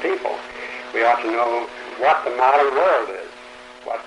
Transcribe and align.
people. 0.00 0.34
We 0.92 1.04
ought 1.04 1.20
to 1.22 1.30
know 1.30 1.68
what 1.98 2.24
the 2.24 2.34
modern 2.34 2.74
world 2.74 3.10
is, 3.10 3.30
what 3.84 4.00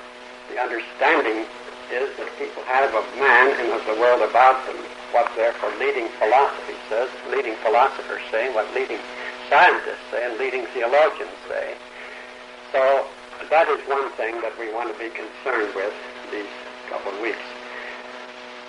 the 0.50 0.60
understanding 0.60 1.46
is 1.92 2.12
that 2.20 2.28
people 2.40 2.64
have 2.68 2.92
of 2.96 3.04
man 3.16 3.56
and 3.60 3.72
of 3.72 3.84
the 3.88 3.96
world 4.00 4.22
about 4.24 4.60
them, 4.68 4.76
what 5.12 5.32
therefore 5.36 5.72
leading 5.80 6.08
philosophy 6.20 6.76
says, 6.90 7.10
leading 7.32 7.56
philosophers 7.64 8.22
say, 8.32 8.52
what 8.54 8.68
leading 8.76 9.00
scientists 9.50 10.04
say, 10.12 10.24
and 10.24 10.38
leading 10.38 10.66
theologians 10.76 11.32
say. 11.48 11.76
So 12.72 13.08
that 13.50 13.70
is 13.70 13.80
one 13.88 14.12
thing 14.20 14.42
that 14.42 14.52
we 14.60 14.74
want 14.74 14.92
to 14.92 14.98
be 15.00 15.10
concerned 15.10 15.72
with 15.76 15.94
these 16.32 16.52
couple 16.90 17.16
of 17.16 17.20
weeks. 17.22 17.48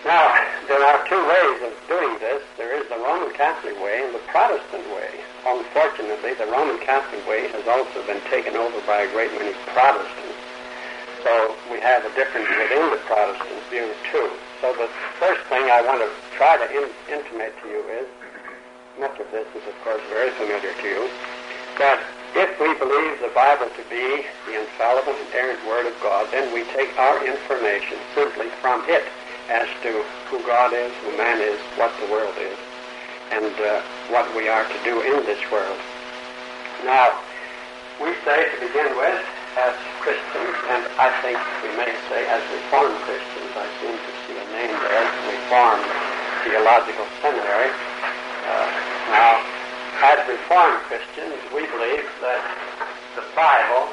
Now, 0.04 0.30
there 0.68 0.82
are 0.82 1.02
two 1.10 1.18
ways 1.18 1.58
of 1.66 1.74
doing 1.88 2.18
this. 2.22 2.42
There 2.56 2.70
is 2.78 2.88
the 2.88 2.98
Roman 3.02 3.34
Catholic 3.34 3.74
way 3.82 4.02
and 4.04 4.14
the 4.14 4.22
Protestant 4.30 4.86
way. 4.94 5.10
Unfortunately, 5.46 6.34
the 6.34 6.46
Roman 6.46 6.78
Catholic 6.82 7.26
way 7.28 7.48
has 7.48 7.66
also 7.66 8.02
been 8.06 8.20
taken 8.30 8.56
over 8.56 8.80
by 8.86 9.06
a 9.06 9.12
great 9.12 9.30
many 9.38 9.54
Protestants. 9.70 10.38
So 11.22 11.54
we 11.70 11.80
have 11.80 12.04
a 12.04 12.12
difference 12.14 12.48
within 12.48 12.90
the 12.90 13.00
Protestant 13.06 13.62
view, 13.70 13.90
too. 14.10 14.30
So 14.60 14.74
the 14.74 14.88
first 15.18 15.42
thing 15.46 15.70
I 15.70 15.82
want 15.82 16.02
to 16.02 16.10
try 16.36 16.56
to 16.58 16.66
in- 16.70 16.94
intimate 17.10 17.54
to 17.62 17.68
you 17.68 17.82
is, 18.02 18.06
much 18.98 19.18
of 19.18 19.30
this 19.30 19.46
is, 19.54 19.62
of 19.66 19.74
course, 19.82 20.02
very 20.10 20.30
familiar 20.34 20.74
to 20.74 20.86
you, 20.88 21.08
that 21.78 22.02
if 22.34 22.50
we 22.58 22.74
believe 22.74 23.20
the 23.22 23.32
Bible 23.34 23.70
to 23.70 23.84
be 23.88 24.26
the 24.46 24.58
infallible, 24.58 25.14
inerrant 25.30 25.62
Word 25.66 25.86
of 25.86 25.94
God, 26.02 26.26
then 26.30 26.52
we 26.52 26.64
take 26.74 26.90
our 26.98 27.24
information 27.24 27.98
simply 28.14 28.50
from 28.60 28.82
it 28.88 29.06
as 29.48 29.68
to 29.82 30.04
who 30.30 30.42
God 30.44 30.74
is, 30.74 30.92
who 31.02 31.16
man 31.16 31.40
is, 31.40 31.58
what 31.78 31.94
the 32.02 32.10
world 32.12 32.34
is, 32.38 32.58
and 33.30 33.52
uh, 33.60 33.82
what 34.08 34.24
we 34.34 34.48
are 34.48 34.64
to 34.64 34.78
do 34.84 35.00
in 35.02 35.24
this 35.26 35.40
world. 35.50 35.78
Now, 36.84 37.12
we 38.00 38.14
say 38.24 38.46
to 38.46 38.56
begin 38.62 38.94
with, 38.94 39.18
as 39.58 39.74
Christians, 39.98 40.54
and 40.70 40.86
I 41.02 41.10
think 41.18 41.34
we 41.66 41.74
may 41.74 41.90
say 42.06 42.22
as 42.30 42.38
Reformed 42.54 42.94
Christians, 43.02 43.50
I 43.58 43.66
seem 43.82 43.96
to 43.98 44.12
see 44.22 44.36
a 44.38 44.46
name 44.54 44.74
there, 44.86 45.06
Reformed 45.26 45.82
Theological 46.46 47.06
Seminary. 47.18 47.74
Uh, 48.46 48.70
now, 49.10 49.42
as 50.06 50.22
Reformed 50.30 50.78
Christians, 50.86 51.34
we 51.50 51.66
believe 51.66 52.06
that 52.22 52.42
the 53.18 53.26
Bible 53.34 53.90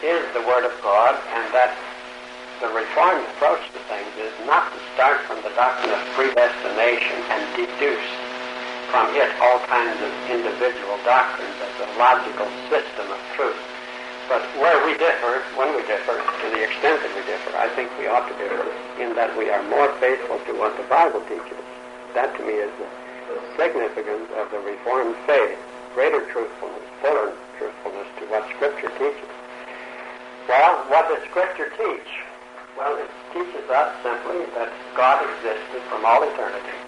is 0.00 0.24
the 0.32 0.40
Word 0.48 0.64
of 0.64 0.72
God 0.80 1.20
and 1.36 1.44
that 1.52 1.76
the 2.64 2.72
Reformed 2.72 3.28
approach 3.36 3.60
to 3.76 3.80
things 3.92 4.08
is 4.16 4.32
not 4.48 4.72
to 4.72 4.78
start 4.96 5.20
from 5.28 5.36
the 5.44 5.52
doctrine 5.52 5.92
of 5.92 6.00
predestination 6.16 7.20
and 7.28 7.44
deduce 7.60 8.08
from 8.94 9.10
it 9.18 9.26
all 9.42 9.58
kinds 9.66 9.98
of 10.06 10.10
individual 10.30 10.94
doctrines 11.02 11.58
as 11.66 11.74
a 11.82 11.88
logical 11.98 12.46
system 12.70 13.10
of 13.10 13.18
truth. 13.34 13.58
But 14.30 14.46
where 14.62 14.86
we 14.86 14.94
differ, 14.94 15.42
when 15.58 15.74
we 15.74 15.82
differ, 15.90 16.14
to 16.14 16.46
the 16.54 16.62
extent 16.62 17.02
that 17.02 17.10
we 17.10 17.26
differ, 17.26 17.58
I 17.58 17.66
think 17.74 17.90
we 17.98 18.06
ought 18.06 18.22
to 18.30 18.36
differ 18.38 18.70
in 19.02 19.18
that 19.18 19.34
we 19.34 19.50
are 19.50 19.66
more 19.66 19.90
faithful 19.98 20.38
to 20.46 20.52
what 20.54 20.78
the 20.78 20.86
Bible 20.86 21.18
teaches. 21.26 21.58
That 22.14 22.38
to 22.38 22.40
me 22.46 22.54
is 22.54 22.70
the 22.78 22.86
significance 23.58 24.30
of 24.38 24.54
the 24.54 24.62
Reformed 24.62 25.18
faith, 25.26 25.58
greater 25.98 26.22
truthfulness, 26.30 26.86
fuller 27.02 27.34
truthfulness 27.58 28.06
to 28.22 28.30
what 28.30 28.46
Scripture 28.54 28.94
teaches. 28.94 29.30
Well, 30.46 30.86
what 30.86 31.10
does 31.10 31.18
Scripture 31.34 31.74
teach? 31.74 32.10
Well, 32.78 32.94
it 33.02 33.10
teaches 33.34 33.66
us 33.74 33.90
simply 34.06 34.46
that 34.54 34.70
God 34.94 35.18
existed 35.18 35.82
from 35.90 36.06
all 36.06 36.22
eternity 36.22 36.78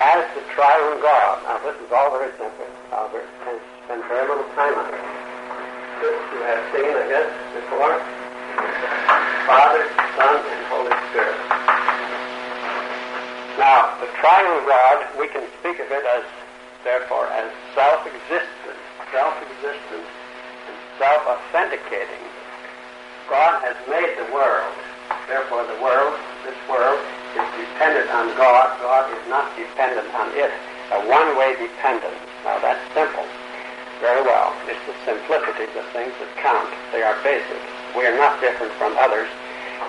as 0.00 0.22
the 0.34 0.42
triune 0.54 0.98
God. 1.02 1.42
Now, 1.44 1.58
this 1.62 1.78
is 1.78 1.90
all 1.92 2.10
very 2.10 2.30
simple. 2.38 2.66
Uh, 2.90 3.06
Albert 3.06 3.28
has 3.46 3.60
spent 3.84 4.02
very 4.08 4.26
little 4.26 4.48
time 4.58 4.74
on 4.74 4.86
it. 4.90 5.04
You 6.04 6.40
have 6.42 6.62
seen, 6.74 6.90
I 6.90 7.06
guess, 7.08 7.28
before. 7.54 7.94
Father, 9.46 9.82
Son, 10.18 10.36
and 10.40 10.62
Holy 10.72 10.94
Spirit. 11.10 11.38
Now, 13.58 13.94
the 14.02 14.10
triune 14.18 14.66
God, 14.66 14.98
we 15.18 15.28
can 15.28 15.46
speak 15.60 15.78
of 15.78 15.88
it 15.92 16.04
as, 16.04 16.24
therefore, 16.82 17.26
as 17.28 17.52
self-existent, 17.74 18.78
self-existent, 19.12 20.04
and 20.04 20.76
self-authenticating. 20.98 22.24
God 23.30 23.62
has 23.62 23.76
made 23.88 24.12
the 24.18 24.28
world. 24.34 24.74
Therefore, 25.28 25.64
the 25.64 25.80
world, 25.80 26.18
this 26.44 26.58
world, 26.68 27.00
is 27.34 27.48
dependent 27.58 28.08
on 28.14 28.30
God. 28.38 28.70
God 28.80 29.10
is 29.10 29.24
not 29.28 29.50
dependent 29.58 30.08
on 30.14 30.30
it. 30.38 30.50
A 30.94 31.00
one-way 31.06 31.58
dependence. 31.58 32.22
Now, 32.46 32.58
that's 32.62 32.82
simple. 32.94 33.26
Very 34.00 34.22
well. 34.22 34.54
It's 34.70 34.80
the 34.86 34.96
simplicity 35.04 35.68
of 35.74 35.86
things 35.90 36.14
that 36.22 36.30
count. 36.38 36.70
They 36.94 37.02
are 37.02 37.18
basic. 37.26 37.60
We 37.98 38.06
are 38.06 38.16
not 38.16 38.40
different 38.40 38.72
from 38.78 38.94
others 38.98 39.28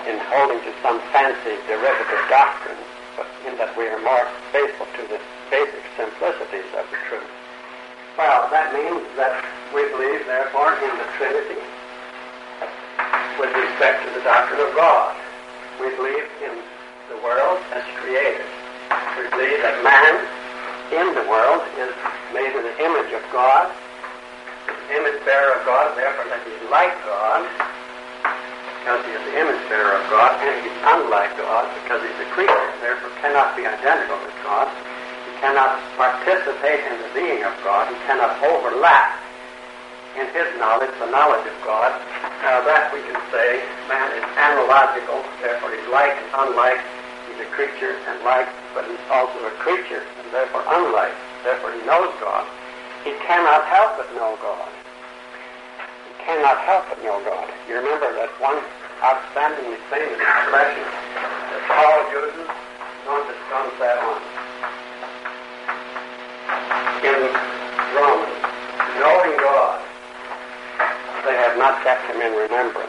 in 0.06 0.18
holding 0.30 0.60
to 0.62 0.72
some 0.82 1.00
fancy 1.14 1.58
derivative 1.66 2.22
doctrine 2.28 2.78
but 3.16 3.26
in 3.48 3.56
that 3.56 3.72
we 3.74 3.88
are 3.88 3.98
more 4.04 4.28
faithful 4.52 4.84
to 4.84 5.02
the 5.08 5.18
basic 5.48 5.80
simplicities 5.96 6.68
of 6.76 6.84
the 6.92 7.00
truth. 7.08 7.32
Well, 8.20 8.48
that 8.52 8.76
means 8.76 9.04
that 9.16 9.40
we 9.72 9.88
believe, 9.88 10.24
therefore, 10.28 10.76
in 10.76 10.92
the 11.00 11.08
Trinity 11.16 11.60
with 13.40 13.52
respect 13.52 14.04
to 14.04 14.10
the 14.12 14.24
doctrine 14.24 14.60
of 14.60 14.72
God. 14.76 15.16
We 15.80 15.92
believe 15.96 16.24
in 16.44 16.60
the 17.08 17.18
world 17.22 17.58
as 17.74 17.84
created. 18.02 18.46
We 19.18 19.30
believe 19.30 19.62
that 19.62 19.78
man 19.86 20.14
in 20.90 21.14
the 21.14 21.26
world 21.26 21.62
is 21.78 21.90
made 22.34 22.52
in 22.54 22.62
the 22.62 22.76
image 22.82 23.10
of 23.14 23.22
God, 23.30 23.70
image 24.90 25.18
bearer 25.26 25.58
of 25.58 25.62
God, 25.66 25.94
therefore 25.98 26.26
that 26.30 26.42
he's 26.46 26.62
like 26.70 26.94
God, 27.06 27.42
because 28.82 29.02
he 29.02 29.12
is 29.14 29.22
the 29.30 29.34
image 29.38 29.62
bearer 29.66 29.98
of 29.98 30.04
God, 30.10 30.34
and 30.42 30.54
he's 30.62 30.78
unlike 30.86 31.34
God 31.38 31.66
because 31.82 32.02
he's 32.02 32.20
a 32.22 32.28
creature, 32.30 32.66
therefore 32.82 33.10
cannot 33.18 33.58
be 33.58 33.66
identical 33.66 34.18
with 34.22 34.34
God. 34.46 34.70
He 35.26 35.32
cannot 35.42 35.78
participate 35.98 36.86
in 36.86 37.02
the 37.02 37.10
being 37.14 37.42
of 37.42 37.54
God. 37.66 37.90
He 37.90 37.98
cannot 38.06 38.38
overlap 38.46 39.18
in 40.14 40.26
his 40.32 40.48
knowledge 40.58 40.94
the 41.02 41.10
knowledge 41.10 41.44
of 41.44 41.58
God. 41.66 41.92
Now 42.46 42.62
that 42.62 42.94
we 42.94 43.02
can 43.04 43.18
say 43.34 43.60
man 43.90 44.06
is 44.14 44.24
analogical, 44.38 45.20
therefore 45.42 45.74
he's 45.74 45.88
like 45.90 46.14
and 46.14 46.30
unlike. 46.46 46.78
He's 47.36 47.44
a 47.44 47.50
creature 47.50 47.92
and 48.08 48.24
like, 48.24 48.48
but 48.72 48.88
he's 48.88 48.96
also 49.12 49.36
a 49.44 49.50
creature 49.60 50.00
and 50.00 50.32
therefore 50.32 50.64
unlike. 50.72 51.12
Therefore 51.44 51.72
he 51.72 51.84
knows 51.84 52.08
God. 52.16 52.48
He 53.04 53.12
cannot 53.28 53.64
help 53.68 53.98
but 54.00 54.08
know 54.16 54.38
God 54.40 54.68
He 56.08 56.24
cannot 56.24 56.56
help 56.64 56.88
but 56.88 57.02
know 57.04 57.20
God. 57.28 57.48
You 57.68 57.76
remember 57.76 58.08
that 58.16 58.32
one 58.40 58.56
outstandingly 59.04 59.76
famous 59.92 60.16
expression 60.16 60.80
that 60.80 61.60
Paul 61.68 62.08
uses, 62.08 62.48
non 63.04 63.20
descansa 63.28 63.90
on, 64.00 64.20
in 67.04 67.20
Romans, 68.00 68.40
knowing 68.96 69.36
God, 69.36 69.84
they 71.28 71.36
have 71.36 71.58
not 71.58 71.82
kept 71.84 72.00
him 72.08 72.22
in 72.22 72.32
remembrance. 72.32 72.85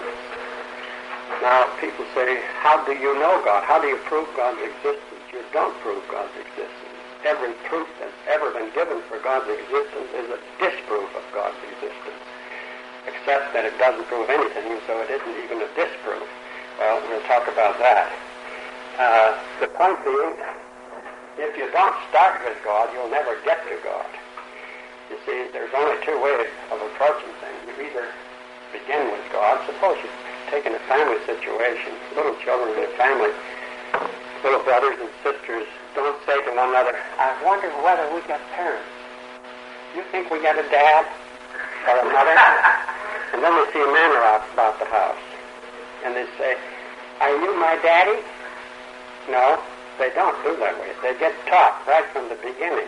People 1.80 2.06
say, 2.16 2.42
how 2.62 2.84
do 2.86 2.94
you 2.94 3.14
know 3.20 3.42
God? 3.46 3.64
How 3.64 3.80
do 3.80 3.88
you 3.88 3.98
prove 4.10 4.28
God's 4.36 4.62
existence? 4.62 5.24
You 5.34 5.46
don't 5.54 5.78
prove 5.82 6.02
God's 6.10 6.34
existence. 6.36 6.98
Every 7.26 7.54
proof 7.70 7.88
that's 8.00 8.18
ever 8.30 8.52
been 8.52 8.74
given 8.74 9.02
for 9.10 9.20
God's 9.20 9.50
existence 9.50 10.10
is 10.18 10.28
a 10.34 10.40
disproof 10.58 11.10
of 11.14 11.26
God's 11.34 11.58
existence 11.74 12.22
except 13.08 13.56
that 13.56 13.64
it 13.64 13.76
doesn't 13.80 14.04
prove 14.12 14.28
anything, 14.30 14.68
and 14.68 14.82
so 14.84 15.00
it 15.00 15.08
isn't 15.08 15.38
even 15.48 15.64
a 15.64 15.70
disproof. 15.80 16.28
Well, 16.78 17.00
we'll 17.08 17.24
talk 17.24 17.48
about 17.48 17.80
that. 17.80 18.12
Uh, 19.00 19.32
the 19.64 19.72
point 19.72 19.98
being 20.04 20.36
if 21.38 21.56
you 21.56 21.70
don't 21.72 21.96
start 22.10 22.42
with 22.44 22.58
God, 22.66 22.90
you'll 22.94 23.14
never 23.14 23.38
get 23.46 23.62
to 23.70 23.78
God. 23.86 24.10
You 25.10 25.18
see, 25.24 25.48
there's 25.54 25.72
only 25.74 25.96
two 26.04 26.18
ways 26.20 26.50
of 26.74 26.82
approaching 26.82 27.32
things. 27.40 27.60
You 27.70 27.88
either 27.88 28.10
begin 28.74 29.12
with 29.14 29.24
God. 29.32 29.62
Suppose 29.70 29.98
you're 30.02 30.27
taking 30.50 30.74
a 30.74 30.84
family 30.88 31.20
situation, 31.26 31.94
little 32.16 32.36
children 32.44 32.78
in 32.78 32.84
a 32.86 32.94
family, 32.98 33.32
little 34.44 34.64
brothers 34.64 34.98
and 35.00 35.10
sisters, 35.24 35.68
don't 35.96 36.18
say 36.26 36.38
to 36.46 36.52
one 36.56 36.70
another, 36.70 36.96
I 37.18 37.34
wonder 37.44 37.70
whether 37.82 38.06
we 38.14 38.22
got 38.28 38.40
parents. 38.54 38.88
You 39.96 40.04
think 40.12 40.30
we 40.30 40.42
got 40.42 40.58
a 40.58 40.68
dad 40.70 41.06
or 41.90 42.00
a 42.00 42.06
mother? 42.12 42.34
and 43.34 43.44
then 43.44 43.52
they 43.52 43.66
see 43.74 43.82
a 43.82 43.92
man 43.92 44.12
around 44.16 44.44
about 44.54 44.80
the 44.80 44.86
house. 44.86 45.24
And 46.06 46.16
they 46.16 46.28
say, 46.38 46.56
Are 47.22 47.36
you 47.36 47.60
my 47.60 47.80
daddy? 47.82 48.22
No. 49.30 49.60
They 49.98 50.14
don't 50.14 50.38
do 50.44 50.56
that 50.58 50.80
way. 50.80 50.94
They 51.02 51.18
get 51.18 51.34
taught 51.48 51.82
right 51.88 52.06
from 52.14 52.30
the 52.30 52.36
beginning. 52.36 52.86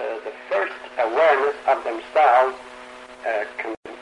Uh, 0.00 0.16
the 0.24 0.32
first 0.48 0.72
awareness 0.96 1.54
of 1.68 1.84
themselves 1.84 2.56
uh, 3.28 3.44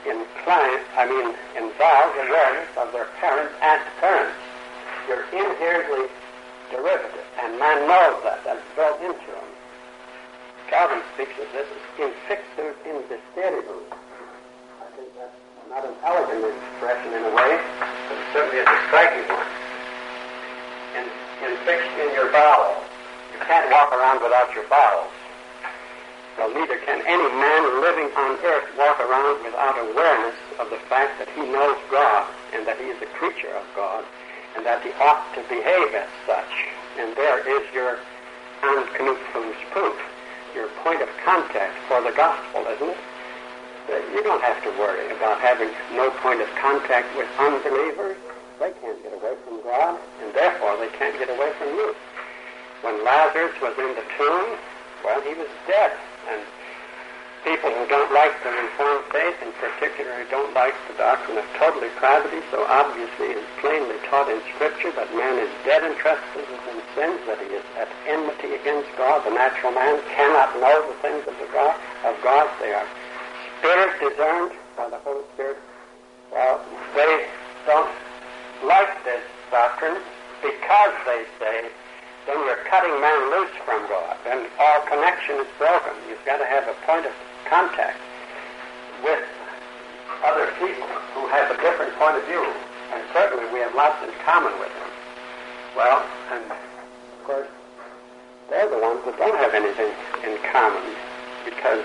can 0.06 0.22
incline, 0.22 0.78
I 0.94 1.02
mean, 1.10 1.34
involves 1.58 2.14
awareness 2.14 2.70
of 2.78 2.94
their 2.94 3.10
parents 3.18 3.50
and 3.58 3.82
parents. 3.98 4.38
You're 5.10 5.26
inherently 5.34 6.06
derivative, 6.70 7.26
and 7.42 7.58
man 7.58 7.90
knows 7.90 8.22
that. 8.22 8.46
That's 8.46 8.62
built 8.78 9.02
into 9.02 9.18
him. 9.18 9.50
Calvin 10.70 11.02
speaks 11.14 11.34
of 11.42 11.50
this 11.50 11.66
as 11.66 11.82
infixus 11.98 12.78
in 12.86 13.02
visceribus. 13.10 13.90
I 14.78 14.86
think 14.94 15.10
that's 15.18 15.34
not 15.70 15.82
an 15.82 15.94
elegant 16.06 16.54
expression 16.54 17.10
in 17.10 17.22
a 17.26 17.32
way, 17.34 17.58
but 18.06 18.14
it 18.14 18.26
certainly 18.30 18.62
is 18.62 18.66
a 18.70 18.78
striking 18.86 19.26
one 19.26 19.46
fixed 21.66 21.98
in 21.98 22.14
your 22.14 22.30
bowels. 22.30 22.78
You 23.34 23.42
can't 23.42 23.66
walk 23.74 23.90
around 23.90 24.22
without 24.22 24.54
your 24.54 24.62
bowels. 24.70 25.10
Well, 26.38 26.52
neither 26.52 26.76
can 26.84 27.00
any 27.06 27.28
man 27.40 27.80
living 27.80 28.12
on 28.16 28.36
earth 28.44 28.68
walk 28.76 29.00
around 29.00 29.42
without 29.44 29.78
awareness 29.78 30.36
of 30.60 30.68
the 30.68 30.76
fact 30.88 31.18
that 31.18 31.28
he 31.32 31.42
knows 31.48 31.76
God 31.90 32.28
and 32.52 32.66
that 32.66 32.76
he 32.76 32.92
is 32.92 33.00
a 33.00 33.10
creature 33.16 33.52
of 33.56 33.64
God 33.74 34.04
and 34.56 34.64
that 34.64 34.82
he 34.84 34.92
ought 35.00 35.24
to 35.34 35.40
behave 35.48 35.94
as 35.96 36.08
such. 36.26 36.52
And 36.98 37.16
there 37.16 37.40
is 37.40 37.64
your 37.72 37.98
proof, 39.76 39.96
your 40.54 40.68
point 40.80 41.02
of 41.02 41.08
contact 41.24 41.76
for 41.88 42.00
the 42.00 42.12
gospel, 42.16 42.64
isn't 42.64 42.96
it? 42.96 44.04
You 44.12 44.22
don't 44.22 44.42
have 44.42 44.62
to 44.64 44.70
worry 44.80 45.04
about 45.12 45.40
having 45.40 45.68
no 45.92 46.10
point 46.24 46.40
of 46.40 46.48
contact 46.56 47.14
with 47.16 47.28
unbelievers 47.38 48.16
they 48.58 48.72
can't 48.80 48.96
get 49.02 49.12
away 49.12 49.36
from 49.44 49.62
God, 49.62 50.00
and 50.22 50.32
therefore 50.32 50.76
they 50.78 50.88
can't 50.96 51.18
get 51.18 51.28
away 51.28 51.52
from 51.58 51.68
you. 51.68 51.94
When 52.80 53.04
Lazarus 53.04 53.52
was 53.60 53.76
in 53.76 53.92
the 53.92 54.04
tomb, 54.16 54.56
well, 55.04 55.20
he 55.20 55.34
was 55.34 55.48
dead. 55.68 55.92
And 56.26 56.42
people 57.46 57.70
who 57.70 57.86
don't 57.86 58.10
like 58.10 58.34
the 58.42 58.50
Reformed 58.50 59.06
faith, 59.14 59.38
in 59.42 59.52
particular, 59.62 60.10
who 60.18 60.26
don't 60.30 60.52
like 60.54 60.74
the 60.90 60.98
doctrine 60.98 61.38
of 61.38 61.46
total 61.54 61.80
depravity, 61.80 62.42
so 62.50 62.66
obviously 62.66 63.38
is 63.38 63.46
plainly 63.62 63.94
taught 64.10 64.26
in 64.26 64.42
Scripture 64.54 64.90
that 64.98 65.06
man 65.14 65.38
is 65.38 65.50
dead 65.62 65.86
in 65.86 65.94
trespasses 65.98 66.58
and 66.66 66.82
sins, 66.98 67.20
that 67.30 67.38
he 67.38 67.54
is 67.54 67.62
at 67.78 67.86
enmity 68.10 68.58
against 68.58 68.90
God. 68.98 69.22
The 69.22 69.30
natural 69.30 69.70
man 69.70 70.02
cannot 70.10 70.58
know 70.58 70.74
the 70.90 70.98
things 70.98 71.22
of 71.30 71.38
the 71.38 71.46
God 71.54 71.78
of 72.02 72.18
God. 72.22 72.50
They 72.58 72.74
are 72.74 72.86
spirit 73.58 73.94
discerned 74.02 74.52
by 74.76 74.90
the 74.90 74.98
Holy 75.06 75.22
Spirit. 75.34 75.58
Well, 76.32 76.60
they 76.94 77.26
don't 77.66 77.90
like 78.66 78.90
this 79.04 79.22
doctrine 79.50 80.02
because 80.42 80.94
they 81.06 81.24
say 81.38 81.70
then 82.26 82.38
you're 82.42 82.62
cutting 82.66 82.94
man 83.00 83.30
loose 83.30 83.54
from 83.64 83.86
God. 83.88 84.16
and 84.26 84.46
all 84.58 84.80
connection 84.90 85.38
is 85.38 85.46
broken. 85.58 85.94
You've 86.10 86.24
got 86.26 86.38
to 86.38 86.46
have 86.46 86.66
a 86.66 86.74
point 86.84 87.06
of 87.06 87.14
contact 87.46 87.98
with 89.04 89.22
other 90.26 90.50
people 90.58 90.90
who 91.14 91.26
have 91.30 91.50
a 91.50 91.58
different 91.62 91.94
point 91.94 92.18
of 92.18 92.24
view. 92.26 92.42
And 92.92 93.02
certainly 93.14 93.46
we 93.52 93.60
have 93.60 93.74
lots 93.74 94.02
in 94.02 94.10
common 94.26 94.52
with 94.58 94.70
them. 94.74 94.90
Well, 95.76 96.02
and 96.32 96.42
of 96.50 97.20
course, 97.24 97.48
they're 98.50 98.70
the 98.70 98.78
ones 98.78 99.02
that 99.04 99.18
don't 99.18 99.38
have 99.38 99.54
anything 99.54 99.90
in 100.26 100.38
common 100.50 100.82
because, 101.44 101.82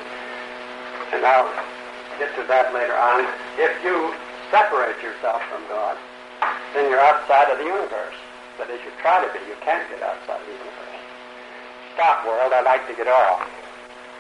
and 1.13 1.25
I'll 1.25 1.49
get 2.17 2.33
to 2.37 2.43
that 2.49 2.73
later 2.73 2.93
on, 2.93 3.25
if 3.57 3.73
you 3.83 4.13
separate 4.49 5.01
yourself 5.01 5.41
from 5.49 5.61
God, 5.69 5.97
then 6.73 6.89
you're 6.89 7.01
outside 7.01 7.49
of 7.49 7.57
the 7.57 7.65
universe. 7.65 8.20
But 8.61 8.69
as 8.69 8.77
you 8.85 8.93
try 9.01 9.17
to 9.17 9.25
be, 9.33 9.41
you 9.49 9.57
can't 9.65 9.81
get 9.89 10.05
outside 10.05 10.37
the 10.45 10.53
universe. 10.53 11.01
Stop, 11.97 12.29
world, 12.29 12.53
I'd 12.53 12.61
like 12.61 12.85
to 12.85 12.93
get 12.93 13.09
off. 13.09 13.41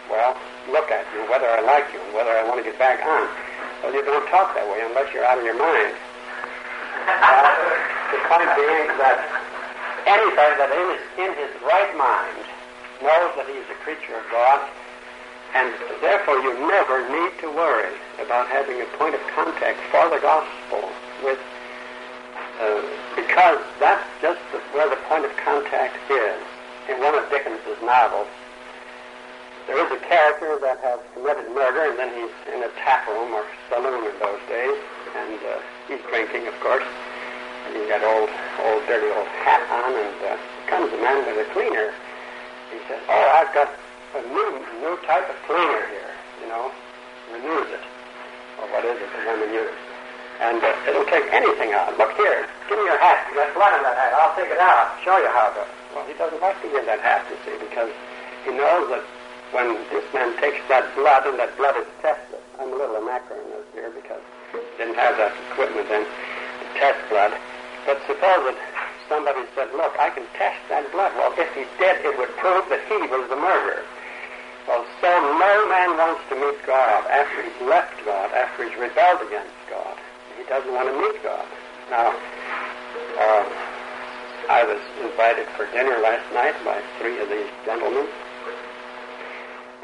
Well, 0.09 0.33
look 0.65 0.89
at 0.89 1.05
you, 1.13 1.29
whether 1.29 1.45
I 1.45 1.61
like 1.61 1.85
you 1.93 2.01
whether 2.17 2.33
I 2.33 2.41
want 2.49 2.57
to 2.57 2.65
get 2.65 2.73
back 2.81 3.05
on. 3.05 3.29
Well, 3.85 3.93
you 3.93 4.01
don't 4.01 4.25
talk 4.33 4.57
that 4.57 4.65
way 4.65 4.81
unless 4.81 5.13
you're 5.13 5.29
out 5.29 5.37
of 5.37 5.45
your 5.45 5.53
mind. 5.53 5.93
Uh, 7.05 7.53
the 8.09 8.19
point 8.33 8.49
being 8.57 8.89
that 8.97 9.21
anybody 10.09 10.53
that 10.57 10.73
is 10.73 10.97
in 11.21 11.37
his 11.37 11.53
right 11.61 11.93
mind 11.93 12.41
knows 13.05 13.29
that 13.37 13.45
he 13.45 13.61
is 13.61 13.69
a 13.69 13.77
creature 13.85 14.17
of 14.17 14.25
God, 14.33 14.57
and 15.53 15.69
therefore 16.01 16.41
you 16.41 16.57
never 16.65 17.05
need 17.13 17.37
to 17.45 17.47
worry 17.53 17.93
about 18.17 18.49
having 18.49 18.81
a 18.81 18.89
point 18.97 19.13
of 19.13 19.21
contact 19.37 19.77
for 19.93 20.09
the 20.09 20.17
gospel 20.17 20.89
with 21.21 21.37
uh, 22.61 22.81
because 23.17 23.57
that's 23.81 24.05
just 24.21 24.39
the, 24.53 24.61
where 24.77 24.89
the 24.89 25.01
point 25.09 25.25
of 25.25 25.33
contact 25.37 25.97
is. 26.09 26.37
In 26.89 27.01
one 27.01 27.15
of 27.15 27.25
Dickens's 27.29 27.81
novels, 27.81 28.27
there 29.67 29.77
is 29.81 29.89
a 29.93 30.01
character 30.05 30.57
that 30.61 30.77
has 30.81 30.99
committed 31.13 31.49
murder, 31.53 31.89
and 31.89 31.97
then 31.97 32.09
he's 32.13 32.33
in 32.53 32.61
a 32.61 32.71
tap 32.81 33.07
room 33.07 33.33
or 33.33 33.45
saloon 33.69 34.05
in 34.05 34.15
those 34.19 34.41
days, 34.49 34.77
and 35.15 35.39
uh, 35.41 35.61
he's 35.87 36.01
drinking, 36.09 36.47
of 36.47 36.57
course, 36.59 36.85
and 37.65 37.77
he's 37.77 37.87
got 37.89 38.01
old, 38.01 38.29
old, 38.65 38.81
dirty 38.89 39.09
old 39.13 39.29
hat 39.45 39.61
on, 39.69 39.93
and 39.93 40.17
uh, 40.25 40.37
comes 40.69 40.91
a 40.93 40.97
man 40.97 41.21
with 41.25 41.37
a 41.45 41.47
cleaner. 41.53 41.93
He 42.73 42.77
says, 42.89 43.01
"Oh, 43.09 43.25
I've 43.37 43.53
got 43.53 43.69
a 44.17 44.21
new, 44.21 44.51
new 44.81 44.97
type 45.05 45.29
of 45.29 45.37
cleaner 45.45 45.85
here, 45.93 46.13
you 46.41 46.47
know, 46.49 46.71
renews 47.31 47.69
it, 47.73 47.85
or 48.61 48.65
what 48.73 48.85
is 48.85 48.97
it 49.01 49.09
the 49.13 49.21
woman 49.29 49.53
uses." 49.53 49.90
And 50.41 50.57
uh, 50.57 50.89
it'll 50.89 51.05
take 51.05 51.29
anything 51.29 51.69
out. 51.77 51.93
Look 52.01 52.17
here, 52.17 52.49
give 52.65 52.81
me 52.81 52.89
your 52.89 52.97
hat. 52.97 53.29
You 53.29 53.37
got 53.37 53.53
blood 53.53 53.77
in 53.77 53.85
that 53.85 53.93
hat. 53.93 54.17
I'll 54.17 54.33
take 54.33 54.49
it 54.49 54.57
out. 54.57 54.89
Show 55.05 55.13
you 55.21 55.29
how 55.29 55.53
to. 55.53 55.61
Well, 55.93 56.01
he 56.09 56.17
doesn't 56.17 56.41
like 56.41 56.57
to 56.65 56.69
give 56.73 56.81
that 56.89 56.97
hat, 56.97 57.21
you 57.29 57.37
see, 57.45 57.53
because 57.61 57.93
he 58.41 58.49
knows 58.49 58.89
that 58.89 59.05
when 59.53 59.77
this 59.93 60.01
man 60.17 60.33
takes 60.41 60.57
that 60.65 60.89
blood 60.97 61.29
and 61.29 61.37
that 61.37 61.53
blood 61.61 61.77
is 61.77 61.85
tested, 62.01 62.41
I'm 62.57 62.73
a 62.73 62.75
little 62.75 62.97
anachronous 62.97 63.69
here 63.69 63.93
because 63.93 64.25
didn't 64.81 64.97
have 64.97 65.13
that 65.21 65.29
equipment 65.53 65.85
then 65.93 66.09
to 66.09 66.65
test 66.73 66.97
blood. 67.13 67.37
But 67.85 68.01
suppose 68.09 68.41
that 68.49 68.57
somebody 69.05 69.45
said, 69.53 69.69
look, 69.77 69.93
I 70.01 70.09
can 70.09 70.25
test 70.33 70.57
that 70.73 70.89
blood. 70.89 71.13
Well, 71.21 71.37
if 71.37 71.53
he 71.53 71.69
did, 71.77 72.01
it 72.01 72.17
would 72.17 72.33
prove 72.41 72.65
that 72.73 72.81
he 72.89 72.97
was 73.13 73.29
the 73.29 73.37
murderer. 73.37 73.85
Well, 74.65 74.89
so 75.05 75.09
no 75.37 75.53
man 75.69 76.01
wants 76.01 76.25
to 76.33 76.35
meet 76.35 76.57
God 76.65 77.05
after 77.13 77.45
he's 77.45 77.61
left 77.61 77.93
God, 78.09 78.33
after 78.33 78.65
he's 78.65 78.77
rebelled 78.81 79.21
against 79.21 79.53
God 79.69 80.00
doesn't 80.51 80.75
want 80.75 80.83
to 80.83 80.95
meet 80.99 81.15
God. 81.23 81.47
Now, 81.87 82.11
uh, 82.11 83.43
I 84.51 84.67
was 84.67 84.83
invited 84.99 85.47
for 85.55 85.63
dinner 85.71 85.95
last 86.03 86.27
night 86.35 86.59
by 86.67 86.75
three 86.99 87.23
of 87.23 87.31
these 87.31 87.47
gentlemen, 87.63 88.03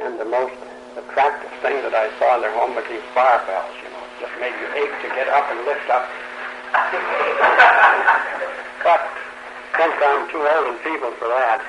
and 0.03 0.19
the 0.19 0.27
most 0.27 0.59
attractive 1.00 1.55
thing 1.63 1.79
that 1.88 1.95
I 1.95 2.12
saw 2.19 2.36
in 2.36 2.43
their 2.43 2.51
home 2.51 2.75
was 2.75 2.83
these 2.91 3.00
barbells, 3.15 3.79
you 3.79 3.88
know. 3.95 4.03
It 4.12 4.27
just 4.27 4.36
made 4.43 4.51
you 4.59 4.67
ache 4.75 4.91
to 5.07 5.09
get 5.15 5.31
up 5.31 5.47
and 5.47 5.63
lift 5.63 5.88
up. 5.88 6.03
but 8.83 9.07
since 9.79 9.95
I'm 10.03 10.27
too 10.27 10.43
old 10.43 10.67
and 10.67 10.75
feeble 10.83 11.15
for 11.15 11.31
that, 11.31 11.63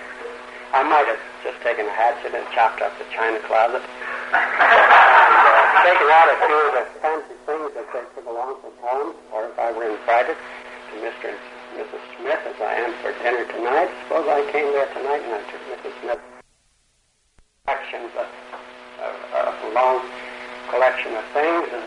I 0.75 0.83
might 0.83 1.07
have 1.07 1.23
just 1.47 1.63
taken 1.63 1.87
a 1.87 1.95
hatchet 1.95 2.35
and 2.35 2.43
chopped 2.51 2.83
up 2.83 2.91
the 2.99 3.07
china 3.15 3.39
closet 3.47 3.79
and 3.79 4.59
uh, 4.59 5.87
taken 5.87 6.11
out 6.11 6.35
a 6.35 6.37
few 6.51 6.59
of 6.67 6.83
the 6.83 6.85
they 7.93 8.05
took 8.15 8.27
along 8.29 8.61
from 8.61 9.15
or 9.33 9.49
if 9.49 9.59
I 9.59 9.73
were 9.73 9.89
invited 9.89 10.37
to 10.37 10.95
Mr. 11.01 11.33
and 11.33 11.41
Mrs. 11.77 12.03
Smith, 12.17 12.43
as 12.45 12.59
I 12.61 12.75
am 12.85 12.93
for 13.01 13.13
dinner 13.25 13.45
tonight, 13.49 13.89
suppose 14.05 14.29
I 14.29 14.45
came 14.53 14.69
there 14.73 14.89
tonight 14.93 15.25
and 15.25 15.33
I 15.37 15.43
took 15.49 15.63
Mrs. 15.73 15.93
Smith 16.01 16.21
collections 17.65 18.13
uh, 18.17 18.25
uh, 18.25 19.41
of, 19.41 19.53
of, 19.53 19.55
a 19.65 19.71
long 19.73 20.05
collection 20.69 21.13
of 21.17 21.25
things 21.33 21.69
and 21.73 21.85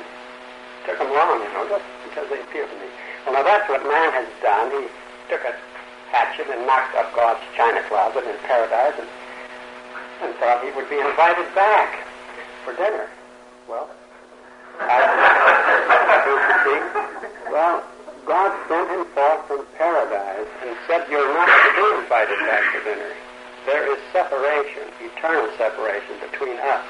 took 0.86 0.98
them 0.98 1.10
along, 1.10 1.42
you 1.46 1.52
know, 1.54 1.66
just 1.70 1.86
because 2.10 2.26
they 2.30 2.42
appeal 2.42 2.66
to 2.66 2.78
me. 2.82 2.90
Well, 3.26 3.38
now 3.38 3.44
that's 3.46 3.68
what 3.70 3.86
man 3.86 4.10
has 4.14 4.30
done. 4.42 4.70
He 4.74 4.90
took 5.30 5.46
a 5.46 5.54
hatchet 6.10 6.50
and 6.50 6.66
knocked 6.66 6.96
up 6.98 7.14
God's 7.14 7.42
china 7.58 7.82
closet 7.90 8.26
in 8.26 8.38
paradise 8.46 8.98
and, 8.98 9.10
and 10.26 10.30
thought 10.42 10.66
he 10.66 10.72
would 10.74 10.90
be 10.90 10.98
invited 10.98 11.46
back 11.54 12.06
for 12.66 12.74
dinner. 12.74 13.10
Well, 13.70 13.90
well, 17.52 17.84
God 18.26 18.52
sent 18.68 18.88
him 18.90 19.06
forth 19.12 19.42
from 19.48 19.66
paradise 19.78 20.48
and 20.64 20.78
said, 20.88 21.08
You're 21.10 21.34
not 21.34 21.50
invited 22.00 22.40
back 22.48 22.64
to 22.74 22.80
dinner. 22.86 23.12
there 23.66 23.92
is 23.92 24.00
separation, 24.14 24.86
eternal 25.02 25.50
separation 25.58 26.16
between 26.22 26.58
us, 26.62 26.86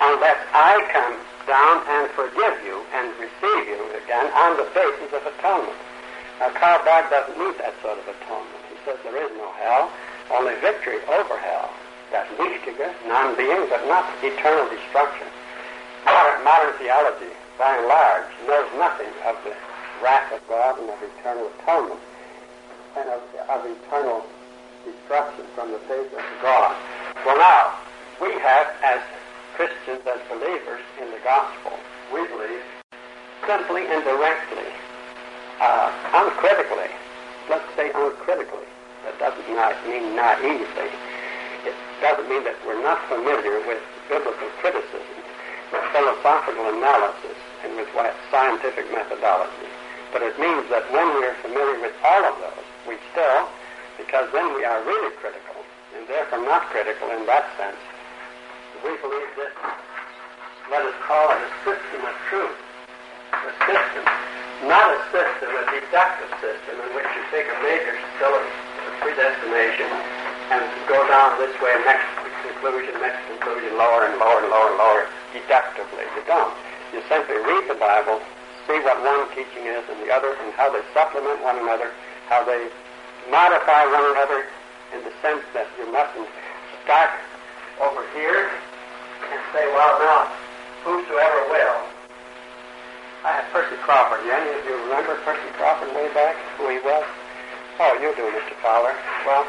unless 0.00 0.40
I 0.52 0.80
come 0.90 1.16
down 1.46 1.84
and 1.84 2.08
forgive 2.16 2.56
you 2.64 2.80
and 2.96 3.12
receive 3.20 3.62
you 3.68 3.80
again 4.00 4.32
on 4.32 4.56
the 4.56 4.68
basis 4.72 5.12
of 5.12 5.22
atonement. 5.36 5.76
Now, 6.40 6.50
Karl 6.56 6.80
Barth 6.84 7.10
doesn't 7.12 7.38
need 7.38 7.56
that 7.60 7.76
sort 7.84 8.00
of 8.00 8.08
atonement. 8.08 8.62
He 8.72 8.76
says 8.84 8.96
there 9.04 9.20
is 9.20 9.30
no 9.36 9.52
hell, 9.60 9.92
only 10.32 10.56
victory 10.64 10.98
over 11.12 11.36
hell. 11.38 11.70
That's 12.10 12.30
Nichtige, 12.40 12.88
non-being, 13.06 13.68
but 13.68 13.84
not 13.86 14.08
eternal 14.24 14.66
destruction. 14.72 15.28
Modern, 16.04 16.44
modern 16.44 16.72
theology, 16.80 17.32
by 17.58 17.76
and 17.76 17.86
large, 17.86 18.28
knows 18.46 18.68
nothing 18.78 19.10
of 19.26 19.36
the 19.44 19.54
wrath 20.02 20.32
of 20.32 20.40
God 20.48 20.78
and 20.78 20.90
of 20.90 20.98
eternal 21.02 21.50
atonement 21.60 22.00
and 22.96 23.08
of, 23.10 23.22
of 23.48 23.60
eternal 23.66 24.26
destruction 24.84 25.44
from 25.54 25.72
the 25.72 25.78
face 25.90 26.10
of 26.12 26.24
God. 26.42 26.76
Well, 27.24 27.38
now, 27.38 27.74
we 28.20 28.32
have, 28.40 28.66
as 28.84 29.00
Christians, 29.54 30.02
as 30.06 30.20
believers 30.28 30.82
in 31.00 31.10
the 31.10 31.18
gospel, 31.24 31.72
we 32.12 32.26
believe 32.28 32.62
simply 33.46 33.86
and 33.86 34.02
directly, 34.04 34.68
uh, 35.60 35.92
uncritically. 36.14 36.90
Let's 37.48 37.68
say 37.76 37.90
uncritically. 37.94 38.66
That 39.04 39.18
doesn't 39.18 39.46
mean 39.86 40.16
naively. 40.16 40.88
It 41.64 41.74
doesn't 42.00 42.28
mean 42.28 42.44
that 42.44 42.56
we're 42.66 42.82
not 42.82 43.00
familiar 43.08 43.60
with 43.66 43.80
biblical 44.08 44.48
criticism, 44.60 45.23
with 45.74 45.82
philosophical 45.90 46.70
analysis, 46.70 47.34
and 47.66 47.74
with 47.74 47.90
scientific 48.30 48.86
methodology. 48.94 49.66
But 50.14 50.22
it 50.22 50.38
means 50.38 50.70
that 50.70 50.86
when 50.94 51.06
we're 51.18 51.34
familiar 51.42 51.82
with 51.82 51.94
all 52.06 52.22
of 52.22 52.38
those, 52.38 52.66
we 52.86 52.94
still, 53.10 53.50
because 53.98 54.30
then 54.30 54.54
we 54.54 54.62
are 54.62 54.78
really 54.86 55.10
critical, 55.18 55.58
and 55.98 56.06
therefore 56.06 56.46
not 56.46 56.70
critical 56.70 57.10
in 57.10 57.26
that 57.26 57.50
sense, 57.58 57.80
we 58.86 58.94
believe 59.02 59.30
this, 59.34 59.50
let 60.70 60.86
us 60.86 60.94
call 61.02 61.34
it 61.34 61.42
a 61.42 61.50
system 61.66 62.06
of 62.06 62.14
truth. 62.30 62.58
A 63.34 63.52
system, 63.66 64.04
not 64.70 64.86
a 64.94 65.00
system, 65.10 65.50
a 65.50 65.64
deductive 65.74 66.30
system 66.38 66.74
in 66.78 66.90
which 66.94 67.10
you 67.18 67.22
take 67.34 67.50
a 67.50 67.58
major 67.66 67.98
predestination 69.02 69.90
and 70.54 70.62
go 70.86 70.96
down 71.08 71.38
this 71.38 71.52
way, 71.60 71.74
next 71.84 72.23
conclusion, 72.44 72.92
next 73.00 73.24
conclusion, 73.26 73.76
lower 73.80 74.04
and 74.04 74.20
lower 74.20 74.44
and 74.44 74.48
lower 74.52 74.68
and 74.68 74.78
lower, 74.78 75.02
deductively. 75.32 76.04
You 76.12 76.22
don't. 76.28 76.52
You 76.92 77.00
simply 77.08 77.40
read 77.40 77.64
the 77.66 77.80
Bible, 77.80 78.20
see 78.68 78.78
what 78.84 79.00
one 79.00 79.26
teaching 79.32 79.64
is 79.64 79.82
and 79.88 79.98
the 80.04 80.12
other, 80.12 80.36
and 80.44 80.52
how 80.52 80.68
they 80.68 80.84
supplement 80.92 81.40
one 81.40 81.58
another, 81.58 81.90
how 82.28 82.44
they 82.44 82.68
modify 83.32 83.88
one 83.88 84.04
another 84.12 84.44
in 84.92 85.00
the 85.02 85.12
sense 85.24 85.42
that 85.56 85.66
you 85.80 85.88
mustn't 85.90 86.28
start 86.84 87.10
over 87.80 88.04
here 88.12 88.52
and 89.32 89.40
say, 89.56 89.64
well, 89.72 89.96
now, 89.98 90.28
whosoever 90.84 91.48
will. 91.48 91.78
I 93.24 93.40
had 93.40 93.48
Percy 93.56 93.80
Crawford. 93.80 94.20
Do 94.20 94.30
any 94.30 94.52
of 94.52 94.62
you 94.68 94.76
remember 94.84 95.16
Percy 95.24 95.48
Crawford 95.56 95.88
way 95.96 96.12
back, 96.12 96.36
who 96.60 96.68
he 96.68 96.76
was? 96.84 97.08
Oh, 97.80 97.96
you 97.96 98.12
do, 98.14 98.28
Mr. 98.28 98.54
Fowler. 98.60 98.92
Well, 99.24 99.48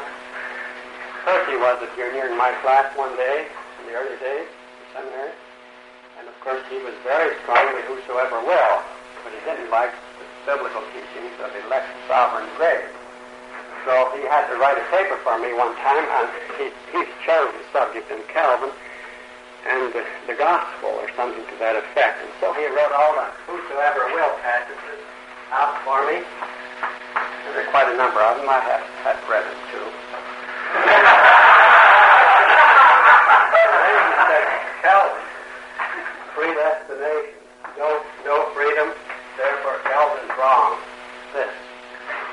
Percy 1.26 1.58
was 1.58 1.82
a 1.82 1.90
junior 1.98 2.30
in 2.30 2.38
my 2.38 2.54
class 2.62 2.86
one 2.94 3.10
day, 3.18 3.50
in 3.82 3.90
the 3.90 3.98
early 3.98 4.14
days 4.22 4.46
of 4.46 4.86
seminary. 4.94 5.34
And 6.22 6.30
of 6.30 6.38
course, 6.38 6.62
he 6.70 6.78
was 6.86 6.94
very 7.02 7.34
strongly 7.42 7.82
whosoever 7.90 8.38
will, 8.46 8.76
but 9.26 9.34
he 9.34 9.42
didn't 9.42 9.66
like 9.74 9.90
the 10.22 10.26
biblical 10.46 10.86
teachings 10.94 11.34
of 11.42 11.50
elect 11.66 11.90
sovereign 12.06 12.46
grace. 12.54 12.94
So 13.82 14.14
he 14.14 14.22
had 14.30 14.46
to 14.54 14.56
write 14.62 14.78
a 14.78 14.86
paper 14.94 15.18
for 15.26 15.34
me 15.42 15.50
one 15.50 15.74
time, 15.82 16.06
and 16.06 16.30
he, 16.62 16.70
he 16.94 17.02
chose 17.26 17.50
the 17.50 17.66
subject 17.74 18.06
in 18.14 18.22
Calvin, 18.30 18.70
and 19.66 19.90
the, 19.98 20.06
the 20.30 20.38
gospel 20.38 20.94
or 20.94 21.10
something 21.18 21.42
to 21.42 21.56
that 21.58 21.74
effect. 21.74 22.22
And 22.22 22.30
so 22.38 22.54
he 22.54 22.70
wrote 22.70 22.94
all 22.94 23.18
the 23.18 23.26
whosoever 23.50 24.14
will 24.14 24.30
passages 24.46 25.02
out 25.50 25.74
for 25.82 26.06
me. 26.06 26.22
There 27.50 27.66
are 27.66 27.70
quite 27.74 27.90
a 27.90 27.98
number 27.98 28.22
of 28.22 28.38
them. 28.38 28.46
I 28.46 28.62
have, 28.62 28.86
have 29.02 29.18
read 29.26 29.42
them 29.42 29.58
too. 29.74 29.86
then 30.74 30.92
he 34.02 34.14
said, 34.26 34.46
Calvin, 34.82 35.22
predestination, 36.36 37.40
no, 37.80 37.88
no 38.28 38.36
freedom, 38.52 38.92
therefore 39.40 39.80
Calvin's 39.88 40.36
wrong. 40.36 40.76
This. 41.32 41.48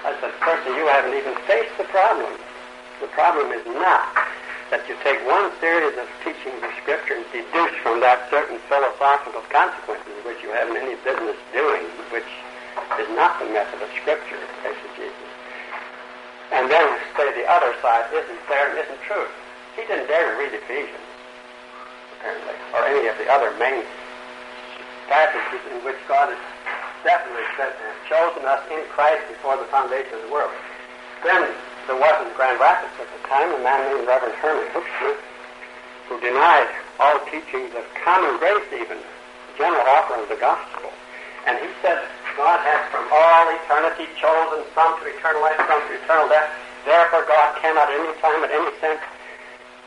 I 0.04 0.12
said, 0.20 0.36
Percy, 0.44 0.76
you 0.76 0.84
haven't 0.92 1.16
even 1.16 1.32
faced 1.48 1.72
the 1.80 1.88
problem. 1.88 2.36
The 3.00 3.08
problem 3.16 3.56
is 3.56 3.64
not 3.80 4.12
that 4.76 4.84
you 4.92 5.00
take 5.08 5.24
one 5.24 5.56
series 5.64 5.96
of 5.96 6.04
teachings 6.20 6.60
of 6.60 6.72
Scripture 6.84 7.16
and 7.16 7.28
deduce 7.32 7.72
from 7.80 8.04
that 8.04 8.28
certain 8.28 8.60
philosophical 8.68 9.40
consequences 9.48 10.20
which 10.28 10.44
you 10.44 10.52
haven't 10.52 10.76
any 10.76 11.00
business 11.08 11.40
doing, 11.56 11.88
which 12.12 12.28
is 13.00 13.08
not 13.16 13.40
the 13.40 13.48
method 13.56 13.80
of 13.80 13.88
Scripture, 14.04 14.40
exegesis. 14.68 15.32
And 16.52 16.68
then 16.68 16.86
say 17.16 17.32
the 17.40 17.48
other 17.48 17.72
side 17.80 18.12
isn't 18.12 18.42
there 18.52 18.68
and 18.68 18.84
isn't 18.84 19.02
true. 19.08 19.32
He 19.80 19.88
didn't 19.88 20.12
dare 20.12 20.28
to 20.28 20.36
read 20.36 20.52
Ephesians, 20.52 21.08
apparently, 22.24 22.56
or 22.72 22.88
any 22.88 23.04
of 23.12 23.20
the 23.20 23.28
other 23.28 23.52
main 23.60 23.84
passages 25.12 25.60
in 25.76 25.84
which 25.84 26.00
God 26.08 26.32
has 26.32 26.40
definitely 27.04 27.44
said, 27.60 27.76
chosen 28.08 28.48
us 28.48 28.64
in 28.72 28.80
Christ 28.96 29.28
before 29.28 29.60
the 29.60 29.68
foundation 29.68 30.16
of 30.16 30.24
the 30.24 30.32
world. 30.32 30.56
Then 31.20 31.52
there 31.92 32.00
was 32.00 32.16
in 32.24 32.32
Grand 32.40 32.64
Rapids 32.64 32.96
at 32.96 33.12
the 33.12 33.22
time 33.28 33.52
a 33.52 33.60
man 33.60 33.84
named 33.92 34.08
Reverend 34.08 34.40
Herman 34.40 34.72
Hoeksema 34.72 35.20
who 36.08 36.20
denied 36.20 36.72
all 37.00 37.20
teachings 37.28 37.76
of 37.76 37.84
common 38.04 38.40
grace 38.40 38.64
even, 38.72 39.00
general 39.60 39.84
offer 39.84 40.16
of 40.20 40.28
the 40.32 40.40
gospel. 40.40 40.92
And 41.48 41.60
he 41.60 41.68
said 41.84 42.00
God 42.40 42.60
has 42.64 42.82
from 42.88 43.04
all 43.12 43.52
eternity 43.52 44.08
chosen 44.16 44.64
some 44.72 44.96
to 45.00 45.04
eternal 45.12 45.44
life, 45.44 45.60
some 45.60 45.80
to 45.80 45.94
eternal 46.00 46.28
death. 46.32 46.48
Therefore 46.88 47.28
God 47.28 47.56
cannot 47.60 47.92
at 47.92 48.00
any 48.00 48.16
time, 48.20 48.44
at 48.44 48.52
any 48.52 48.72
sense, 48.80 49.00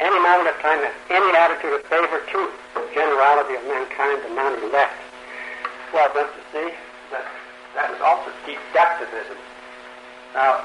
any 0.01 0.19
moment 0.21 0.49
of 0.53 0.57
time, 0.61 0.85
have 0.85 0.95
any 1.09 1.33
attitude 1.33 1.73
of 1.73 1.83
favor 1.89 2.21
to 2.21 2.41
the 2.77 2.85
generality 2.93 3.57
of 3.57 3.65
mankind, 3.65 4.21
the 4.25 4.33
non-elect. 4.37 5.01
Well, 5.93 6.13
don't 6.13 6.29
you 6.37 6.45
see, 6.53 6.69
that 7.13 7.25
that 7.73 7.89
is 7.93 8.01
also 8.05 8.29
deductivism. 8.45 9.39
Now, 10.35 10.61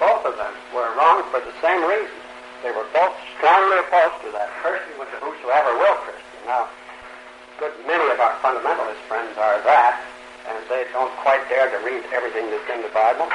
both 0.00 0.24
of 0.28 0.36
them 0.36 0.52
were 0.76 0.88
wrong 0.96 1.24
for 1.32 1.40
the 1.40 1.54
same 1.64 1.80
reason. 1.84 2.18
They 2.60 2.72
were 2.72 2.84
both 2.92 3.14
strongly 3.36 3.78
opposed 3.80 4.20
to 4.26 4.32
that. 4.36 4.52
Percy 4.60 4.92
was 5.00 5.08
a 5.16 5.18
whosoever 5.24 5.72
will 5.78 5.96
Christian. 6.04 6.40
Now, 6.44 6.68
good 7.56 7.72
many 7.86 8.04
of 8.12 8.20
our 8.20 8.36
fundamentalist 8.44 9.00
friends 9.08 9.32
are 9.38 9.62
that, 9.64 10.02
and 10.50 10.58
they 10.68 10.84
don't 10.92 11.12
quite 11.24 11.40
dare 11.48 11.70
to 11.72 11.78
read 11.86 12.04
everything 12.12 12.50
that's 12.50 12.68
in 12.68 12.82
the 12.82 12.92
Bible. 12.92 13.30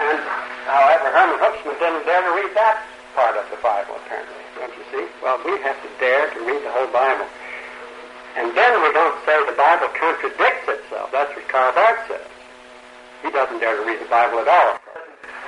And, 0.00 0.18
however, 0.66 1.06
Herman 1.14 1.38
Hoeksema 1.38 1.78
didn't 1.78 2.02
dare 2.06 2.22
to 2.26 2.32
read 2.34 2.50
that 2.58 2.82
part 3.14 3.38
of 3.38 3.46
the 3.50 3.56
Bible, 3.62 3.94
apparently. 4.04 4.42
Don't 4.58 4.74
you 4.74 4.84
see? 4.90 5.06
Well, 5.22 5.38
we 5.46 5.54
have 5.62 5.78
to 5.82 5.90
dare 6.02 6.30
to 6.34 6.38
read 6.42 6.62
the 6.62 6.70
whole 6.74 6.90
Bible. 6.90 7.26
And 8.36 8.50
then 8.58 8.82
we 8.82 8.90
don't 8.90 9.14
say 9.24 9.38
the 9.46 9.54
Bible 9.54 9.86
contradicts 9.94 10.66
itself. 10.66 11.14
That's 11.14 11.30
what 11.34 11.46
Karl 11.48 11.72
Barth 11.72 12.02
says. 12.10 12.26
He 13.22 13.30
doesn't 13.30 13.62
dare 13.62 13.78
to 13.78 13.84
read 13.86 14.02
the 14.02 14.10
Bible 14.10 14.42
at 14.42 14.50
all. 14.50 14.74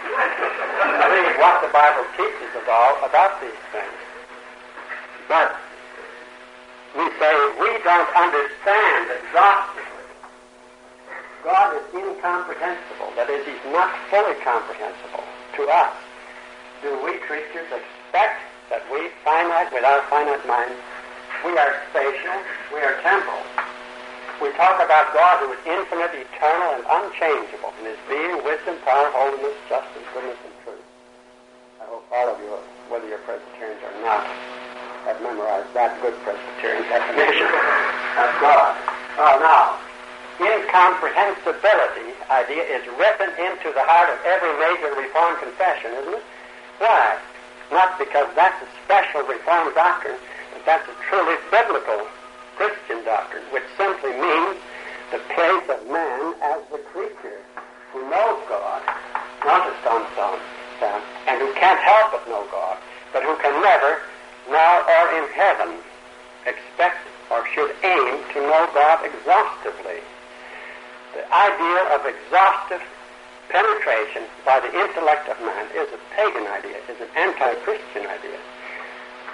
I 0.07 1.11
mean, 1.11 1.27
what 1.43 1.61
the 1.67 1.73
Bible 1.75 2.07
teaches 2.15 2.51
at 2.55 2.69
all 2.71 3.03
about 3.03 3.43
these 3.43 3.59
things. 3.75 3.99
But 5.27 5.59
we 6.95 7.11
say 7.19 7.35
we 7.59 7.71
don't 7.83 8.11
understand 8.15 9.11
exhaustively. 9.11 10.07
God 11.43 11.75
is 11.75 11.85
incomprehensible. 11.91 13.11
That 13.19 13.29
is, 13.31 13.43
He's 13.45 13.73
not 13.75 13.91
fully 14.09 14.39
comprehensible 14.47 15.27
to 15.59 15.63
us. 15.67 16.06
Do 16.83 16.93
we 17.05 17.17
creatures 17.25 17.71
expect 17.73 18.45
that 18.69 18.85
we, 18.93 19.09
finite, 19.25 19.73
with 19.73 19.85
our 19.85 20.03
finite 20.13 20.45
minds, 20.47 20.77
we 21.45 21.57
are 21.57 21.73
spatial, 21.89 22.37
we 22.75 22.81
are 22.85 23.01
temporal. 23.01 23.45
We 24.43 24.53
talk 24.61 24.77
about 24.85 25.15
God 25.17 25.41
who 25.41 25.57
is 25.57 25.63
infinite, 25.65 26.13
eternal, 26.13 26.77
and 26.77 26.85
unchangeable 26.85 27.73
in 27.81 27.89
His 27.89 28.01
being, 28.05 28.45
wisdom, 28.45 28.77
power, 28.85 29.09
holiness, 29.17 29.57
justice, 29.69 30.05
goodness, 30.13 30.37
and 30.45 30.53
truth. 30.61 30.85
I 31.81 31.89
hope 31.89 32.05
all 32.13 32.29
of 32.29 32.37
you, 32.45 32.53
whether 32.93 33.09
you're 33.09 33.25
Presbyterians 33.25 33.81
or 33.81 33.97
not, 34.05 34.29
have 35.09 35.17
memorized 35.25 35.73
that 35.73 35.97
good 36.05 36.13
Presbyterian 36.21 36.85
definition 36.93 37.49
of 38.21 38.31
God. 38.45 38.77
Oh, 39.17 39.41
now, 39.41 39.81
incomprehensibility 40.37 42.13
idea 42.29 42.65
is 42.69 42.85
written 43.01 43.33
into 43.41 43.73
the 43.73 43.85
heart 43.89 44.13
of 44.13 44.21
every 44.29 44.53
major 44.61 44.93
Reformed 44.93 45.41
confession, 45.41 45.97
isn't 46.05 46.21
it? 46.21 46.25
Why? 46.79 47.19
Not 47.73 47.99
because 47.99 48.29
that's 48.35 48.63
a 48.63 48.69
special 48.85 49.23
Reformed 49.23 49.75
doctrine, 49.75 50.17
but 50.53 50.65
that's 50.65 50.89
a 50.89 50.97
truly 51.09 51.37
biblical 51.51 52.07
Christian 52.57 53.05
doctrine, 53.05 53.45
which 53.53 53.65
simply 53.77 54.13
means 54.13 54.57
the 55.11 55.21
place 55.35 55.67
of 55.71 55.87
man 55.89 56.35
as 56.43 56.61
the 56.71 56.79
creature 56.93 57.41
who 57.93 58.03
knows 58.11 58.41
God, 58.49 58.83
not 59.45 59.67
a 59.67 59.75
stone 59.81 60.07
stone, 60.13 60.41
and 61.27 61.41
who 61.41 61.53
can't 61.55 61.81
help 61.81 62.13
but 62.13 62.29
know 62.29 62.47
God, 62.51 62.79
but 63.13 63.23
who 63.23 63.37
can 63.37 63.63
never, 63.63 63.99
now 64.51 64.83
or 64.85 65.05
in 65.23 65.29
heaven, 65.33 65.79
expect 66.47 67.07
or 67.31 67.47
should 67.55 67.75
aim 67.83 68.23
to 68.33 68.41
know 68.41 68.69
God 68.75 69.05
exhaustively. 69.05 70.01
The 71.15 71.25
idea 71.35 71.81
of 71.97 72.07
exhaustive 72.07 72.83
penetration 73.49 74.25
by 74.45 74.61
the 74.61 74.71
intellect 74.73 75.29
of 75.29 75.39
man 75.41 75.67
is 75.75 75.89
a 75.93 76.01
pagan 76.15 76.47
idea, 76.51 76.79
is 76.91 77.01
an 77.01 77.11
anti-Christian 77.17 78.07
idea. 78.07 78.39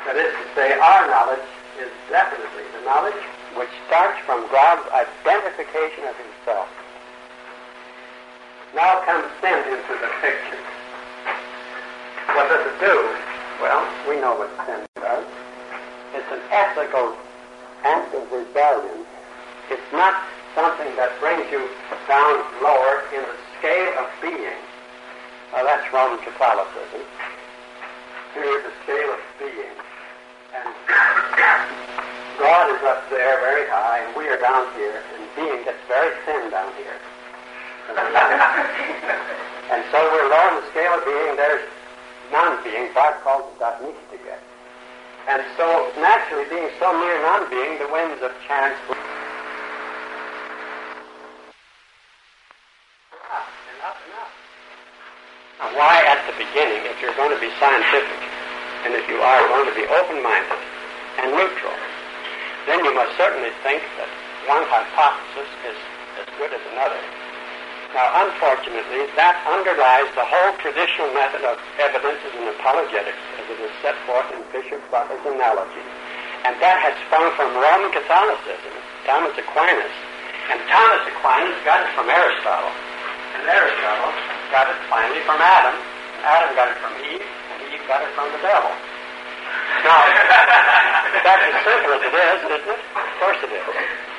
That 0.07 0.17
is 0.17 0.33
to 0.35 0.47
say, 0.55 0.75
our 0.75 1.07
knowledge 1.09 1.47
is 1.79 1.91
definitely 2.11 2.67
the 2.77 2.85
knowledge 2.85 3.23
which 3.57 3.71
starts 3.87 4.19
from 4.27 4.45
God's 4.51 4.85
identification 4.93 6.05
of 6.09 6.17
himself. 6.17 6.69
Now 8.75 9.05
comes 9.05 9.29
sin 9.41 9.59
into 9.69 9.95
the 10.01 10.11
picture. 10.21 10.63
What 12.35 12.49
does 12.49 12.65
it 12.67 12.77
do? 12.81 12.97
Well, 13.61 13.85
we 14.09 14.17
know 14.21 14.35
what 14.37 14.51
sin 14.67 14.81
does. 14.97 15.27
It's 16.17 16.33
an 16.33 16.41
ethical 16.51 17.17
act 17.85 18.15
of 18.15 18.25
rebellion. 18.33 19.05
It's 19.71 19.93
not 19.93 20.17
something 20.55 20.97
that 20.97 21.13
brings 21.21 21.45
you 21.53 21.69
down 22.09 22.45
lower 22.63 23.05
in 23.15 23.23
the 23.23 23.37
scale 23.63 23.95
of 23.95 24.11
being. 24.19 24.59
Now 25.55 25.63
that's 25.63 25.87
Roman 25.95 26.19
Catholicism. 26.27 26.99
Here's 28.35 28.65
the 28.67 28.75
scale 28.83 29.15
of 29.15 29.23
being. 29.39 29.77
And 30.51 30.67
God 32.43 32.75
is 32.75 32.83
up 32.83 33.07
there 33.07 33.39
very 33.39 33.71
high, 33.71 34.03
and 34.03 34.17
we 34.19 34.27
are 34.27 34.41
down 34.43 34.67
here, 34.75 34.99
and 35.15 35.23
being 35.39 35.63
gets 35.63 35.79
very 35.87 36.11
thin 36.27 36.51
down 36.51 36.75
here. 36.75 36.99
and 39.71 39.85
so 39.95 39.99
we're 40.11 40.27
low 40.27 40.43
on 40.51 40.59
the 40.59 40.67
scale 40.75 40.99
of 40.99 41.07
being. 41.07 41.39
There's 41.39 41.63
non-being. 42.35 42.91
God 42.99 43.15
calls 43.23 43.47
it 43.47 43.61
that 43.63 43.79
mystica. 43.79 44.43
And 45.31 45.39
so, 45.57 45.87
naturally, 46.03 46.51
being 46.51 46.67
so 46.83 46.91
near 46.99 47.23
non-being, 47.23 47.79
the 47.79 47.87
winds 47.95 48.23
of 48.27 48.35
chance 48.43 48.75
blow 48.91 48.99
up 53.33 53.49
and 53.49 53.81
up 53.81 53.97
and 54.05 54.15
up. 54.21 54.31
Now, 55.61 55.69
why 55.77 56.05
at 56.09 56.25
the 56.25 56.37
beginning, 56.39 56.87
if 56.89 57.01
you're 57.03 57.17
going 57.17 57.35
to 57.35 57.41
be 57.41 57.51
scientific, 57.61 58.21
and 58.87 58.95
if 58.95 59.07
you 59.07 59.19
are 59.21 59.43
going 59.49 59.69
to 59.69 59.77
be 59.77 59.87
open-minded 59.87 60.63
and 61.23 61.37
neutral, 61.37 61.77
then 62.67 62.83
you 62.85 62.95
must 62.95 63.15
certainly 63.19 63.51
think 63.63 63.83
that 63.99 64.11
one 64.47 64.67
hypothesis 64.67 65.51
is 65.67 65.79
as 66.19 66.27
good 66.39 66.51
as 66.51 66.63
another. 66.75 66.99
Now, 67.95 68.25
unfortunately, 68.25 69.13
that 69.21 69.37
underlies 69.45 70.09
the 70.17 70.25
whole 70.25 70.57
traditional 70.65 71.13
method 71.13 71.45
of 71.45 71.61
evidences 71.77 72.33
and 72.33 72.49
apologetics 72.57 73.21
as 73.37 73.45
it 73.53 73.61
is 73.61 73.73
set 73.85 73.95
forth 74.09 74.27
in 74.33 74.41
Bishop 74.49 74.81
Butler's 74.89 75.23
analogy. 75.29 75.85
And 76.49 76.57
that 76.59 76.81
has 76.81 76.97
sprung 77.07 77.29
from 77.37 77.53
Roman 77.55 77.93
Catholicism, 77.93 78.75
Thomas 79.05 79.37
Aquinas. 79.37 79.95
And 80.51 80.59
Thomas 80.67 81.05
Aquinas 81.07 81.55
got 81.63 81.85
it 81.85 81.91
from 81.95 82.09
Aristotle. 82.09 82.75
And 83.39 83.47
Aristotle 83.47 84.32
got 84.53 84.69
it 84.69 84.77
finally 84.93 85.25
from 85.25 85.41
Adam. 85.41 85.73
Adam 86.29 86.53
got 86.53 86.69
it 86.69 86.77
from 86.77 86.93
Eve, 87.01 87.25
and 87.25 87.59
Eve 87.73 87.81
got 87.89 88.05
it 88.05 88.13
from 88.13 88.29
the 88.37 88.41
devil. 88.45 88.69
Now, 89.81 89.97
that's 91.25 91.45
as 91.49 91.57
simple 91.65 91.97
as 91.97 92.03
it 92.05 92.13
is, 92.13 92.39
isn't 92.53 92.69
it? 92.69 92.81
Of 92.93 93.13
course 93.17 93.41
it 93.49 93.53
is. 93.57 93.65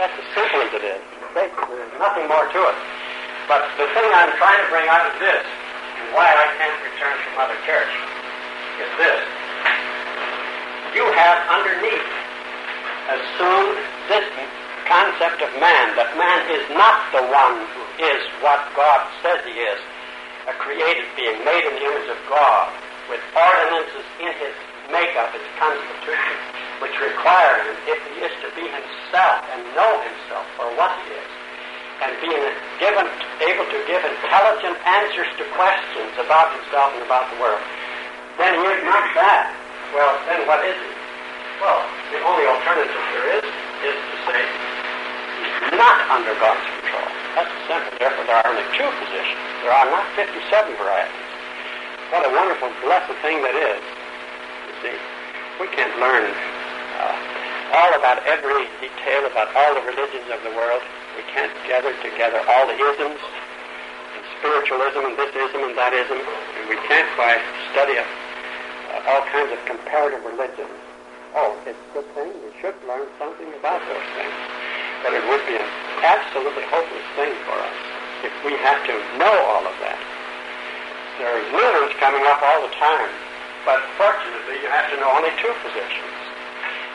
That's 0.01 0.17
as 0.17 0.27
simple 0.33 0.59
as 0.65 0.71
it 0.73 0.83
is. 0.97 1.01
There's 1.37 1.95
nothing 2.01 2.25
more 2.25 2.49
to 2.49 2.61
it. 2.65 2.77
But 3.45 3.61
the 3.77 3.85
thing 3.93 4.09
I'm 4.09 4.33
trying 4.41 4.57
to 4.57 4.67
bring 4.73 4.89
out 4.89 5.05
of 5.05 5.13
this, 5.21 5.45
and 5.45 6.17
why 6.17 6.25
I 6.25 6.49
can't 6.57 6.81
return 6.81 7.13
from 7.13 7.33
Mother 7.37 7.59
Church, 7.69 7.93
is 8.81 8.89
this. 8.97 9.21
You 10.97 11.05
have 11.13 11.37
underneath 11.45 12.09
assumed 13.05 13.77
this 14.09 14.25
concept 14.89 15.45
of 15.45 15.53
man, 15.61 15.93
that 15.93 16.09
man 16.17 16.41
is 16.49 16.65
not 16.73 17.05
the 17.13 17.21
one 17.21 17.69
who 17.77 17.83
is 18.01 18.21
what 18.41 18.65
God 18.73 19.05
says 19.21 19.45
he 19.45 19.61
is, 19.61 19.79
a 20.47 20.53
created 20.59 21.07
being 21.15 21.39
made 21.47 21.63
in 21.63 21.73
the 21.79 21.85
image 21.87 22.09
of 22.11 22.19
God, 22.27 22.67
with 23.07 23.23
ordinances 23.31 24.07
in 24.19 24.31
his 24.39 24.55
makeup, 24.91 25.31
his 25.31 25.45
constitution, 25.55 26.37
which 26.83 26.95
require 26.99 27.63
him, 27.63 27.75
if 27.87 27.99
he 28.11 28.15
is 28.27 28.33
to 28.43 28.49
be 28.51 28.67
himself 28.67 29.39
and 29.55 29.63
know 29.71 29.91
himself 30.03 30.45
for 30.59 30.67
what 30.75 30.91
he 31.03 31.15
is, 31.15 31.31
and 32.03 32.11
being 32.19 32.43
given, 32.83 33.07
able 33.39 33.67
to 33.71 33.79
give 33.87 34.03
intelligent 34.03 34.75
answers 34.83 35.29
to 35.39 35.47
questions 35.55 36.11
about 36.19 36.51
himself 36.59 36.91
and 36.99 37.03
about 37.07 37.31
the 37.31 37.39
world, 37.39 37.63
then 38.35 38.51
he 38.59 38.65
is 38.67 38.83
not 38.83 39.07
that. 39.15 39.55
Well, 39.95 40.11
then 40.27 40.43
what 40.43 40.59
is 40.67 40.75
he? 40.75 40.91
Well, 41.61 41.79
the 42.11 42.19
only 42.27 42.45
alternative 42.49 43.03
there 43.15 43.39
is 43.39 43.45
is 43.87 43.95
to 43.95 44.15
say 44.27 44.39
he's 44.43 45.79
not 45.79 46.03
under 46.11 46.35
God's 46.35 46.72
That's 47.33 47.53
simple. 47.65 47.93
Therefore, 47.97 48.25
there 48.29 48.37
are 48.37 48.47
only 48.47 48.65
two 48.77 48.89
positions. 49.01 49.41
There 49.65 49.73
are 49.73 49.89
not 49.89 50.05
57 50.15 50.37
varieties. 50.77 51.29
What 52.13 52.25
a 52.25 52.31
wonderful, 52.31 52.69
blessed 52.85 53.17
thing 53.25 53.41
that 53.41 53.57
is. 53.57 53.81
You 54.69 54.73
see, 54.85 54.95
we 55.57 55.67
can't 55.73 55.93
learn 55.97 56.29
uh, 56.29 57.77
all 57.81 57.91
about 57.97 58.21
every 58.29 58.69
detail 58.77 59.25
about 59.25 59.49
all 59.57 59.73
the 59.73 59.85
religions 59.89 60.29
of 60.29 60.39
the 60.45 60.53
world 60.53 60.81
we 61.15 61.23
can't 61.29 61.53
gather 61.69 61.93
together 62.01 62.41
all 62.49 62.65
the 62.65 62.73
isms, 62.73 63.21
and 63.21 64.23
spiritualism, 64.41 65.05
and 65.05 65.15
this 65.17 65.29
ism, 65.29 65.61
and 65.61 65.77
that 65.77 65.93
ism, 65.93 66.17
and 66.17 66.65
we 66.69 66.77
can't 66.89 67.09
by 67.17 67.37
study 67.69 68.01
of 68.01 68.07
uh, 68.09 69.09
all 69.13 69.21
kinds 69.29 69.53
of 69.53 69.61
comparative 69.65 70.25
religions. 70.25 70.73
Oh, 71.37 71.53
it's 71.65 71.77
a 71.77 71.89
good 71.93 72.09
thing. 72.17 72.33
We 72.33 72.49
should 72.61 72.77
learn 72.89 73.05
something 73.17 73.49
about 73.57 73.81
those 73.85 74.07
things. 74.17 74.37
But 75.05 75.13
it 75.13 75.23
would 75.29 75.43
be 75.45 75.57
an 75.57 75.69
absolutely 76.03 76.67
hopeless 76.67 77.07
thing 77.15 77.31
for 77.47 77.55
us 77.55 77.79
if 78.27 78.33
we 78.43 78.55
had 78.59 78.79
to 78.87 78.95
know 79.17 79.35
all 79.51 79.63
of 79.63 79.75
that. 79.79 79.99
There 81.19 81.31
are 81.31 81.43
new 81.55 81.75
coming 81.99 82.23
up 82.27 82.43
all 82.43 82.63
the 82.63 82.73
time, 82.75 83.11
but 83.63 83.79
fortunately 83.95 84.59
you 84.59 84.67
have 84.67 84.91
to 84.91 84.97
know 84.99 85.11
only 85.15 85.31
two 85.39 85.51
positions. 85.63 86.15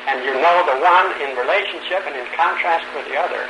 And 0.08 0.24
you 0.24 0.32
know 0.36 0.56
the 0.64 0.76
one 0.80 1.08
in 1.20 1.36
relationship 1.36 2.04
and 2.08 2.16
in 2.16 2.24
contrast 2.32 2.88
with 2.96 3.04
the 3.08 3.16
other. 3.16 3.44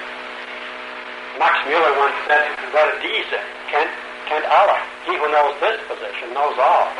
Max 1.38 1.54
Muller 1.70 1.94
once 1.98 2.18
said, 2.26 2.50
"What 2.74 2.98
diese, 2.98 3.40
Kent, 3.70 3.90
Kent 4.26 4.44
Allah. 4.50 4.82
He 5.06 5.14
who 5.14 5.26
knows 5.30 5.54
this 5.62 5.78
position 5.86 6.34
knows 6.34 6.58
all. 6.58 6.90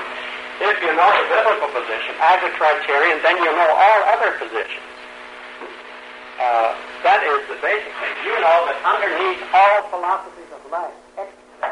If 0.63 0.79
you 0.83 0.95
know 0.95 1.11
the 1.11 1.27
biblical 1.27 1.71
position 1.75 2.15
as 2.23 2.39
a 2.43 2.51
criterion, 2.55 3.19
then 3.23 3.37
you 3.39 3.51
know 3.51 3.71
all 3.75 4.01
other 4.15 4.39
positions. 4.39 4.87
Uh, 6.39 6.75
that 7.07 7.23
is 7.23 7.41
the 7.47 7.59
basic 7.63 7.93
thing. 8.03 8.15
You 8.27 8.35
know 8.43 8.59
that 8.67 8.79
underneath 8.83 9.43
all 9.55 9.87
philosophies 9.93 10.51
of 10.51 10.63
life, 10.71 10.99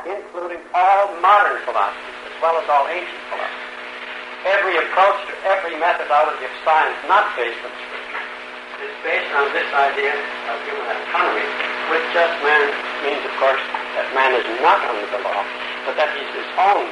including 0.06 0.62
all 0.70 1.10
modern 1.18 1.58
philosophies 1.66 2.18
as 2.30 2.34
well 2.38 2.54
as 2.58 2.66
all 2.70 2.86
ancient 2.86 3.22
philosophies, 3.30 3.66
every 4.46 4.78
approach 4.78 5.18
to 5.26 5.34
every 5.50 5.74
methodology 5.82 6.46
of 6.46 6.54
science 6.62 6.94
not 7.10 7.26
based 7.34 7.58
on 7.66 7.72
Scripture 7.74 8.22
is 8.84 8.92
based 9.02 9.32
on 9.34 9.50
this 9.56 9.66
idea 9.72 10.12
of 10.12 10.56
human 10.68 10.84
autonomy, 10.84 11.48
which 11.88 12.04
just 12.12 12.34
man 12.44 12.68
means, 13.02 13.24
of 13.24 13.34
course, 13.40 13.62
that 13.96 14.06
man 14.12 14.36
is 14.36 14.44
not 14.60 14.78
under 14.84 15.08
the 15.10 15.20
law, 15.24 15.42
but 15.88 15.96
that 15.96 16.12
he's 16.12 16.28
his 16.36 16.50
own 16.60 16.84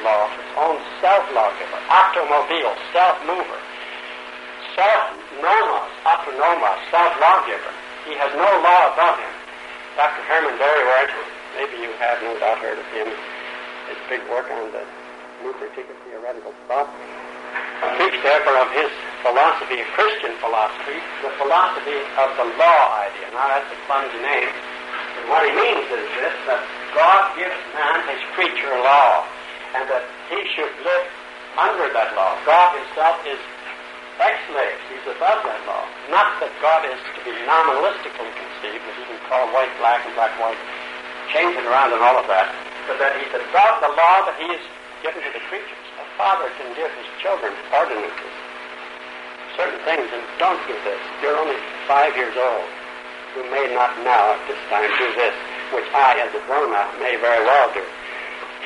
law, 0.00 0.26
his 0.32 0.50
own 0.56 0.80
self-lawgiver, 1.04 1.80
automobile, 1.92 2.72
self-mover, 2.96 3.58
self-nomos, 4.80 5.92
autonomos, 6.08 6.80
self-lawgiver. 6.88 7.72
He 8.08 8.16
has 8.16 8.32
no 8.32 8.48
law 8.64 8.96
above 8.96 9.20
him. 9.20 9.34
Dr. 9.92 10.24
Herman 10.24 10.56
Dooyeweerd, 10.56 11.12
maybe 11.60 11.84
you 11.84 11.92
have 12.00 12.16
no 12.24 12.32
doubt 12.40 12.64
heard 12.64 12.80
of 12.80 12.88
him, 12.96 13.12
his 13.92 14.00
big 14.08 14.24
work 14.32 14.48
on 14.48 14.72
the 14.72 14.80
new 15.44 15.52
critique 15.60 15.84
of 15.84 15.98
theoretical 16.08 16.56
thought, 16.64 16.88
speaks 18.00 18.16
therefore 18.24 18.56
of 18.56 18.72
his 18.72 18.88
philosophy, 19.20 19.84
Christian 19.92 20.32
philosophy, 20.40 20.96
the 21.20 21.32
philosophy 21.36 22.00
of 22.16 22.32
the 22.40 22.48
law 22.56 22.80
idea. 23.04 23.36
Now 23.36 23.52
that's 23.52 23.68
a 23.68 23.78
clumsy 23.84 24.16
name. 24.24 24.48
But 24.48 25.24
what 25.28 25.42
he 25.44 25.52
means 25.52 25.84
is 25.92 26.08
this, 26.16 26.36
that 26.48 26.64
God 26.96 27.36
gives 27.36 27.60
man 27.76 28.00
his 28.08 28.22
creature 28.32 28.80
law, 28.80 29.28
and 29.76 29.84
that 29.92 30.08
he 30.32 30.40
should 30.56 30.72
live 30.80 31.04
under 31.60 31.92
that 31.92 32.16
law. 32.16 32.32
God 32.48 32.72
himself 32.80 33.20
is 33.28 33.36
ex-lex, 34.20 34.76
he's 34.92 35.06
above 35.16 35.40
that 35.48 35.60
law. 35.64 35.84
Not 36.12 36.38
that 36.44 36.52
God 36.60 36.84
is 36.84 37.00
to 37.16 37.20
be 37.24 37.32
nominalistically 37.48 38.30
conceived, 38.36 38.84
as 38.84 38.94
he 39.00 39.04
can 39.08 39.20
call 39.26 39.48
white 39.50 39.72
black 39.80 40.04
and 40.04 40.12
black 40.14 40.32
white, 40.36 40.60
change 41.32 41.56
it 41.56 41.64
around 41.64 41.96
and 41.96 42.04
all 42.04 42.20
of 42.20 42.28
that, 42.28 42.52
but 42.84 43.00
that 43.00 43.16
he's 43.16 43.32
above 43.32 43.80
the 43.80 43.92
law 43.96 44.16
that 44.28 44.36
he 44.36 44.46
has 44.52 44.64
given 45.00 45.24
to 45.24 45.32
the 45.32 45.42
creatures. 45.48 45.84
A 45.98 46.06
father 46.20 46.52
can 46.60 46.68
give 46.76 46.92
his 46.92 47.08
children 47.24 47.56
ordinances, 47.72 48.34
certain 49.56 49.80
things, 49.88 50.04
and 50.12 50.22
don't 50.36 50.60
do 50.68 50.76
this. 50.84 51.00
You're 51.24 51.40
only 51.40 51.56
five 51.88 52.12
years 52.16 52.36
old. 52.36 52.68
You 53.36 53.46
may 53.48 53.72
not 53.72 53.94
now 54.04 54.36
at 54.36 54.42
this 54.50 54.58
time 54.68 54.90
do 54.98 55.08
this, 55.16 55.32
which 55.72 55.86
I, 55.94 56.18
as 56.18 56.34
a 56.34 56.42
grown-up, 56.44 56.98
may 56.98 57.16
very 57.16 57.46
well 57.46 57.72
do. 57.72 57.84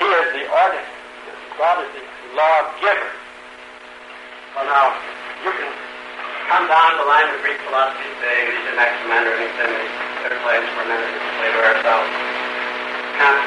He 0.01 0.09
is 0.09 0.27
the 0.35 0.45
ordinance. 0.51 0.91
God 1.59 1.85
is 1.85 1.91
the 1.95 2.03
lawgiver. 2.35 3.13
Well, 4.57 4.67
now, 4.67 4.97
you 5.45 5.53
can 5.53 5.73
come 6.49 6.65
down 6.73 6.91
the 6.97 7.05
line 7.05 7.29
of 7.29 7.37
Greek 7.45 7.61
philosophy 7.69 8.09
today, 8.17 8.49
these 8.49 8.65
Anaximander, 8.73 9.37
and 9.37 9.73
their 10.25 10.37
place 10.41 10.67
for 10.73 10.85
minute, 10.89 11.13
Plato, 11.37 11.59
Aristotle, 11.61 12.09
Kant, 13.21 13.45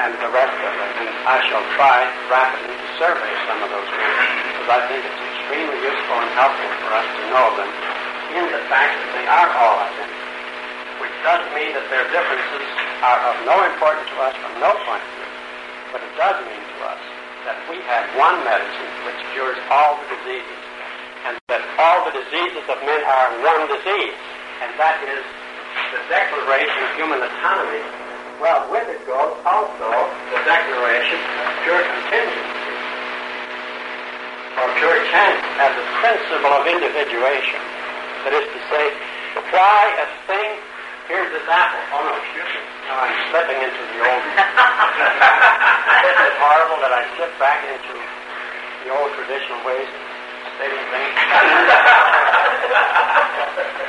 and 0.00 0.10
the 0.24 0.30
rest 0.32 0.56
of 0.56 0.72
it. 0.72 0.90
And 1.04 1.12
I 1.28 1.44
shall 1.52 1.64
try 1.76 2.08
rapidly 2.32 2.72
to 2.72 2.88
survey 2.96 3.32
some 3.44 3.60
of 3.60 3.68
those 3.68 3.88
groups 3.92 4.24
because 4.56 4.70
I 4.72 4.80
think 4.88 5.04
it's 5.04 5.20
extremely 5.20 5.78
useful 5.84 6.16
and 6.16 6.32
helpful 6.32 6.70
for 6.80 6.90
us 6.96 7.08
to 7.12 7.22
know 7.28 7.46
them 7.60 7.70
in 8.40 8.44
the 8.48 8.62
fact 8.72 8.96
that 8.96 9.10
they 9.12 9.26
are 9.28 9.50
all 9.60 9.76
identical 9.84 10.24
which 11.02 11.14
doesn't 11.26 11.52
mean 11.52 11.74
that 11.74 11.84
their 11.90 12.06
differences 12.14 12.64
are 13.02 13.20
of 13.28 13.36
no 13.44 13.60
importance 13.66 14.08
to 14.08 14.16
us 14.24 14.32
from 14.40 14.52
no 14.62 14.72
point 14.86 15.02
of 15.02 15.10
view. 15.18 15.30
But 15.92 16.00
it 16.06 16.12
does 16.16 16.38
mean 16.48 16.64
to 16.64 16.78
us 16.86 17.02
that 17.44 17.60
we 17.68 17.76
have 17.84 18.08
one 18.16 18.40
medicine 18.40 18.88
which 19.04 19.20
cures 19.36 19.60
all 19.68 20.00
the 20.00 20.08
diseases, 20.16 20.63
and 21.24 21.34
that 21.48 21.64
all 21.80 22.04
the 22.04 22.12
diseases 22.12 22.64
of 22.68 22.76
men 22.84 23.00
are 23.04 23.28
one 23.40 23.64
disease, 23.68 24.16
and 24.60 24.70
that 24.76 25.00
is 25.08 25.24
the 25.92 26.00
Declaration 26.12 26.80
of 26.84 26.90
Human 27.00 27.20
Autonomy. 27.24 27.82
Well, 28.38 28.68
with 28.68 28.84
it 28.92 29.00
goes 29.08 29.32
also 29.48 29.88
the 30.34 30.40
Declaration 30.44 31.20
of 31.20 31.48
Pure 31.64 31.82
Contingency, 31.82 32.68
or 34.60 34.66
pure 34.76 34.98
chance 35.08 35.40
as 35.64 35.72
a 35.72 35.86
principle 36.04 36.52
of 36.52 36.68
individuation. 36.68 37.60
That 38.28 38.36
is 38.36 38.46
to 38.48 38.60
say, 38.68 38.84
why 39.52 39.82
a 40.00 40.06
thing 40.28 40.50
Here's 41.04 41.28
this 41.36 41.44
apple. 41.52 41.84
Oh, 41.92 42.00
no, 42.00 42.16
excuse 42.16 42.48
me. 42.48 42.64
No, 42.88 42.96
I'm 42.96 43.12
slipping 43.28 43.60
into 43.60 43.82
the 43.92 43.98
old... 44.08 44.24
Isn't 46.08 46.24
it 46.32 46.36
horrible 46.40 46.80
that 46.80 46.96
I 46.96 47.04
slip 47.12 47.28
back 47.36 47.60
into 47.60 47.92
the 47.92 48.88
old 48.88 49.12
traditional 49.12 49.60
ways 49.68 49.84
of 50.54 50.60
stating 50.60 50.86
things? 50.90 51.14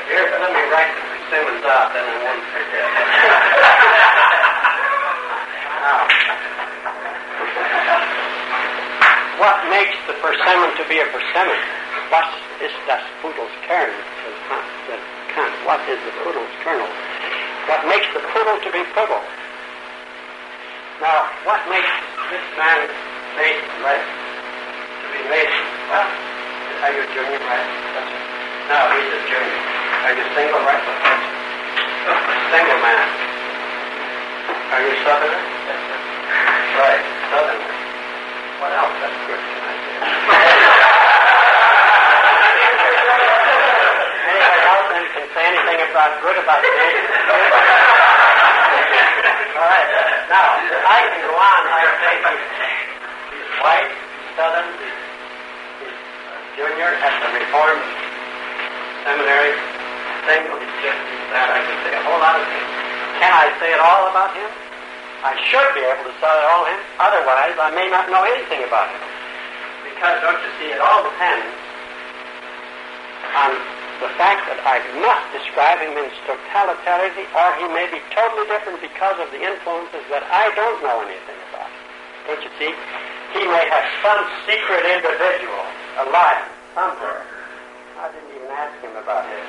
Here, 0.10 0.26
let 0.42 0.52
me 0.54 0.64
write 0.74 0.90
the 0.96 1.02
persimmons 1.06 1.66
out, 1.66 1.94
then 1.94 2.06
I 2.06 2.16
won't 2.26 2.46
forget. 2.54 2.90
now, 5.86 6.10
what 9.42 9.58
makes 9.70 9.98
the 10.08 10.14
persimmon 10.22 10.72
to 10.78 10.84
be 10.90 11.00
a 11.02 11.08
persimmon? 11.14 11.60
Was 12.12 12.30
ist 12.62 12.78
das 12.88 13.02
Pudels 13.22 13.54
Kern? 13.68 13.94
What 15.66 15.82
is 15.90 16.00
the 16.06 16.12
Pudel's 16.24 16.48
kernel? 16.64 16.88
What 17.68 17.86
makes 17.88 18.06
the 18.14 18.20
Pudel 18.20 18.62
to 18.64 18.72
be 18.72 18.86
Pudel? 18.94 19.22
Now, 21.02 21.28
what 21.44 21.68
makes 21.68 21.90
this 22.30 22.46
man 22.58 22.88
right? 23.84 24.06
To 25.02 25.08
be 25.12 25.30
Mason? 25.30 25.66
Well, 25.90 26.35
are 26.84 26.92
you 26.92 27.02
a 27.02 27.08
junior, 27.16 27.40
right? 27.48 27.68
No, 28.68 28.78
he's 28.92 29.08
a 29.08 29.22
junior. 29.30 29.60
Are 30.06 30.14
you 30.14 30.26
single, 30.36 30.60
right? 30.66 30.84
Single 32.52 32.80
man. 32.84 33.08
Are 34.76 34.82
you 34.84 34.94
Southerner? 35.06 35.42
Right, 36.76 37.04
Southerner. 37.32 37.72
What 38.60 38.72
else? 38.76 38.96
That's 39.00 39.20
good. 39.26 39.40
Anybody 44.26 44.62
else 44.68 44.88
can 44.92 45.28
say 45.32 45.44
anything 45.48 45.80
about 45.90 46.12
good 46.22 46.38
about 46.44 46.60
me. 46.62 46.70
All 49.56 49.68
right. 49.70 49.88
Now, 50.28 50.60
I 50.60 51.00
can 51.08 51.22
go 51.24 51.34
on. 51.40 51.62
I 51.72 51.82
say 52.04 52.14
he's 53.32 53.54
white, 53.64 53.92
southern, 54.36 54.68
junior 56.56 56.88
at 57.04 57.16
the 57.20 57.30
Reformed 57.36 57.84
Seminary, 59.04 59.54
single, 60.24 60.56
he's 60.56 60.78
just 60.82 61.00
that. 61.36 61.52
I 61.52 61.60
can 61.62 61.78
say 61.84 61.92
a 61.94 62.02
whole 62.08 62.18
lot 62.18 62.40
of 62.40 62.48
things. 62.48 62.72
Can 63.20 63.32
I 63.32 63.48
say 63.60 63.70
it 63.76 63.82
all 63.84 64.08
about 64.08 64.32
him? 64.32 64.50
I 65.22 65.36
should 65.52 65.70
be 65.76 65.84
able 65.84 66.08
to 66.08 66.16
say 66.16 66.32
it 66.32 66.46
all 66.48 66.64
him. 66.64 66.80
Otherwise, 66.98 67.60
I 67.60 67.70
may 67.76 67.92
not 67.92 68.08
know 68.08 68.24
anything 68.24 68.64
about 68.64 68.88
him. 68.88 69.04
Because, 69.84 70.16
don't 70.24 70.40
you 70.40 70.52
see, 70.58 70.72
it 70.72 70.80
all 70.80 71.04
depends 71.04 71.48
on 73.36 73.52
the 74.00 74.12
fact 74.16 74.48
that 74.48 74.60
I'm 74.64 74.84
not 75.04 75.28
describe 75.36 75.84
him 75.84 75.96
in 76.00 76.08
totality, 76.24 77.28
or 77.36 77.48
he 77.60 77.68
may 77.68 77.92
be 77.92 78.00
totally 78.16 78.48
different 78.48 78.80
because 78.80 79.20
of 79.20 79.28
the 79.36 79.44
influences 79.44 80.04
that 80.08 80.24
I 80.32 80.56
don't 80.56 80.80
know 80.84 81.04
anything 81.04 81.40
about. 81.52 81.72
Don't 82.32 82.42
you 82.42 82.52
see? 82.56 82.72
He 83.36 83.44
may 83.44 83.66
have 83.68 83.86
some 84.00 84.24
secret 84.48 84.88
individual 84.88 85.64
alive 86.00 86.44
somewhere. 86.76 87.24
I 87.96 88.12
didn't 88.12 88.32
even 88.36 88.52
ask 88.52 88.76
him 88.84 88.96
about 89.00 89.24
his 89.32 89.46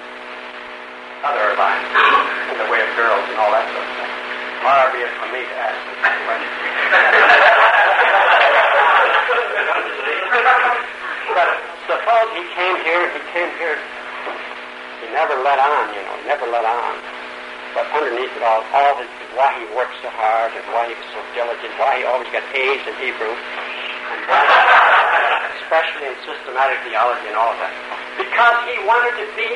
other 1.26 1.58
lives 1.58 1.90
in 2.52 2.56
the 2.62 2.68
way 2.70 2.80
of 2.86 2.90
girls 2.94 3.24
and 3.26 3.36
all 3.42 3.50
that 3.50 3.66
sort 3.70 3.82
of 3.82 3.94
thing. 3.98 4.12
Far 4.62 4.90
be 4.94 5.02
it 5.02 5.10
from 5.18 5.30
me 5.34 5.42
to 5.42 5.56
ask 5.58 5.78
that 6.06 6.16
question. 6.26 6.52
but 11.34 11.48
suppose 11.90 12.28
he 12.34 12.42
came 12.54 12.76
here, 12.86 13.10
he 13.10 13.20
came 13.34 13.50
here 13.58 13.78
he 15.06 15.12
never 15.12 15.36
let 15.44 15.60
on, 15.60 15.92
you 15.92 16.02
know, 16.02 16.16
never 16.24 16.48
let 16.48 16.64
on. 16.64 16.94
But 17.76 17.84
underneath 17.92 18.32
it 18.32 18.42
all, 18.42 18.64
all 18.72 18.96
his, 18.96 19.06
why 19.36 19.52
he 19.60 19.68
worked 19.76 19.92
so 20.00 20.08
hard 20.08 20.50
and 20.56 20.64
why 20.72 20.88
he 20.88 20.96
was 20.96 21.08
so 21.12 21.20
diligent, 21.36 21.76
why 21.76 22.00
he 22.00 22.02
always 22.08 22.26
got 22.32 22.40
A's 22.56 22.80
in 22.88 22.96
Hebrew, 22.96 23.36
especially 25.66 26.06
in 26.06 26.14
systematic 26.22 26.78
theology 26.86 27.26
and 27.26 27.34
all 27.34 27.50
of 27.50 27.58
that. 27.58 27.74
Because 28.14 28.56
he 28.70 28.78
wanted 28.86 29.18
to 29.18 29.26
be, 29.34 29.50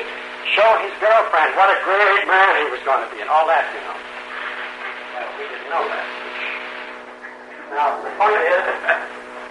show 0.58 0.66
his 0.82 0.90
girlfriend 0.98 1.54
what 1.54 1.70
a 1.70 1.78
great 1.86 2.26
man 2.26 2.50
he 2.58 2.66
was 2.74 2.82
going 2.82 2.98
to 2.98 3.10
be 3.14 3.22
and 3.22 3.30
all 3.30 3.46
that, 3.46 3.62
you 3.70 3.78
know. 3.86 3.94
Well, 3.94 5.30
we 5.38 5.46
didn't 5.46 5.70
know 5.70 5.86
that. 5.86 6.06
Now, 7.70 7.94
the 8.02 8.10
point 8.18 8.42
is, 8.42 8.62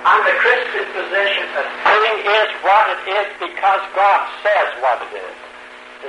on 0.04 0.20
the 0.28 0.36
Christian 0.44 0.84
position, 0.92 1.48
a 1.56 1.64
thing 1.64 2.16
is 2.28 2.50
what 2.60 2.86
it 2.92 3.02
is 3.08 3.28
because 3.40 3.80
God 3.96 4.20
says 4.44 4.70
what 4.84 5.00
it 5.08 5.16
is. 5.16 5.36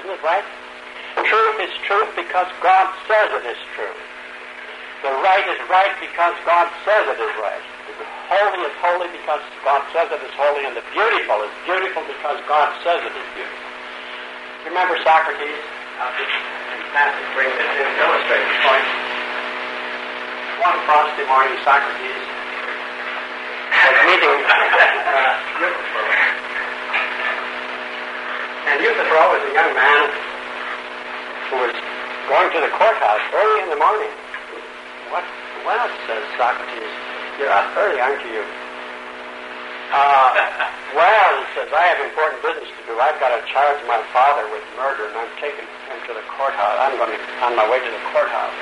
Isn't 0.02 0.18
it 0.18 0.22
right? 0.26 0.46
Truth 1.14 1.56
is 1.62 1.74
truth 1.86 2.10
because 2.18 2.50
God 2.58 2.90
says 3.06 3.30
it 3.38 3.46
is 3.54 3.60
true. 3.78 3.94
The 5.06 5.14
right 5.22 5.46
is 5.46 5.62
right 5.70 5.94
because 6.02 6.34
God 6.42 6.66
says 6.82 7.06
it 7.14 7.22
is 7.22 7.34
right. 7.38 7.66
Holy 8.30 8.60
is 8.64 8.74
holy 8.80 9.08
because 9.10 9.42
God 9.64 9.82
says 9.92 10.08
it 10.12 10.22
is 10.22 10.34
holy, 10.38 10.64
and 10.64 10.74
the 10.76 10.86
beautiful 10.94 11.42
is 11.42 11.54
beautiful 11.66 12.02
because 12.06 12.38
God 12.46 12.70
says 12.84 13.02
it 13.02 13.14
is 13.14 13.28
beautiful. 13.34 13.66
Remember 14.70 14.96
Socrates? 15.02 15.62
I'll 16.00 16.14
just 16.16 16.34
bring 17.36 17.50
this 17.54 17.72
in 17.76 17.86
to 17.86 18.00
illustrate 18.04 18.44
the 18.44 18.58
point. 18.64 18.88
One 20.64 20.78
frosty 20.84 21.24
morning, 21.26 21.56
Socrates 21.64 22.24
was 23.70 23.98
meeting 24.06 24.40
uh, 24.44 25.50
and 28.70 28.76
Euthyphro 28.84 29.22
was 29.34 29.42
a 29.42 29.52
young 29.56 29.72
man 29.74 30.04
who 31.50 31.56
was 31.64 31.74
going 32.28 32.48
to 32.54 32.60
the 32.60 32.70
courthouse 32.76 33.24
early 33.34 33.58
in 33.64 33.70
the 33.70 33.80
morning. 33.80 34.12
What? 35.10 35.24
Well, 35.66 35.88
says 36.06 36.24
Socrates, 36.38 36.89
you're 37.40 37.48
up 37.48 37.72
early, 37.80 37.96
aren't 37.96 38.20
you? 38.28 38.44
Uh, 39.96 40.28
well, 41.00 41.30
he 41.40 41.44
says, 41.56 41.72
I 41.72 41.88
have 41.88 42.04
important 42.04 42.44
business 42.44 42.68
to 42.68 42.82
do. 42.84 42.92
I've 43.00 43.16
got 43.16 43.32
to 43.32 43.40
charge 43.48 43.80
my 43.88 43.96
father 44.12 44.44
with 44.52 44.60
murder, 44.76 45.08
and 45.08 45.16
I'm 45.16 45.32
taking 45.40 45.64
him 45.64 45.98
to 46.04 46.12
the 46.12 46.24
courthouse. 46.36 46.76
I'm 46.76 47.00
going 47.00 47.16
to, 47.16 47.20
on 47.40 47.56
my 47.56 47.64
way 47.64 47.80
to 47.80 47.90
the 47.90 48.04
courthouse. 48.12 48.52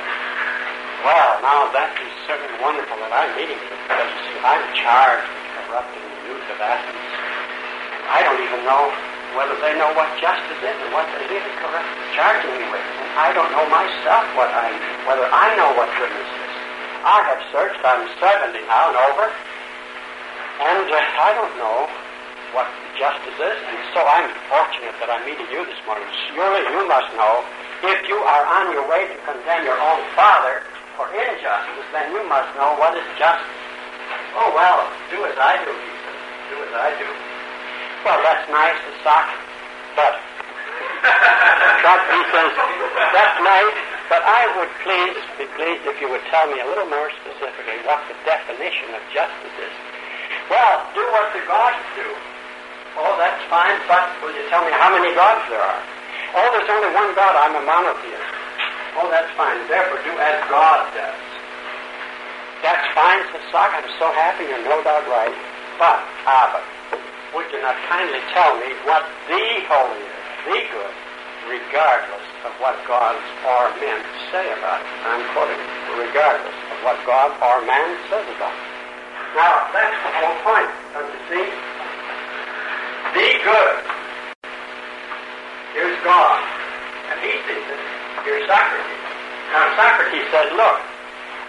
Well, 1.03 1.43
now 1.43 1.67
that 1.75 1.91
is 1.99 2.11
certainly 2.31 2.55
wonderful 2.63 2.95
that 3.03 3.11
I'm 3.11 3.35
meeting 3.35 3.59
you 3.59 3.75
because 3.83 4.07
you 4.15 4.21
see, 4.31 4.39
I'm 4.47 4.63
charged 4.79 5.27
with 5.27 5.67
corrupting 5.67 6.03
the 6.03 6.19
youth 6.31 6.47
of 6.55 6.59
Athens. 6.63 7.13
I 8.15 8.23
don't 8.23 8.41
even 8.43 8.63
know 8.63 8.95
whether 9.35 9.59
they 9.59 9.75
know 9.75 9.91
what 9.99 10.07
justice 10.23 10.59
is 10.59 10.77
and 10.87 10.91
what 10.95 11.07
they 11.19 11.23
really 11.27 11.55
correct 11.63 11.91
charging 12.15 12.55
me 12.63 12.67
with. 12.71 12.83
And 12.83 13.11
I 13.15 13.31
don't 13.35 13.51
know 13.55 13.67
myself 13.71 14.27
what 14.39 14.51
I 14.51 14.71
whether 15.07 15.27
I 15.31 15.55
know 15.59 15.71
what 15.75 15.87
goodness 15.99 16.31
is. 16.31 16.38
I 17.05 17.23
have 17.31 17.43
searched. 17.55 17.79
I'm 17.85 18.07
70 18.19 18.59
now 18.67 18.91
and 18.91 18.99
over, 18.99 19.27
and 19.31 20.87
uh, 20.91 20.99
I 20.99 21.31
don't 21.39 21.55
know 21.59 21.87
what 22.51 22.67
justice 22.99 23.39
is. 23.39 23.59
And 23.63 23.79
so 23.95 24.03
I'm 24.03 24.29
fortunate 24.51 24.97
that 24.99 25.09
I'm 25.13 25.23
meeting 25.23 25.47
you 25.53 25.63
this 25.63 25.79
morning. 25.87 26.09
Surely 26.35 26.63
you 26.67 26.83
must 26.91 27.11
know 27.15 27.47
if 27.87 28.03
you 28.11 28.19
are 28.19 28.45
on 28.47 28.75
your 28.75 28.83
way 28.91 29.07
to 29.07 29.17
condemn 29.23 29.63
your 29.63 29.79
own 29.79 30.03
father 30.19 30.67
for 30.99 31.07
injustice, 31.15 31.87
then 31.95 32.11
you 32.11 32.27
must 32.27 32.51
know 32.59 32.75
what 32.75 32.99
is 32.99 33.07
justice. 33.15 33.55
Oh 34.35 34.51
well, 34.51 34.83
do 35.15 35.23
as 35.23 35.39
I 35.39 35.63
do, 35.63 35.71
he 35.71 35.93
says. 36.03 36.19
Do 36.51 36.57
as 36.67 36.75
I 36.75 36.91
do. 36.99 37.09
Well, 38.03 38.19
that's 38.27 38.47
nice, 38.51 38.79
the 38.83 38.95
sock, 39.07 39.27
but 39.95 40.15
he 40.99 42.21
says, 42.31 42.51
that's 43.13 43.39
nice, 43.43 43.79
but 44.09 44.25
I 44.25 44.49
would 44.57 44.73
please 44.81 45.21
be 45.37 45.45
pleased 45.53 45.85
if 45.85 46.01
you 46.01 46.09
would 46.09 46.25
tell 46.33 46.49
me 46.49 46.61
a 46.61 46.67
little 46.67 46.89
more 46.89 47.13
specifically 47.21 47.77
what 47.85 48.01
the 48.09 48.17
definition 48.25 48.97
of 48.97 49.05
justice 49.13 49.57
is. 49.61 49.75
Well, 50.49 50.89
do 50.97 51.05
what 51.13 51.29
the 51.37 51.45
gods 51.45 51.85
do. 51.93 52.09
Oh, 52.97 53.15
that's 53.21 53.41
fine, 53.53 53.77
but 53.85 54.09
will 54.25 54.33
you 54.33 54.49
tell 54.49 54.65
me 54.65 54.73
how 54.73 54.89
many 54.91 55.13
gods 55.13 55.45
there 55.53 55.61
are? 55.61 55.83
Oh, 56.41 56.49
there's 56.57 56.69
only 56.73 56.93
one 56.97 57.13
God. 57.13 57.37
I'm 57.37 57.57
a 57.57 57.65
monotheist. 57.65 58.33
Oh, 58.97 59.09
that's 59.13 59.31
fine. 59.37 59.61
Therefore, 59.69 60.01
do 60.03 60.13
as 60.17 60.41
God 60.49 60.89
does. 60.97 61.23
That's 62.65 62.89
fine, 62.97 63.23
says 63.31 63.45
Sock. 63.53 63.71
I'm 63.77 63.87
so 64.01 64.11
happy. 64.13 64.45
You're 64.49 64.65
no 64.65 64.83
doubt 64.83 65.07
right. 65.07 65.37
But, 65.79 66.01
but, 66.27 66.65
would 67.37 67.47
you 67.53 67.61
not 67.63 67.77
kindly 67.87 68.19
tell 68.35 68.57
me 68.59 68.73
what 68.89 69.07
the 69.29 69.45
holy 69.69 70.03
is, 70.03 70.25
the 70.49 70.59
good, 70.73 70.95
regardless 71.47 72.28
of 72.47 72.53
what 72.63 72.79
gods 72.87 73.25
or 73.43 73.63
men 73.83 73.99
say 74.31 74.47
about 74.55 74.79
it? 74.79 74.91
I'm 75.03 75.25
quoting, 75.35 75.59
regardless 75.99 76.59
of 76.71 76.79
what 76.87 76.99
God 77.03 77.35
or 77.43 77.65
man 77.67 77.99
says 78.07 78.27
about 78.37 78.55
it. 78.55 78.69
Now, 79.35 79.67
that's 79.75 79.99
the 80.07 80.13
whole 80.23 80.39
point, 80.47 80.71
don't 80.95 81.11
you 81.11 81.23
see? 81.27 81.47
The 83.15 83.29
good. 83.43 83.77
Here's 85.75 85.99
God. 86.05 86.39
And 87.11 87.19
he 87.21 87.33
sees 87.45 87.67
it. 87.67 87.83
Here's 88.25 88.47
Socrates. 88.47 89.03
Now, 89.53 89.65
Socrates 89.77 90.27
said, 90.31 90.53
look, 90.55 90.79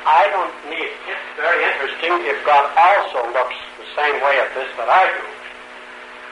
I 0.08 0.26
don't 0.32 0.56
need, 0.72 0.92
it's 1.06 1.30
very 1.36 1.62
interesting 1.68 2.16
if 2.26 2.40
God 2.48 2.66
also 2.74 3.30
looks 3.36 3.58
the 3.78 3.88
same 3.94 4.18
way 4.24 4.40
at 4.40 4.50
this 4.56 4.72
that 4.80 4.90
I 4.90 5.06
do. 5.12 5.26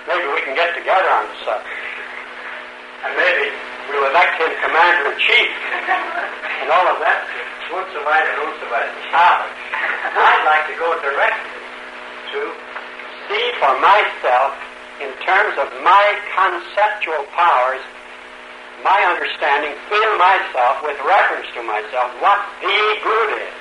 Maybe 0.08 0.26
we 0.32 0.41
can 0.48 0.56
get 0.56 0.72
together 0.72 1.12
on 1.12 1.28
the 1.28 1.38
subject. 1.43 1.84
And 3.06 3.12
maybe 3.20 3.52
we'll 3.89 4.08
elect 4.12 4.39
him 4.39 4.52
commander 4.63 5.12
in 5.12 5.17
chief. 5.19 5.52
and 6.62 6.69
all 6.71 6.88
of 6.88 7.00
that. 7.04 7.23
Unzoweit 7.67 8.26
and 8.32 8.38
Unzoweit. 8.47 8.91
Ah, 9.12 9.43
I'd 10.15 10.45
like 10.47 10.65
to 10.71 10.76
go 10.80 10.95
directly 11.04 11.62
to 12.32 12.39
see 13.28 13.45
for 13.60 13.73
myself 13.80 14.56
in 15.04 15.12
terms 15.23 15.56
of 15.60 15.67
my 15.84 16.06
conceptual 16.34 17.28
powers 17.36 17.84
my 18.86 19.02
understanding 19.10 19.73
in 19.73 20.10
myself 20.21 20.86
with 20.86 20.97
reference 21.02 21.50
to 21.58 21.63
myself 21.65 22.13
what 22.21 22.38
the 22.62 22.78
good 23.02 23.41
is 23.41 23.58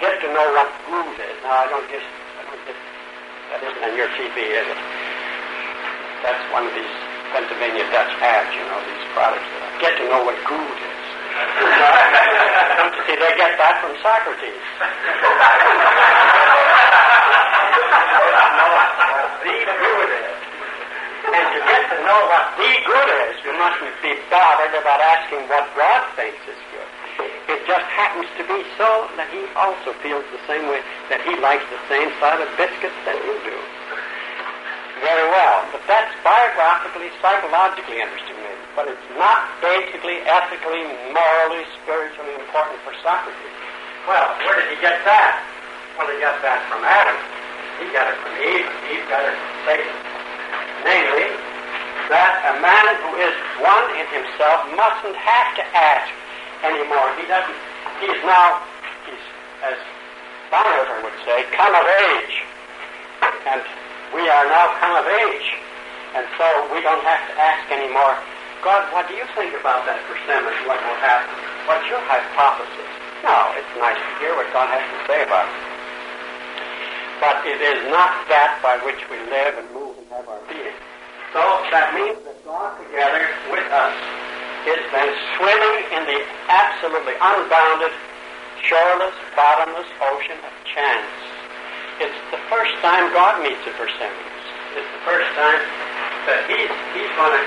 get 0.00 0.20
to 0.20 0.28
know 0.28 0.46
what 0.52 0.68
good 0.86 1.16
is. 1.20 1.36
Now, 1.42 1.64
I 1.64 1.66
don't 1.68 1.88
just, 1.88 2.04
I 2.36 2.42
don't 2.44 2.62
just, 2.68 2.82
that 3.50 3.60
isn't 3.64 3.82
on 3.84 3.96
your 3.96 4.08
TV, 4.12 4.36
is 4.52 4.66
it? 4.68 4.80
That's 6.22 6.42
one 6.52 6.66
of 6.66 6.74
these 6.74 7.05
Pennsylvania 7.36 7.84
Dutch 7.92 8.16
ads, 8.24 8.48
you 8.56 8.64
know, 8.64 8.80
these 8.88 9.04
products 9.12 9.44
that 9.44 9.60
I 9.60 9.68
get 9.76 9.92
to 10.00 10.08
know 10.08 10.24
what 10.24 10.40
good 10.48 10.56
is. 10.56 11.04
don't 12.80 12.96
see, 13.04 13.12
they 13.12 13.32
get 13.36 13.60
that 13.60 13.76
from 13.84 13.92
Socrates. 14.00 14.56
the 19.44 19.52
good 19.68 20.10
is. 20.16 20.32
And 21.28 21.44
to 21.44 21.60
get 21.60 21.82
to 21.92 21.98
know 22.08 22.24
what 22.24 22.56
the 22.56 22.72
good 22.88 23.08
is, 23.28 23.36
you 23.44 23.52
mustn't 23.60 24.00
be 24.00 24.16
bothered 24.32 24.72
about 24.80 25.04
asking 25.04 25.44
what 25.52 25.68
God 25.76 26.08
thinks 26.16 26.40
is 26.48 26.56
good. 26.72 26.88
It 27.52 27.60
just 27.68 27.84
happens 27.92 28.32
to 28.40 28.48
be 28.48 28.64
so 28.80 29.12
that 29.20 29.28
he 29.28 29.44
also 29.60 29.92
feels 30.00 30.24
the 30.32 30.40
same 30.48 30.72
way, 30.72 30.80
that 31.12 31.20
he 31.20 31.36
likes 31.36 31.68
the 31.68 31.84
same 31.92 32.08
side 32.16 32.40
of 32.40 32.48
biscuits 32.56 32.96
that 33.04 33.20
you 33.20 33.36
do. 33.44 33.60
Very 35.00 35.28
well, 35.28 35.68
but 35.72 35.84
that's 35.84 36.08
biographically, 36.24 37.12
psychologically 37.20 38.00
interesting 38.00 38.36
me. 38.40 38.52
But 38.72 38.88
it's 38.88 39.08
not 39.20 39.44
basically, 39.60 40.24
ethically, 40.24 40.88
morally, 41.12 41.64
spiritually 41.82 42.32
important 42.40 42.80
for 42.80 42.96
Socrates. 43.04 43.56
Well, 44.08 44.32
where 44.44 44.56
did 44.56 44.72
he 44.72 44.78
get 44.80 45.04
that? 45.04 45.36
Well, 46.00 46.08
he 46.08 46.16
got 46.20 46.40
that 46.40 46.64
from 46.72 46.80
Adam. 46.80 47.16
He 47.80 47.92
got 47.92 48.08
it 48.08 48.16
from 48.24 48.32
Eve, 48.40 48.64
and 48.64 48.80
Eve 48.88 49.04
got 49.12 49.24
it 49.24 49.36
from 49.36 49.52
Satan. 49.68 49.96
Namely, 50.84 51.28
that 52.08 52.32
a 52.48 52.54
man 52.64 52.86
who 53.04 53.20
is 53.20 53.34
one 53.60 53.86
in 54.00 54.06
himself 54.08 54.64
mustn't 54.72 55.18
have 55.18 55.48
to 55.60 55.64
ask 55.76 56.08
anymore. 56.64 57.12
He 57.20 57.28
doesn't, 57.28 57.58
he's 58.00 58.20
now, 58.24 58.64
he's, 59.04 59.20
as 59.60 59.76
Bonhoeffer 60.48 61.04
would 61.04 61.18
say, 61.26 61.44
come 61.52 61.74
of 61.74 61.84
age. 61.84 62.34
And 63.44 63.62
we 64.14 64.28
are 64.28 64.46
now 64.46 64.74
come 64.78 64.94
of 64.94 65.06
age. 65.06 65.48
And 66.14 66.24
so 66.38 66.46
we 66.72 66.80
don't 66.80 67.02
have 67.04 67.22
to 67.28 67.34
ask 67.36 67.66
anymore, 67.70 68.16
God, 68.64 68.88
what 68.92 69.06
do 69.06 69.14
you 69.14 69.26
think 69.36 69.52
about 69.58 69.84
that 69.84 70.00
persimmon? 70.08 70.54
What 70.64 70.80
will 70.80 71.00
happen? 71.02 71.30
What's 71.68 71.84
your 71.90 72.00
hypothesis? 72.08 72.90
No, 73.20 73.52
it's 73.58 73.74
nice 73.76 73.98
to 73.98 74.10
hear 74.22 74.32
what 74.32 74.48
God 74.54 74.70
has 74.72 74.80
to 74.80 74.98
say 75.10 75.20
about 75.26 75.44
it. 75.44 75.60
But 77.20 77.36
it 77.48 77.60
is 77.60 77.80
not 77.92 78.12
that 78.28 78.60
by 78.60 78.80
which 78.84 79.00
we 79.08 79.16
live 79.28 79.60
and 79.60 79.68
move 79.72 79.96
and 79.96 80.06
have 80.12 80.28
our 80.28 80.40
being. 80.48 80.76
So 81.32 81.42
that 81.72 81.92
means 81.92 82.16
that 82.24 82.38
God 82.44 82.76
together 82.80 83.28
with 83.52 83.66
us 83.72 83.96
is 84.66 84.82
then 84.88 85.10
swimming 85.36 85.76
in 85.92 86.02
the 86.08 86.18
absolutely 86.48 87.14
unbounded, 87.20 87.92
shoreless, 88.64 89.14
bottomless 89.36 89.88
ocean 90.00 90.38
of 90.42 90.52
chance. 90.64 91.35
It's 91.96 92.20
the 92.28 92.42
first 92.52 92.76
time 92.84 93.08
God 93.16 93.40
meets 93.40 93.64
a 93.64 93.72
persimmons. 93.72 94.36
It's 94.76 94.90
the 94.92 95.02
first 95.08 95.32
time 95.32 95.60
that 96.28 96.44
he's, 96.44 96.68
he's 96.92 97.12
going 97.16 97.32
to, 97.32 97.42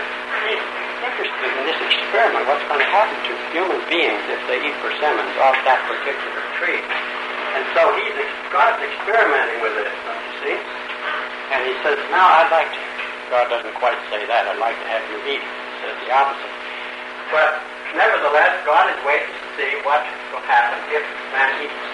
he's 0.50 0.66
interested 1.06 1.50
in 1.54 1.64
this 1.70 1.78
experiment, 1.78 2.50
what's 2.50 2.66
going 2.66 2.82
to 2.82 2.90
happen 2.90 3.14
to 3.30 3.34
human 3.54 3.78
beings 3.86 4.18
if 4.26 4.42
they 4.50 4.58
eat 4.66 4.74
persimmons 4.82 5.38
off 5.46 5.54
that 5.70 5.86
particular 5.86 6.42
tree. 6.58 6.82
And 6.82 7.62
so 7.78 7.94
he's, 7.94 8.18
God's 8.50 8.82
experimenting 8.82 9.62
with 9.62 9.78
it, 9.86 9.86
don't 9.86 10.18
you 10.18 10.34
see? 10.42 10.58
And 11.54 11.70
he 11.70 11.74
says, 11.86 12.02
now 12.10 12.26
I'd 12.42 12.50
like 12.50 12.74
to, 12.74 12.82
God 13.30 13.46
doesn't 13.54 13.78
quite 13.78 14.02
say 14.10 14.26
that, 14.26 14.50
I'd 14.50 14.58
like 14.58 14.82
to 14.82 14.88
have 14.90 15.06
you 15.14 15.18
eat. 15.30 15.46
He 15.46 15.76
says 15.86 15.94
the 16.06 16.10
opposite. 16.10 16.56
But 17.30 17.62
nevertheless, 17.94 18.66
God 18.66 18.90
is 18.90 19.00
waiting 19.06 19.30
to 19.30 19.46
see 19.62 19.72
what 19.86 20.02
will 20.34 20.42
happen 20.50 20.82
if 20.90 21.06
man 21.38 21.70
eats 21.70 21.86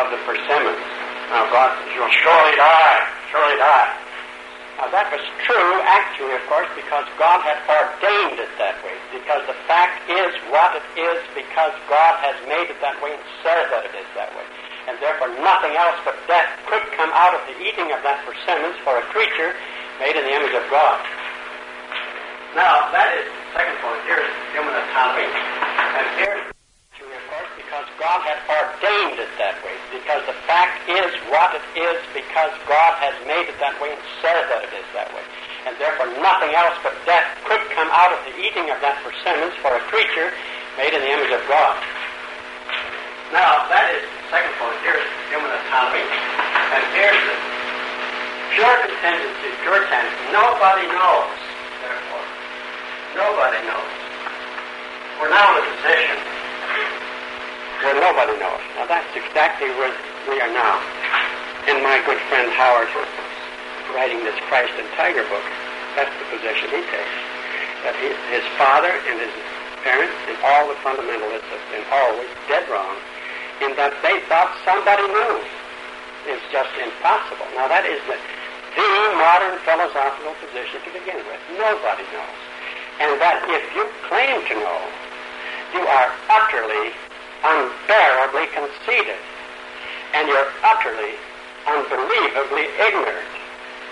of 0.00 0.08
the 0.08 0.20
persimmons. 0.24 0.99
Now 1.30 1.46
God 1.54 1.70
says, 1.78 1.94
you'll 1.94 2.10
surely 2.10 2.54
die, 2.58 2.98
surely 3.30 3.54
die. 3.62 3.90
Now 4.82 4.90
that 4.90 5.06
was 5.14 5.22
true, 5.46 5.72
actually, 5.86 6.34
of 6.34 6.42
course, 6.50 6.66
because 6.74 7.06
God 7.14 7.38
had 7.46 7.62
ordained 7.70 8.42
it 8.42 8.50
that 8.58 8.82
way. 8.82 8.98
Because 9.14 9.46
the 9.46 9.54
fact 9.70 10.02
is 10.10 10.34
what 10.50 10.74
it 10.74 10.82
is 10.98 11.22
because 11.38 11.70
God 11.86 12.18
has 12.18 12.34
made 12.50 12.66
it 12.66 12.82
that 12.82 12.98
way 12.98 13.14
and 13.14 13.22
says 13.46 13.70
that 13.70 13.86
it 13.86 13.94
is 13.94 14.08
that 14.18 14.34
way. 14.34 14.42
And 14.90 14.98
therefore 14.98 15.30
nothing 15.38 15.78
else 15.78 15.94
but 16.02 16.18
death 16.26 16.50
could 16.66 16.82
come 16.98 17.14
out 17.14 17.38
of 17.38 17.46
the 17.46 17.54
eating 17.62 17.94
of 17.94 18.02
that 18.02 18.26
persimmons 18.26 18.74
for 18.82 18.98
a 18.98 19.04
creature 19.14 19.54
made 20.02 20.18
in 20.18 20.26
the 20.26 20.34
image 20.34 20.56
of 20.58 20.66
God. 20.66 20.98
Now, 22.58 22.90
that 22.90 23.14
is 23.14 23.30
the 23.30 23.46
second 23.54 23.78
point. 23.78 24.02
Here's 24.10 24.26
human 24.50 24.74
autonomy. 24.74 25.30
And 25.30 26.06
here's, 26.18 26.49
God 28.00 28.24
had 28.24 28.40
ordained 28.48 29.20
it 29.20 29.28
that 29.36 29.60
way. 29.60 29.76
Because 29.92 30.24
the 30.24 30.32
fact 30.48 30.88
is 30.88 31.12
what 31.28 31.52
it 31.52 31.60
is 31.76 32.00
because 32.16 32.48
God 32.64 32.96
has 32.96 33.12
made 33.28 33.44
it 33.44 33.60
that 33.60 33.76
way 33.76 33.92
and 33.92 34.00
says 34.24 34.48
that 34.48 34.64
it 34.64 34.72
is 34.72 34.88
that 34.96 35.12
way. 35.12 35.20
And 35.68 35.76
therefore 35.76 36.08
nothing 36.24 36.56
else 36.56 36.80
but 36.80 36.96
death 37.04 37.28
could 37.44 37.60
come 37.76 37.92
out 37.92 38.08
of 38.16 38.24
the 38.24 38.32
eating 38.40 38.72
of 38.72 38.80
that 38.80 38.96
persimmons 39.04 39.52
for 39.60 39.76
a 39.76 39.82
creature 39.92 40.32
made 40.80 40.96
in 40.96 41.04
the 41.04 41.12
image 41.12 41.28
of 41.28 41.44
God. 41.44 41.76
Now, 43.36 43.68
that 43.68 43.92
is 43.92 44.08
the 44.08 44.24
second 44.32 44.56
point. 44.56 44.80
Here's 44.80 45.04
human 45.28 45.52
autonomy. 45.52 46.00
And 46.00 46.82
here's 46.96 47.20
the 47.20 47.36
pure 48.56 48.76
contingency, 48.80 49.52
pure 49.60 49.84
tendency. 49.92 50.24
Nobody 50.32 50.88
knows, 50.88 51.36
therefore. 51.84 52.26
Nobody 53.12 53.60
knows. 53.68 53.92
We're 55.20 55.28
now 55.28 55.52
in 55.52 55.68
a 55.68 55.72
position 55.84 56.29
where 57.82 57.96
nobody 57.96 58.36
knows. 58.36 58.62
Now 58.76 58.86
that's 58.86 59.08
exactly 59.16 59.68
where 59.80 59.92
we 60.28 60.40
are 60.40 60.52
now. 60.52 60.76
And 61.68 61.82
my 61.84 62.00
good 62.04 62.20
friend 62.28 62.52
Howard, 62.52 62.88
writing 63.96 64.20
this 64.24 64.36
Christ 64.48 64.72
and 64.76 64.88
Tiger 64.96 65.24
book, 65.28 65.44
that's 65.96 66.12
the 66.20 66.26
position 66.36 66.68
he 66.72 66.82
takes. 66.88 67.16
That 67.84 67.96
he, 67.96 68.12
his 68.32 68.44
father 68.60 68.92
and 68.92 69.16
his 69.20 69.32
parents 69.80 70.16
and 70.28 70.36
all 70.44 70.68
the 70.68 70.76
fundamentalists 70.84 71.48
have 71.48 71.64
been 71.72 71.86
always 71.88 72.28
dead 72.48 72.68
wrong 72.68 72.96
in 73.64 73.76
that 73.76 73.92
they 74.04 74.20
thought 74.28 74.52
somebody 74.64 75.04
knew. 75.04 75.36
It's 76.28 76.44
just 76.52 76.72
impossible. 76.76 77.48
Now 77.56 77.68
that 77.68 77.88
is 77.88 78.00
the, 78.04 78.16
the 78.76 78.88
modern 79.16 79.56
philosophical 79.64 80.36
position 80.40 80.80
to 80.84 80.90
begin 80.92 81.20
with. 81.24 81.40
Nobody 81.56 82.04
knows. 82.12 82.40
And 83.00 83.16
that 83.20 83.40
if 83.48 83.64
you 83.72 83.88
claim 84.04 84.44
to 84.52 84.54
know, 84.60 84.80
you 85.72 85.84
are 85.88 86.12
utterly, 86.28 86.92
unbearably 87.44 88.46
conceited. 88.52 89.20
And 90.12 90.28
you're 90.28 90.50
utterly, 90.64 91.14
unbelievably 91.66 92.66
ignorant 92.76 93.32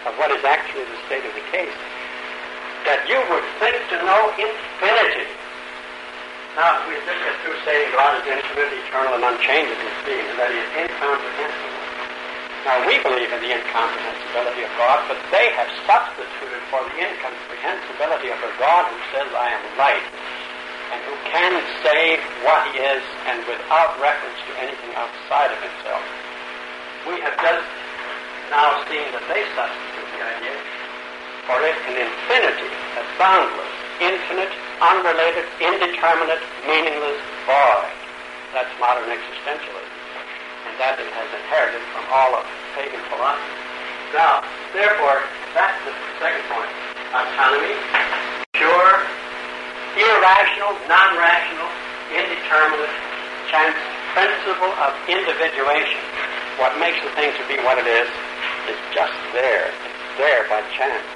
of 0.07 0.15
what 0.19 0.31
is 0.31 0.43
actually 0.45 0.85
the 0.85 0.99
state 1.07 1.25
of 1.25 1.35
the 1.35 1.47
case. 1.53 1.79
That 2.87 3.05
you 3.07 3.19
would 3.31 3.47
think 3.61 3.77
to 3.93 3.97
know 4.03 4.33
infinity. 4.39 5.29
Now, 6.57 6.81
if 6.81 6.91
we 6.91 6.99
just 7.07 7.21
get 7.23 7.35
through 7.45 7.59
saying 7.63 7.95
God 7.95 8.19
is 8.19 8.25
infinite, 8.27 8.73
eternal, 8.83 9.15
and 9.15 9.25
unchangeable 9.31 9.95
being, 10.03 10.27
and 10.27 10.39
that 10.43 10.51
He 10.51 10.59
is 10.59 10.71
incomprehensible. 10.75 11.79
Now, 12.67 12.83
we 12.83 12.99
believe 12.99 13.31
in 13.31 13.39
the 13.39 13.53
incomprehensibility 13.55 14.67
of 14.67 14.73
God, 14.75 15.07
but 15.07 15.19
they 15.31 15.55
have 15.55 15.71
substituted 15.87 16.63
for 16.67 16.83
the 16.83 16.95
incomprehensibility 16.99 18.35
of 18.35 18.41
a 18.43 18.51
God 18.59 18.91
who 18.91 18.99
says, 19.15 19.31
I 19.31 19.55
am 19.55 19.63
light, 19.79 20.03
and 20.93 20.99
who 21.05 21.15
can 21.29 21.53
say 21.85 22.17
what 22.45 22.65
he 22.73 22.81
is 22.81 23.03
and 23.29 23.45
without 23.45 23.97
reference 24.01 24.39
to 24.49 24.53
anything 24.61 24.93
outside 24.97 25.53
of 25.53 25.61
himself. 25.61 26.05
We 27.07 27.21
have 27.21 27.37
just 27.41 27.69
now 28.49 28.81
seen 28.89 29.05
that 29.13 29.25
they 29.29 29.45
substitute 29.53 30.09
the 30.17 30.23
idea 30.25 30.57
for 31.49 31.65
it 31.65 31.73
an 31.89 31.97
infinity, 31.97 32.69
a 33.01 33.05
boundless, 33.17 33.73
infinite, 34.05 34.53
unrelated, 34.85 35.49
indeterminate, 35.65 36.45
meaningless 36.69 37.17
void. 37.49 37.89
That's 38.53 38.69
modern 38.77 39.09
existentialism. 39.09 39.97
And 40.69 40.75
that 40.77 41.01
it 41.01 41.09
has 41.09 41.29
inherited 41.33 41.81
from 41.97 42.05
all 42.13 42.37
of 42.37 42.45
pagan 42.77 43.01
philosophy. 43.09 43.57
Now, 44.13 44.45
therefore, 44.77 45.25
that's 45.57 45.81
the 45.89 45.97
second 46.21 46.45
point. 46.53 46.69
Autonomy, 47.17 47.77
pure, 48.53 49.01
irrational, 49.99 50.79
non-rational, 50.87 51.71
indeterminate, 52.15 52.95
chance 53.51 53.75
principle 54.15 54.73
of 54.79 54.95
individuation. 55.11 56.01
What 56.63 56.79
makes 56.79 57.03
the 57.03 57.11
thing 57.19 57.35
to 57.35 57.45
be 57.51 57.59
what 57.67 57.79
it 57.79 57.87
is 57.87 58.09
is 58.71 58.79
just 58.95 59.15
there. 59.35 59.71
It's 59.71 60.15
there 60.19 60.47
by 60.47 60.63
chance. 60.75 61.07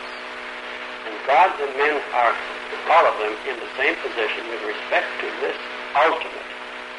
And 1.06 1.14
gods 1.26 1.54
and 1.62 1.72
men 1.78 1.98
are, 2.14 2.34
all 2.90 3.06
of 3.06 3.16
them, 3.22 3.34
in 3.46 3.56
the 3.58 3.70
same 3.78 3.94
position 4.02 4.46
with 4.50 4.62
respect 4.66 5.06
to 5.22 5.26
this 5.42 5.56
ultimate 5.94 6.50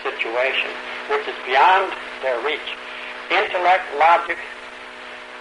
situation, 0.04 0.72
which 1.12 1.28
is 1.28 1.36
beyond 1.46 1.92
their 2.22 2.40
reach. 2.44 2.70
Intellect, 3.32 3.84
logic, 4.00 4.38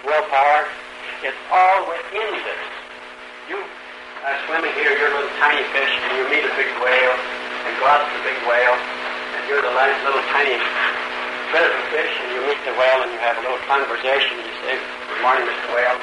willpower, 0.04 0.66
it's 1.22 1.38
all 1.50 1.86
within 1.86 2.30
this. 2.42 2.62
You 3.48 3.58
are 4.22 4.38
swimming 4.46 4.70
here, 4.78 4.94
you're 4.94 5.10
a 5.10 5.16
little 5.18 5.34
tiny 5.42 5.66
fish, 5.74 5.90
and 5.90 6.10
you 6.14 6.22
meet 6.30 6.46
a 6.46 6.54
big 6.54 6.70
whale, 6.78 7.16
and 7.66 7.74
go 7.82 7.90
out 7.90 8.06
to 8.06 8.10
the 8.14 8.22
big 8.22 8.38
whale, 8.46 8.78
and 8.78 9.40
you're 9.50 9.62
the 9.62 9.74
little 9.74 10.22
tiny 10.30 10.54
bit 11.50 11.70
fish, 11.90 12.12
and 12.22 12.28
you 12.30 12.40
meet 12.46 12.60
the 12.62 12.70
whale, 12.78 13.02
and 13.02 13.10
you 13.10 13.18
have 13.18 13.34
a 13.38 13.42
little 13.42 13.58
conversation, 13.66 14.38
and 14.38 14.46
you 14.46 14.56
say, 14.62 14.78
good 15.10 15.20
morning, 15.26 15.42
Mr. 15.42 15.74
Whale. 15.74 15.98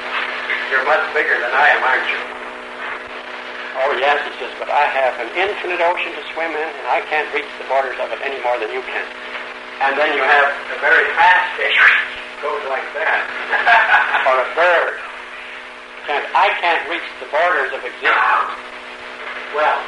You're 0.68 0.84
much 0.84 1.00
bigger 1.16 1.32
than 1.40 1.48
I 1.48 1.66
am, 1.72 1.80
aren't 1.80 2.08
you? 2.12 2.20
Oh, 3.80 3.90
yes, 3.96 4.20
he 4.28 4.32
says, 4.36 4.52
but 4.60 4.68
I 4.68 4.84
have 4.84 5.16
an 5.24 5.32
infinite 5.32 5.80
ocean 5.80 6.12
to 6.12 6.22
swim 6.36 6.52
in, 6.52 6.68
and 6.76 6.86
I 6.92 7.00
can't 7.08 7.26
reach 7.32 7.48
the 7.56 7.64
borders 7.72 7.96
of 8.04 8.12
it 8.12 8.20
any 8.20 8.36
more 8.44 8.60
than 8.60 8.68
you 8.68 8.84
can. 8.84 9.06
And 9.80 9.96
then 9.96 10.12
you 10.12 10.20
have 10.20 10.48
a 10.76 10.78
very 10.84 11.08
fast 11.16 11.56
fish 11.56 11.80
goes 12.44 12.64
like 12.68 12.84
that, 12.96 13.20
or 14.28 14.36
a 14.44 14.48
bird. 14.56 14.96
And 16.08 16.24
I 16.32 16.48
can't 16.70 16.86
reach 16.86 17.10
the 17.18 17.26
borders 17.34 17.74
of 17.74 17.82
existence. 17.82 18.54
Well, 19.58 19.82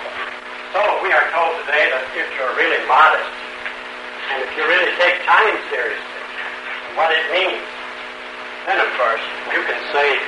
so 0.74 0.82
we 0.98 1.14
are 1.14 1.22
told 1.30 1.54
today 1.62 1.94
that 1.94 2.02
if 2.10 2.26
you're 2.34 2.54
really 2.58 2.82
modest, 2.90 3.30
and 4.34 4.42
if 4.42 4.50
you 4.58 4.66
really 4.66 4.90
take 4.98 5.22
time 5.22 5.54
seriously, 5.70 6.22
and 6.90 6.98
what 6.98 7.14
it 7.14 7.22
means, 7.30 7.62
then 8.66 8.82
of 8.82 8.90
course 8.98 9.22
you 9.54 9.62
can 9.62 9.78
say, 9.94 10.18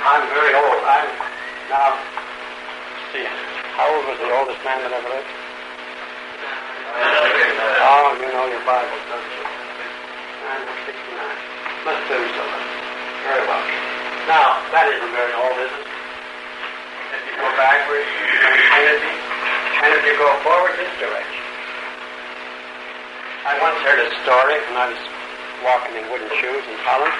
I'm 0.00 0.24
very 0.32 0.56
old. 0.56 0.80
I'm 0.80 1.12
now 1.68 1.92
see, 3.12 3.28
how 3.76 3.84
old 4.00 4.08
was 4.08 4.16
the 4.16 4.32
oldest 4.32 4.64
man 4.64 4.80
that 4.80 4.96
ever 4.96 5.12
lived? 5.12 5.28
Oh, 7.84 8.16
you 8.16 8.32
know 8.32 8.48
your 8.48 8.64
Bible, 8.64 8.96
don't 9.12 9.28
you? 9.28 9.44
969. 11.84 11.84
Let's 11.84 12.00
do 12.08 12.16
so. 12.16 12.44
Very 13.28 13.44
well. 13.44 13.89
Now, 14.30 14.62
that 14.70 14.86
isn't 14.86 15.10
very 15.10 15.34
old, 15.42 15.58
is 15.58 15.74
it? 15.74 15.86
If 15.90 17.22
you 17.26 17.34
go 17.42 17.50
backwards, 17.58 18.06
and 18.06 19.90
if 19.90 20.02
you 20.06 20.14
go 20.22 20.30
forward 20.46 20.70
this 20.78 20.94
direction. 21.02 21.42
I 23.42 23.58
once 23.58 23.82
heard 23.82 23.98
a 23.98 24.06
story 24.22 24.54
when 24.70 24.78
I 24.78 24.86
was 24.94 25.02
walking 25.66 25.98
in 25.98 26.06
wooden 26.14 26.30
shoes 26.38 26.62
in 26.62 26.78
Holland 26.86 27.10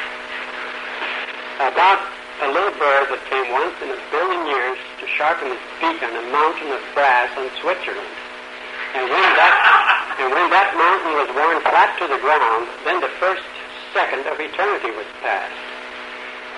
about 1.67 1.99
a 2.47 2.49
little 2.55 2.79
bird 2.79 3.11
that 3.11 3.19
came 3.27 3.51
once 3.51 3.75
in 3.83 3.91
a 3.91 3.99
billion 4.15 4.47
years 4.47 4.79
to 5.03 5.11
sharpen 5.11 5.51
its 5.51 5.67
beak 5.83 5.99
on 6.07 6.15
a 6.15 6.25
mountain 6.31 6.71
of 6.71 6.83
brass 6.95 7.35
in 7.35 7.51
Switzerland. 7.59 8.15
And 8.95 9.11
when 9.11 9.27
that 9.35 9.55
and 10.23 10.31
when 10.31 10.47
that 10.55 10.79
mountain 10.79 11.19
was 11.19 11.27
worn 11.35 11.59
flat 11.67 11.91
to 11.99 12.07
the 12.07 12.23
ground, 12.23 12.71
then 12.87 13.03
the 13.03 13.11
first 13.19 13.43
second 13.91 14.31
of 14.31 14.39
eternity 14.39 14.95
was 14.95 15.11
passed. 15.27 15.70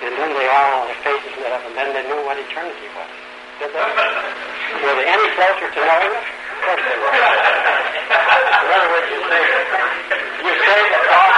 And 0.03 0.13
then 0.19 0.31
they 0.35 0.47
all 0.51 0.85
their 0.85 0.99
faces 0.99 1.33
lit 1.39 1.51
up, 1.51 1.63
and 1.63 1.75
then 1.79 1.95
they 1.95 2.03
knew 2.03 2.19
what 2.27 2.35
eternity 2.35 2.87
was. 2.91 3.11
Did 3.59 3.71
they? 3.71 3.87
Were 4.83 4.95
they 4.99 5.07
any 5.07 5.27
closer 5.39 5.67
to 5.71 5.79
knowing 5.79 6.11
it? 6.11 6.25
Of 6.27 6.59
course 6.67 6.83
they 6.83 6.97
were. 6.99 7.13
In 7.13 8.69
other 8.71 8.89
words, 8.91 9.07
you 9.07 9.19
say 9.31 9.41
you 10.43 10.53
say 10.59 10.81
that 10.91 11.03
God 11.07 11.33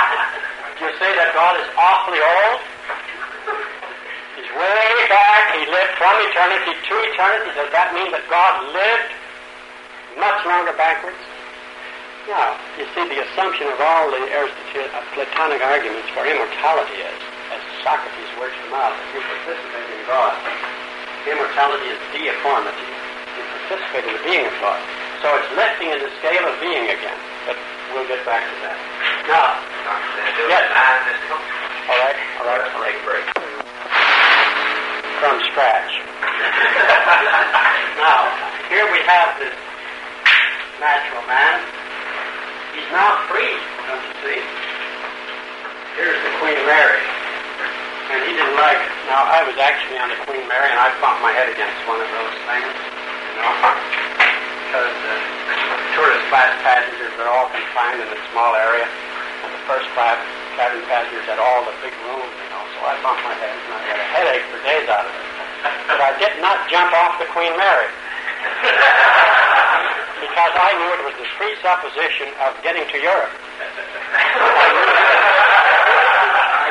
you 0.82 0.89
say 0.97 1.12
that 1.13 1.30
God 1.38 1.54
is 1.62 1.67
awfully 1.78 2.19
old 2.19 2.60
He's 4.36 4.51
way 4.51 4.88
back, 5.08 5.56
he 5.56 5.63
lived 5.71 5.95
from 5.95 6.12
eternity 6.28 6.75
to 6.75 6.93
eternity. 7.08 7.56
Does 7.56 7.71
that 7.71 7.95
mean 7.95 8.12
that 8.12 8.28
God 8.28 8.67
lived 8.75 9.12
much 10.19 10.43
longer 10.43 10.75
backwards? 10.75 11.15
No. 12.28 12.58
You 12.75 12.84
see, 12.91 13.08
the 13.08 13.23
assumption 13.32 13.71
of 13.71 13.80
all 13.80 14.12
the 14.12 14.28
Aristotelian, 14.36 14.91
uh, 14.91 15.08
Platonic 15.15 15.63
arguments 15.63 16.10
for 16.12 16.28
immortality 16.28 16.99
is, 16.99 17.21
Socrates 17.86 18.34
works 18.41 18.58
them 18.65 18.74
out, 18.74 18.98
that 18.98 19.08
you 19.13 19.21
participate 19.21 19.86
in 19.93 20.02
God. 20.10 20.34
Immortality 21.30 21.86
is 21.93 22.02
deiformity. 22.17 22.89
You 23.38 23.45
participate 23.62 24.10
in 24.10 24.13
the 24.17 24.24
being 24.26 24.41
of 24.41 24.58
God. 24.58 24.82
So 25.21 25.30
it's 25.38 25.54
lifting 25.54 25.93
in 25.93 26.02
the 26.02 26.10
scale 26.17 26.50
of 26.50 26.58
being 26.58 26.89
again. 26.89 27.19
But 27.45 27.54
we'll 27.93 28.10
get 28.10 28.26
back 28.26 28.41
to 28.41 28.56
that. 28.65 28.78
Now, 29.30 29.54
yes. 30.50 30.65
All 31.86 31.93
right, 31.93 32.17
all 32.41 32.50
right. 32.50 32.65
Take 32.74 32.98
a 32.98 33.06
break 33.06 33.26
from 35.21 35.38
scratch. 35.54 35.93
now, 38.02 38.34
here 38.65 38.89
we 38.89 38.98
have 39.06 39.38
this 39.38 39.54
natural 40.82 41.21
man. 41.30 41.62
He's 42.74 42.89
now 42.89 43.13
free, 43.30 43.54
don't 43.86 44.02
you 44.02 44.15
see? 44.26 44.41
Here's 46.02 46.17
the 46.26 46.34
Queen 46.41 46.58
Mary. 46.65 47.14
And 48.15 48.23
he 48.23 48.32
didn't 48.32 48.56
like 48.56 48.80
it. 48.80 48.95
Now, 49.12 49.28
I 49.28 49.43
was 49.43 49.60
actually 49.60 49.99
on 49.99 50.08
the 50.08 50.15
Queen 50.23 50.47
Mary, 50.47 50.71
and 50.71 50.80
I 50.80 50.88
bumped 51.04 51.19
my 51.19 51.36
head 51.36 51.51
against 51.51 51.75
one 51.84 51.99
of 51.99 52.08
those 52.08 52.32
things, 52.47 52.71
you 52.71 53.43
know, 53.43 53.51
because 54.71 54.95
uh, 55.04 55.12
the 55.12 55.19
tourist 55.99 56.23
class 56.32 56.56
passengers 56.63 57.12
are 57.19 57.28
all 57.28 57.51
confined 57.51 57.99
in 57.99 58.08
a 58.08 58.15
small 58.32 58.56
area, 58.56 58.88
and 58.88 59.51
the 59.51 59.60
first 59.67 59.91
class 59.91 60.15
cabin 60.56 60.80
passengers 60.88 61.28
had 61.28 61.43
all 61.43 61.67
the 61.67 61.75
big 61.84 61.91
rooms, 62.08 62.32
you 62.39 62.47
know, 62.56 62.63
so 62.80 62.88
I 62.88 62.95
bumped 63.04 63.19
my 63.28 63.36
head 63.36 63.51
and 63.51 63.75
I 63.75 63.84
got 63.84 63.99
a 63.99 64.08
headache 64.15 64.47
for 64.47 64.63
days 64.63 64.88
out 64.88 65.04
of 65.04 65.12
it. 65.12 65.28
But 65.91 65.99
I 65.99 66.15
did 66.15 66.39
not 66.39 66.71
jump 66.71 66.95
off 66.95 67.19
the 67.19 67.28
Queen 67.36 67.51
Mary. 67.60 67.91
because 70.23 70.56
I 70.56 70.71
knew 70.80 70.88
it 70.95 71.04
was 71.04 71.19
the 71.19 71.28
presupposition 71.36 72.32
of 72.47 72.56
getting 72.63 72.88
to 72.88 72.97
Europe. 73.04 73.36
I 74.39 74.71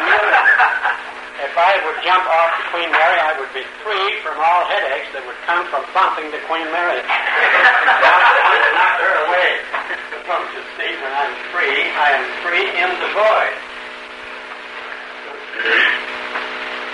knew, 0.09 0.25
if 1.55 1.63
I 1.63 1.79
would 1.87 2.03
jump 2.03 2.27
off 2.27 2.51
the 2.59 2.67
Queen 2.75 2.91
Mary, 2.91 3.15
I 3.23 3.39
would 3.39 3.55
be 3.55 3.63
free 3.87 4.19
from 4.27 4.43
all 4.43 4.67
headaches 4.67 5.07
that 5.15 5.23
would 5.23 5.39
come 5.47 5.63
from 5.71 5.87
bumping 5.95 6.35
the 6.35 6.43
Queen 6.51 6.67
Mary. 6.75 6.99
knock 8.75 8.99
her 8.99 9.15
away. 9.31 9.63
Don't 10.27 10.51
you 10.51 10.67
see, 10.75 10.91
when 10.99 11.15
I'm 11.15 11.31
free, 11.55 11.95
I 11.95 12.09
am 12.19 12.27
free 12.43 12.67
in 12.75 12.91
the 12.99 13.07
void. 13.15 13.55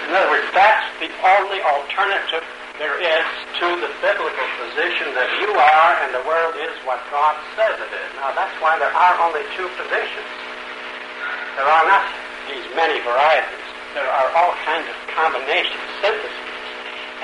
In 0.05 0.11
other 0.13 0.29
words, 0.29 0.45
that's 0.53 0.85
the 1.01 1.09
only 1.09 1.65
alternative 1.65 2.45
there 2.77 3.01
is 3.01 3.25
to 3.65 3.81
the 3.81 3.89
biblical 4.05 4.49
position 4.61 5.17
that 5.17 5.41
you 5.41 5.57
are 5.57 5.93
and 6.05 6.13
the 6.13 6.25
world 6.29 6.53
is 6.61 6.77
what 6.85 7.01
God 7.09 7.33
says 7.57 7.81
it 7.81 7.89
is. 7.97 8.09
Now, 8.21 8.37
that's 8.37 8.53
why 8.61 8.77
there 8.77 8.93
are 8.93 9.17
only 9.25 9.41
two 9.57 9.73
positions. 9.81 10.29
There 11.57 11.65
are 11.65 11.85
not 11.89 12.05
these 12.45 12.69
many 12.77 13.01
varieties. 13.01 13.60
There 13.95 14.07
are 14.07 14.29
all 14.39 14.55
kinds 14.63 14.87
of 14.87 14.97
combinations, 15.11 15.83
syntheses. 15.99 16.49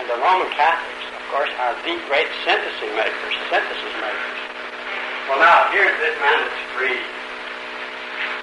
And 0.02 0.10
the 0.10 0.18
Roman 0.18 0.50
Catholics, 0.52 1.06
of 1.14 1.22
course, 1.30 1.52
are 1.62 1.74
the 1.86 1.94
great 2.10 2.28
synthesis 2.42 2.90
makers, 2.92 3.34
synthesis 3.48 3.94
makers. 4.02 4.38
Well, 5.30 5.42
now, 5.42 5.70
here's 5.70 5.94
this 6.02 6.14
man 6.22 6.38
that's 6.42 6.64
free. 6.74 7.02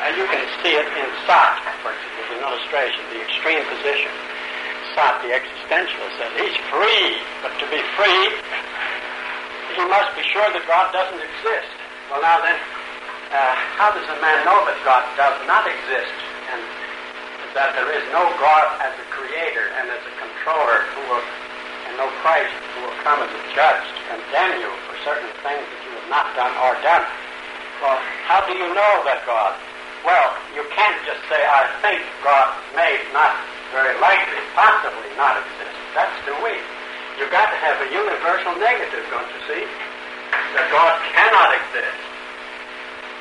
And 0.04 0.18
you 0.20 0.28
can 0.28 0.44
see 0.64 0.76
it 0.76 0.88
in 0.88 1.08
Sartre, 1.24 1.72
for 1.80 1.92
example 1.96 2.14
an 2.34 2.42
illustration, 2.50 3.00
the 3.14 3.22
extreme 3.22 3.64
position. 3.70 4.12
Sartre, 4.98 5.30
the 5.30 5.34
existentialist, 5.38 6.14
says 6.18 6.32
he's 6.40 6.58
free, 6.68 7.22
but 7.46 7.54
to 7.62 7.66
be 7.70 7.80
free, 7.96 8.24
he 9.78 9.84
must 9.86 10.12
be 10.18 10.24
sure 10.34 10.48
that 10.50 10.64
God 10.66 10.92
doesn't 10.92 11.22
exist. 11.22 11.72
Well, 12.10 12.22
now 12.22 12.42
then, 12.42 12.58
uh, 13.32 13.54
how 13.78 13.90
does 13.94 14.06
a 14.06 14.18
man 14.22 14.46
know 14.46 14.60
that 14.66 14.78
God 14.86 15.02
does 15.18 15.38
not 15.48 15.66
exist? 15.66 16.14
And 16.54 16.62
that 17.54 17.78
there 17.78 17.90
is 17.94 18.02
no 18.10 18.26
God 18.42 18.66
as 18.82 18.94
a 18.98 19.06
creator 19.14 19.70
and 19.78 19.86
as 19.90 20.02
a 20.02 20.14
controller 20.18 20.90
who 20.98 21.02
will, 21.10 21.26
and 21.90 21.94
no 22.02 22.10
Christ 22.26 22.54
who 22.74 22.90
will 22.90 23.00
come 23.06 23.22
as 23.22 23.30
a 23.30 23.44
judge 23.54 23.86
to 23.86 24.02
condemn 24.10 24.58
you 24.58 24.70
for 24.90 24.98
certain 25.06 25.30
things 25.46 25.62
that 25.62 25.82
you 25.86 25.92
have 25.94 26.10
not 26.10 26.26
done 26.34 26.54
or 26.66 26.74
done. 26.82 27.06
Well, 27.82 28.02
how 28.26 28.42
do 28.46 28.58
you 28.58 28.70
know 28.74 28.94
that 29.06 29.22
God? 29.30 29.54
Well, 30.02 30.34
you 30.58 30.66
can't 30.74 31.00
just 31.06 31.22
say, 31.30 31.40
I 31.40 31.70
think 31.86 32.02
God 32.26 32.52
may 32.76 33.00
not 33.14 33.38
very 33.72 33.94
likely, 34.02 34.42
possibly 34.58 35.10
not 35.16 35.38
exist. 35.40 35.78
That's 35.94 36.14
too 36.26 36.36
weak. 36.42 36.62
You've 37.22 37.32
got 37.32 37.54
to 37.54 37.58
have 37.62 37.78
a 37.86 37.90
universal 37.94 38.58
negative, 38.58 39.06
don't 39.14 39.30
you 39.30 39.42
see? 39.46 39.64
That 40.58 40.68
God 40.74 40.98
cannot 41.14 41.54
exist. 41.54 42.02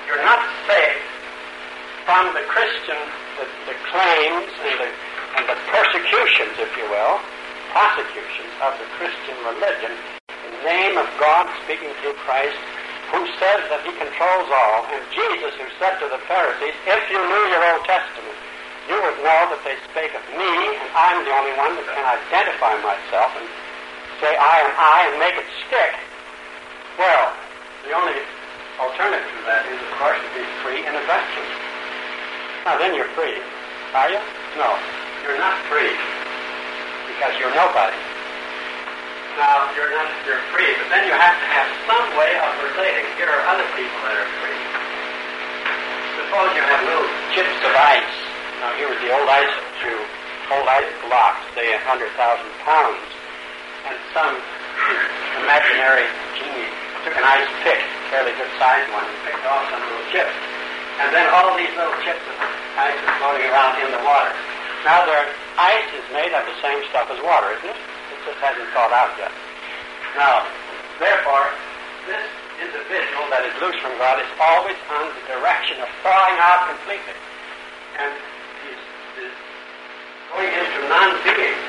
You're 0.08 0.24
not 0.24 0.40
saved 0.64 1.06
from 2.08 2.32
the 2.34 2.44
Christian, 2.48 2.98
the, 3.38 3.46
the 3.70 3.76
claims 3.88 4.50
and 4.66 4.74
the, 4.80 4.90
and 5.40 5.44
the 5.48 5.58
persecutions, 5.72 6.56
if 6.60 6.70
you 6.76 6.86
will, 6.88 7.20
prosecutions 7.72 8.52
of 8.60 8.76
the 8.76 8.88
Christian 9.00 9.36
religion 9.48 9.92
in 10.28 10.50
the 10.52 10.64
name 10.68 10.94
of 11.00 11.08
God 11.16 11.48
speaking 11.64 11.88
through 12.04 12.16
Christ, 12.20 12.58
who 13.12 13.24
says 13.40 13.60
that 13.68 13.84
he 13.84 13.92
controls 13.96 14.48
all, 14.48 14.88
and 14.92 15.00
Jesus 15.12 15.52
who 15.56 15.68
said 15.80 15.96
to 16.00 16.08
the 16.08 16.20
Pharisees, 16.28 16.76
if 16.88 17.02
you 17.08 17.20
knew 17.20 17.44
your 17.52 17.64
Old 17.72 17.84
Testament, 17.84 18.36
you 18.88 18.96
would 18.96 19.18
know 19.24 19.40
that 19.52 19.60
they 19.64 19.76
spake 19.88 20.12
of 20.16 20.24
me, 20.34 20.52
and 20.76 20.88
I'm 20.96 21.22
the 21.24 21.32
only 21.32 21.54
one 21.56 21.76
that 21.78 21.86
can 21.86 22.02
identify 22.02 22.74
myself 22.82 23.30
and 23.38 23.46
say 24.20 24.34
I 24.36 24.56
am 24.64 24.72
I 24.74 24.98
and 25.12 25.16
make 25.20 25.36
it 25.38 25.48
stick. 25.68 25.94
Well, 26.98 27.32
the 27.88 27.92
only 27.94 28.20
alternative 28.80 29.28
to 29.28 29.42
that 29.46 29.64
is, 29.70 29.78
of 29.78 29.90
course, 29.96 30.18
to 30.18 30.30
be 30.34 30.44
free 30.60 30.82
in 30.82 30.92
a 30.92 31.02
vacuum. 31.06 31.71
Now, 32.62 32.78
then 32.78 32.94
you're 32.94 33.10
free. 33.18 33.42
Are 33.90 34.06
you? 34.06 34.22
No. 34.54 34.70
You're 35.26 35.38
not 35.38 35.58
free 35.66 35.90
because 37.10 37.34
you're 37.42 37.50
nobody. 37.58 37.98
Now, 39.34 39.66
you're 39.74 39.90
not, 39.90 40.06
you're 40.22 40.38
free, 40.54 40.70
but 40.78 40.86
then 40.94 41.02
you 41.10 41.14
have 41.14 41.36
to 41.42 41.48
have 41.58 41.68
some 41.90 42.06
way 42.14 42.30
of 42.38 42.50
relating. 42.62 43.02
Here 43.18 43.26
are 43.26 43.42
other 43.50 43.66
people 43.74 43.98
that 44.06 44.14
are 44.14 44.30
free. 44.38 44.62
Suppose 46.22 46.54
you 46.54 46.62
have 46.62 46.86
little 46.86 47.10
chips 47.34 47.58
of 47.66 47.74
ice. 47.74 48.14
Now, 48.62 48.70
here 48.78 48.86
was 48.86 49.00
the 49.02 49.10
old 49.10 49.26
ice 49.26 49.56
cube, 49.82 50.06
old 50.54 50.68
ice 50.70 50.92
blocks, 51.02 51.42
say 51.58 51.66
a 51.74 51.82
hundred 51.82 52.14
thousand 52.14 52.46
pounds, 52.62 53.02
and 53.90 53.98
some 54.14 54.38
imaginary 55.42 56.06
genie 56.38 56.70
took 57.02 57.18
an 57.18 57.26
ice 57.26 57.50
pick, 57.66 57.82
fairly 58.14 58.30
good 58.38 58.52
sized 58.54 58.86
one, 58.94 59.02
and 59.02 59.18
picked 59.26 59.42
off 59.50 59.66
some 59.66 59.82
little 59.82 60.06
chips. 60.14 60.51
And 61.00 61.08
then 61.14 61.24
all 61.32 61.56
these 61.56 61.72
little 61.72 61.96
chips 62.04 62.20
of 62.20 62.36
ice 62.76 62.96
are 62.96 63.14
floating 63.16 63.48
around 63.48 63.80
in 63.80 63.88
the 63.92 64.02
water. 64.04 64.32
Now, 64.84 65.06
their 65.06 65.30
ice 65.56 65.88
is 65.94 66.04
made 66.12 66.34
of 66.34 66.44
the 66.44 66.56
same 66.60 66.82
stuff 66.90 67.08
as 67.08 67.20
water, 67.22 67.54
isn't 67.54 67.70
it? 67.70 67.80
It 68.12 68.18
just 68.26 68.40
hasn't 68.42 68.68
thawed 68.74 68.92
out 68.92 69.14
yet. 69.16 69.32
Now, 70.18 70.44
therefore, 70.98 71.48
this 72.04 72.26
individual 72.60 73.24
that 73.30 73.46
is 73.46 73.54
loose 73.62 73.78
from 73.80 73.94
God 73.96 74.20
is 74.20 74.28
always 74.42 74.76
on 74.90 75.06
the 75.16 75.24
direction 75.38 75.80
of 75.80 75.88
thawing 76.04 76.36
out 76.42 76.68
completely. 76.68 77.16
And 77.96 78.12
he's, 78.66 78.82
he's 79.16 79.36
going 80.34 80.50
into 80.50 80.80
non-being. 80.90 81.60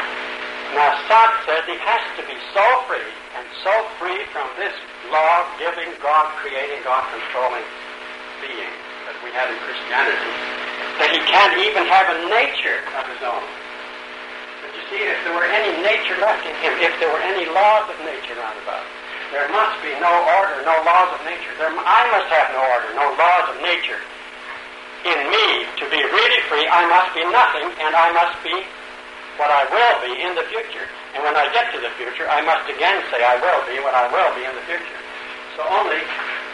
Now, 0.73 0.97
Sartre 1.05 1.37
says 1.45 1.61
he 1.69 1.77
has 1.79 2.03
to 2.17 2.23
be 2.25 2.37
so 2.51 2.65
free 2.89 3.13
and 3.37 3.45
so 3.61 3.73
free 4.01 4.25
from 4.33 4.49
this 4.57 4.73
law-giving, 5.13 5.95
God-creating, 6.01 6.81
God-controlling 6.81 7.65
being 8.41 8.73
that 9.07 9.17
we 9.19 9.31
have 9.35 9.51
in 9.51 9.59
Christianity, 9.67 10.31
that 10.99 11.11
he 11.11 11.19
can't 11.27 11.55
even 11.59 11.83
have 11.91 12.07
a 12.07 12.17
nature 12.31 12.79
of 12.95 13.03
his 13.11 13.19
own. 13.19 13.43
But 14.63 14.71
you 14.71 14.83
see, 14.87 15.01
if 15.03 15.19
there 15.27 15.35
were 15.35 15.47
any 15.47 15.75
nature 15.83 16.15
left 16.23 16.47
in 16.47 16.55
him, 16.63 16.71
if 16.79 16.95
there 17.03 17.11
were 17.11 17.23
any 17.23 17.43
laws 17.51 17.91
of 17.91 17.99
nature 18.07 18.35
round 18.39 18.55
about, 18.63 18.87
there 19.35 19.49
must 19.51 19.75
be 19.83 19.91
no 19.99 20.13
order, 20.39 20.61
no 20.63 20.77
laws 20.87 21.11
of 21.11 21.19
nature. 21.27 21.51
There, 21.59 21.67
I 21.73 22.01
must 22.15 22.29
have 22.31 22.47
no 22.55 22.63
order, 22.63 22.89
no 22.95 23.11
laws 23.17 23.45
of 23.51 23.57
nature. 23.59 23.99
In 25.03 25.19
me, 25.27 25.67
to 25.83 25.85
be 25.91 25.99
really 25.99 26.41
free, 26.47 26.63
I 26.69 26.87
must 26.87 27.11
be 27.11 27.27
nothing, 27.27 27.67
and 27.83 27.91
I 27.91 28.07
must 28.15 28.39
be 28.39 28.55
what 29.35 29.51
I 29.51 29.67
will 29.67 29.97
be 30.05 30.15
in 30.21 30.31
the 30.37 30.47
future. 30.47 30.87
And 31.17 31.25
when 31.27 31.35
I 31.35 31.51
get 31.51 31.73
to 31.75 31.79
the 31.81 31.91
future, 31.99 32.29
I 32.29 32.39
must 32.45 32.69
again 32.71 33.03
say 33.11 33.19
I 33.19 33.35
will 33.41 33.61
be 33.67 33.81
what 33.83 33.97
I 33.97 34.07
will 34.07 34.31
be 34.37 34.47
in 34.47 34.53
the 34.55 34.63
future. 34.63 34.99
So 35.59 35.67
only 35.67 35.99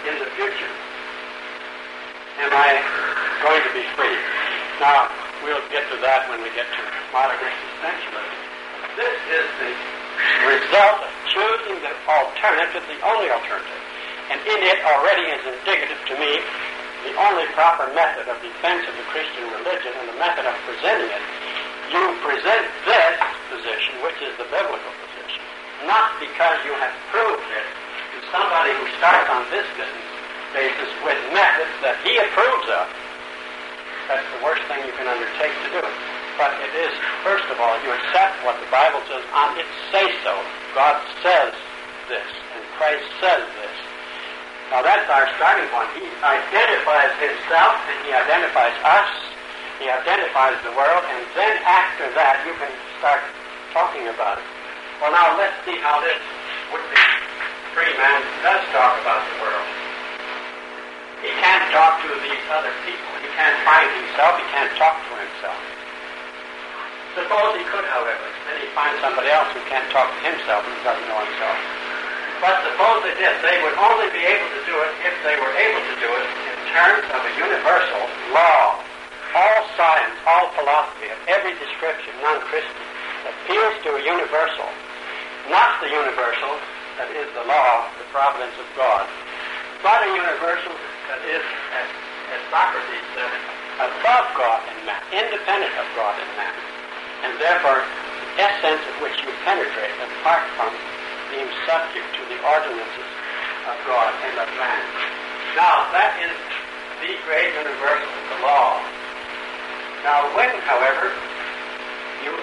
in 0.07 0.15
the 0.17 0.31
future 0.33 0.71
am 2.39 2.55
I 2.55 2.79
going 3.43 3.63
to 3.67 3.73
be 3.75 3.83
free. 3.99 4.15
Now, 4.79 5.11
we'll 5.43 5.63
get 5.67 5.83
to 5.91 5.97
that 5.99 6.31
when 6.31 6.39
we 6.39 6.47
get 6.55 6.67
to 6.71 6.81
modern 7.11 7.35
existentialism. 7.35 8.39
This 8.95 9.17
is 9.27 9.47
the 9.59 9.71
result 10.47 11.03
of 11.03 11.11
choosing 11.35 11.83
the 11.83 11.93
alternative, 12.07 12.83
the 12.87 12.99
only 13.03 13.27
alternative. 13.27 13.83
And 14.31 14.39
in 14.39 14.59
it 14.71 14.79
already 14.87 15.25
is 15.35 15.43
indicative 15.51 15.99
to 16.11 16.15
me 16.15 16.39
the 17.03 17.15
only 17.15 17.47
proper 17.55 17.87
method 17.95 18.27
of 18.27 18.35
defense 18.43 18.83
of 18.87 18.95
the 18.95 19.07
Christian 19.11 19.47
religion 19.55 19.95
and 20.03 20.07
the 20.11 20.19
method 20.19 20.43
of 20.47 20.55
presenting 20.67 21.11
it. 21.11 21.23
You 21.91 22.03
present 22.23 22.67
this 22.83 23.15
position, 23.51 23.99
which 24.03 24.19
is 24.19 24.35
the 24.35 24.47
biblical 24.51 24.93
position, 25.07 25.43
not 25.87 26.19
because 26.19 26.59
you 26.67 26.75
have 26.75 26.93
proved 27.11 27.49
it 27.51 27.67
to 28.15 28.17
somebody 28.31 28.75
who 28.75 28.85
starts 28.99 29.27
on 29.31 29.47
this 29.49 29.65
business 29.79 30.08
basis 30.53 30.89
with 31.05 31.19
methods 31.31 31.73
that 31.85 31.97
he 32.01 32.17
approves 32.17 32.67
of, 32.71 32.85
that's 34.09 34.25
the 34.33 34.41
worst 34.41 34.65
thing 34.65 34.81
you 34.85 34.95
can 34.97 35.05
undertake 35.05 35.53
to 35.69 35.69
do. 35.79 35.83
But 36.39 36.55
it 36.63 36.71
is, 36.73 36.93
first 37.21 37.45
of 37.51 37.59
all, 37.59 37.75
you 37.83 37.91
accept 37.93 38.39
what 38.47 38.57
the 38.57 38.69
Bible 38.71 39.03
says 39.05 39.21
on 39.35 39.59
its 39.59 39.69
say-so. 39.91 40.33
God 40.73 40.97
says 41.21 41.53
this, 42.07 42.25
and 42.55 42.61
Christ 42.79 43.05
says 43.19 43.43
this. 43.59 43.75
Now 44.71 44.81
that's 44.81 45.05
our 45.09 45.27
starting 45.35 45.67
point. 45.73 45.89
He 45.97 46.05
identifies 46.21 47.13
himself, 47.19 47.75
and 47.89 47.97
he 48.05 48.11
identifies 48.13 48.73
us, 48.85 49.09
he 49.81 49.89
identifies 49.89 50.57
the 50.63 50.73
world, 50.73 51.03
and 51.09 51.21
then 51.35 51.53
after 51.65 52.09
that 52.17 52.41
you 52.45 52.53
can 52.57 52.71
start 53.01 53.21
talking 53.73 54.07
about 54.09 54.37
it. 54.37 54.47
Well, 55.01 55.11
now 55.11 55.37
let's 55.37 55.57
see 55.65 55.77
how 55.81 56.01
this 56.01 56.21
would-be 56.73 57.01
free 57.73 57.93
man 57.97 58.21
does 58.43 58.61
talk 58.73 58.99
about 59.01 59.21
the 59.25 59.37
world. 59.41 59.78
He 61.19 61.31
can't 61.35 61.67
talk 61.75 61.99
to 62.03 62.09
these 62.23 62.45
other 62.47 62.71
people. 62.87 63.11
He 63.19 63.27
can't 63.35 63.59
find 63.67 63.87
himself. 63.91 64.39
He 64.39 64.47
can't 64.55 64.71
talk 64.79 64.95
to 64.95 65.13
himself. 65.19 65.59
Suppose 67.17 67.59
he 67.59 67.65
could, 67.67 67.83
however, 67.91 68.25
then 68.47 68.55
he'd 68.63 68.71
find 68.71 68.95
somebody 69.03 69.27
else 69.27 69.51
who 69.51 69.59
can't 69.67 69.89
talk 69.91 70.07
to 70.07 70.21
himself 70.23 70.63
and 70.63 70.75
doesn't 70.87 71.07
know 71.11 71.19
himself. 71.19 71.59
But 72.39 72.55
suppose 72.63 73.03
they 73.03 73.15
did. 73.19 73.35
They 73.43 73.59
would 73.59 73.75
only 73.75 74.07
be 74.15 74.23
able 74.23 74.47
to 74.47 74.61
do 74.63 74.75
it 74.79 74.91
if 75.03 75.15
they 75.27 75.35
were 75.35 75.51
able 75.59 75.83
to 75.83 75.95
do 75.99 76.07
it 76.07 76.27
in 76.47 76.59
terms 76.71 77.03
of 77.11 77.19
a 77.19 77.31
universal 77.35 78.03
law. 78.31 78.79
All 79.35 79.61
science, 79.75 80.15
all 80.23 80.47
philosophy 80.55 81.11
of 81.11 81.19
every 81.27 81.53
description, 81.59 82.15
non-Christian, 82.23 82.87
appeals 83.27 83.75
to 83.83 83.99
a 83.99 84.01
universal, 84.01 84.65
not 85.51 85.83
the 85.83 85.91
universal 85.91 86.55
that 86.97 87.11
is 87.11 87.27
the 87.35 87.45
law, 87.45 87.85
the 87.99 88.07
providence 88.09 88.55
of 88.57 88.65
God, 88.73 89.05
but 89.83 90.01
a 90.01 90.09
universal 90.15 90.73
that 91.09 91.21
is, 91.25 91.41
as, 91.73 91.89
as 92.37 92.41
Socrates 92.53 93.07
said, 93.17 93.33
above 93.81 94.25
God 94.37 94.61
and 94.61 94.79
man, 94.85 95.01
independent 95.09 95.73
of 95.81 95.87
God 95.97 96.13
and 96.13 96.31
man, 96.37 96.55
and 97.25 97.31
therefore 97.41 97.81
the 97.81 98.29
essence 98.37 98.83
of 98.85 98.95
which 99.01 99.17
you 99.25 99.33
penetrate 99.41 99.95
apart 100.05 100.45
from 100.53 100.69
being 101.33 101.49
subject 101.65 102.05
to 102.13 102.21
the 102.29 102.37
ordinances 102.45 103.09
of 103.65 103.75
God 103.89 104.13
and 104.21 104.35
of 104.37 104.49
man. 104.53 104.83
Now, 105.57 105.89
that 105.97 106.13
is 106.21 106.37
the 107.01 107.17
great 107.25 107.57
universal, 107.57 108.05
of 108.05 108.25
the 108.29 108.39
law. 108.45 108.77
Now, 110.05 110.29
when, 110.37 110.53
however, 110.61 111.09
you 112.21 112.37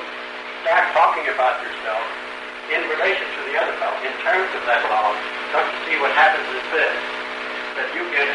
start 0.66 0.90
talking 0.90 1.30
about 1.30 1.62
yourself 1.62 2.02
in 2.74 2.82
relation 2.90 3.26
to 3.30 3.40
the 3.46 3.54
other 3.62 3.74
fellow, 3.78 3.94
in 4.02 4.14
terms 4.26 4.50
of 4.58 4.62
that 4.66 4.82
law, 4.90 5.14
don't 5.54 5.70
see 5.86 5.94
what 6.02 6.10
happens 6.18 6.50
is 6.50 6.66
this, 6.74 6.98
that 7.78 7.88
you 7.94 8.02
get 8.10 8.26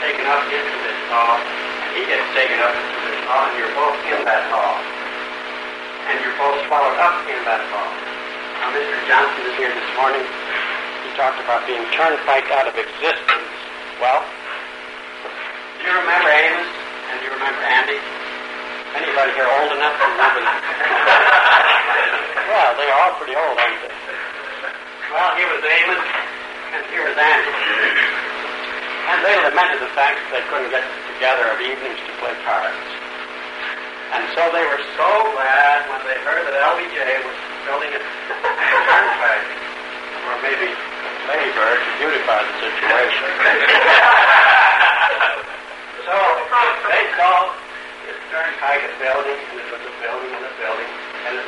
taken 0.00 0.24
up 0.24 0.44
into 0.48 0.76
this 0.80 1.00
and 1.12 1.92
he 1.92 2.02
gets 2.08 2.24
taken 2.32 2.56
up 2.56 2.72
into 2.72 2.98
this 3.04 3.20
law, 3.28 3.44
and 3.50 3.54
you're 3.60 3.74
both 3.76 3.98
in 4.08 4.20
that 4.24 4.44
law. 4.48 4.72
And 6.08 6.16
you're 6.24 6.38
both 6.40 6.56
swallowed 6.66 6.96
up 6.96 7.20
in 7.28 7.40
that 7.44 7.60
law. 7.68 7.88
Now, 8.64 8.72
Mr. 8.72 8.96
Johnson 9.04 9.44
is 9.44 9.56
here 9.60 9.68
this 9.68 9.90
morning. 10.00 10.24
He 11.04 11.12
talked 11.20 11.36
about 11.44 11.68
being 11.68 11.84
turnpike 11.92 12.48
out 12.48 12.64
of 12.64 12.74
existence. 12.80 13.52
Well, 14.00 14.24
do 15.78 15.82
you 15.84 15.94
remember 16.00 16.32
Amos? 16.32 16.70
And 17.12 17.14
do 17.20 17.22
you 17.28 17.34
remember 17.36 17.60
Andy? 17.60 18.00
Anybody 18.96 19.30
here 19.36 19.50
old 19.52 19.70
enough 19.76 19.94
to 20.00 20.06
remember 20.16 20.40
that? 20.48 20.60
well, 22.50 22.70
they're 22.80 22.96
all 23.04 23.12
pretty 23.20 23.36
old, 23.36 23.54
aren't 23.54 23.80
they? 23.84 23.94
Well, 25.12 25.30
here 25.36 25.50
was 25.52 25.62
Amos, 25.62 26.04
and 26.72 26.82
here 26.88 27.04
was 27.04 27.16
Andy. 27.20 28.19
And 29.10 29.26
they 29.26 29.34
lamented 29.42 29.82
the 29.82 29.90
fact 29.98 30.22
that 30.22 30.30
they 30.38 30.44
couldn't 30.46 30.70
get 30.70 30.86
together 31.10 31.50
of 31.50 31.58
evenings 31.58 31.98
to 31.98 32.12
play 32.22 32.30
cards. 32.46 32.78
And 34.14 34.22
so 34.38 34.42
they 34.54 34.62
were 34.62 34.82
so 34.94 35.10
glad 35.34 35.90
when 35.90 36.02
they 36.06 36.18
heard 36.22 36.46
that 36.46 36.54
LBJ 36.54 36.98
was 37.26 37.38
building 37.66 37.90
a 37.90 38.00
turnpike, 38.86 39.50
or 40.30 40.34
maybe 40.46 40.70
Ladybird 41.30 41.78
to 41.78 41.90
beautify 41.98 42.42
the 42.42 42.54
situation. 42.58 43.28
so 46.06 46.16
they 46.90 47.02
saw 47.14 47.54
this 48.06 48.18
turnpike 48.30 48.82
a 48.82 48.92
building, 48.98 49.38
and 49.38 49.58
it 49.62 49.68
was 49.70 49.78
a 49.78 49.94
building 50.02 50.32
and 50.38 50.42
a 50.42 50.54
building. 50.58 50.90
And 51.26 51.34
the 51.38 51.44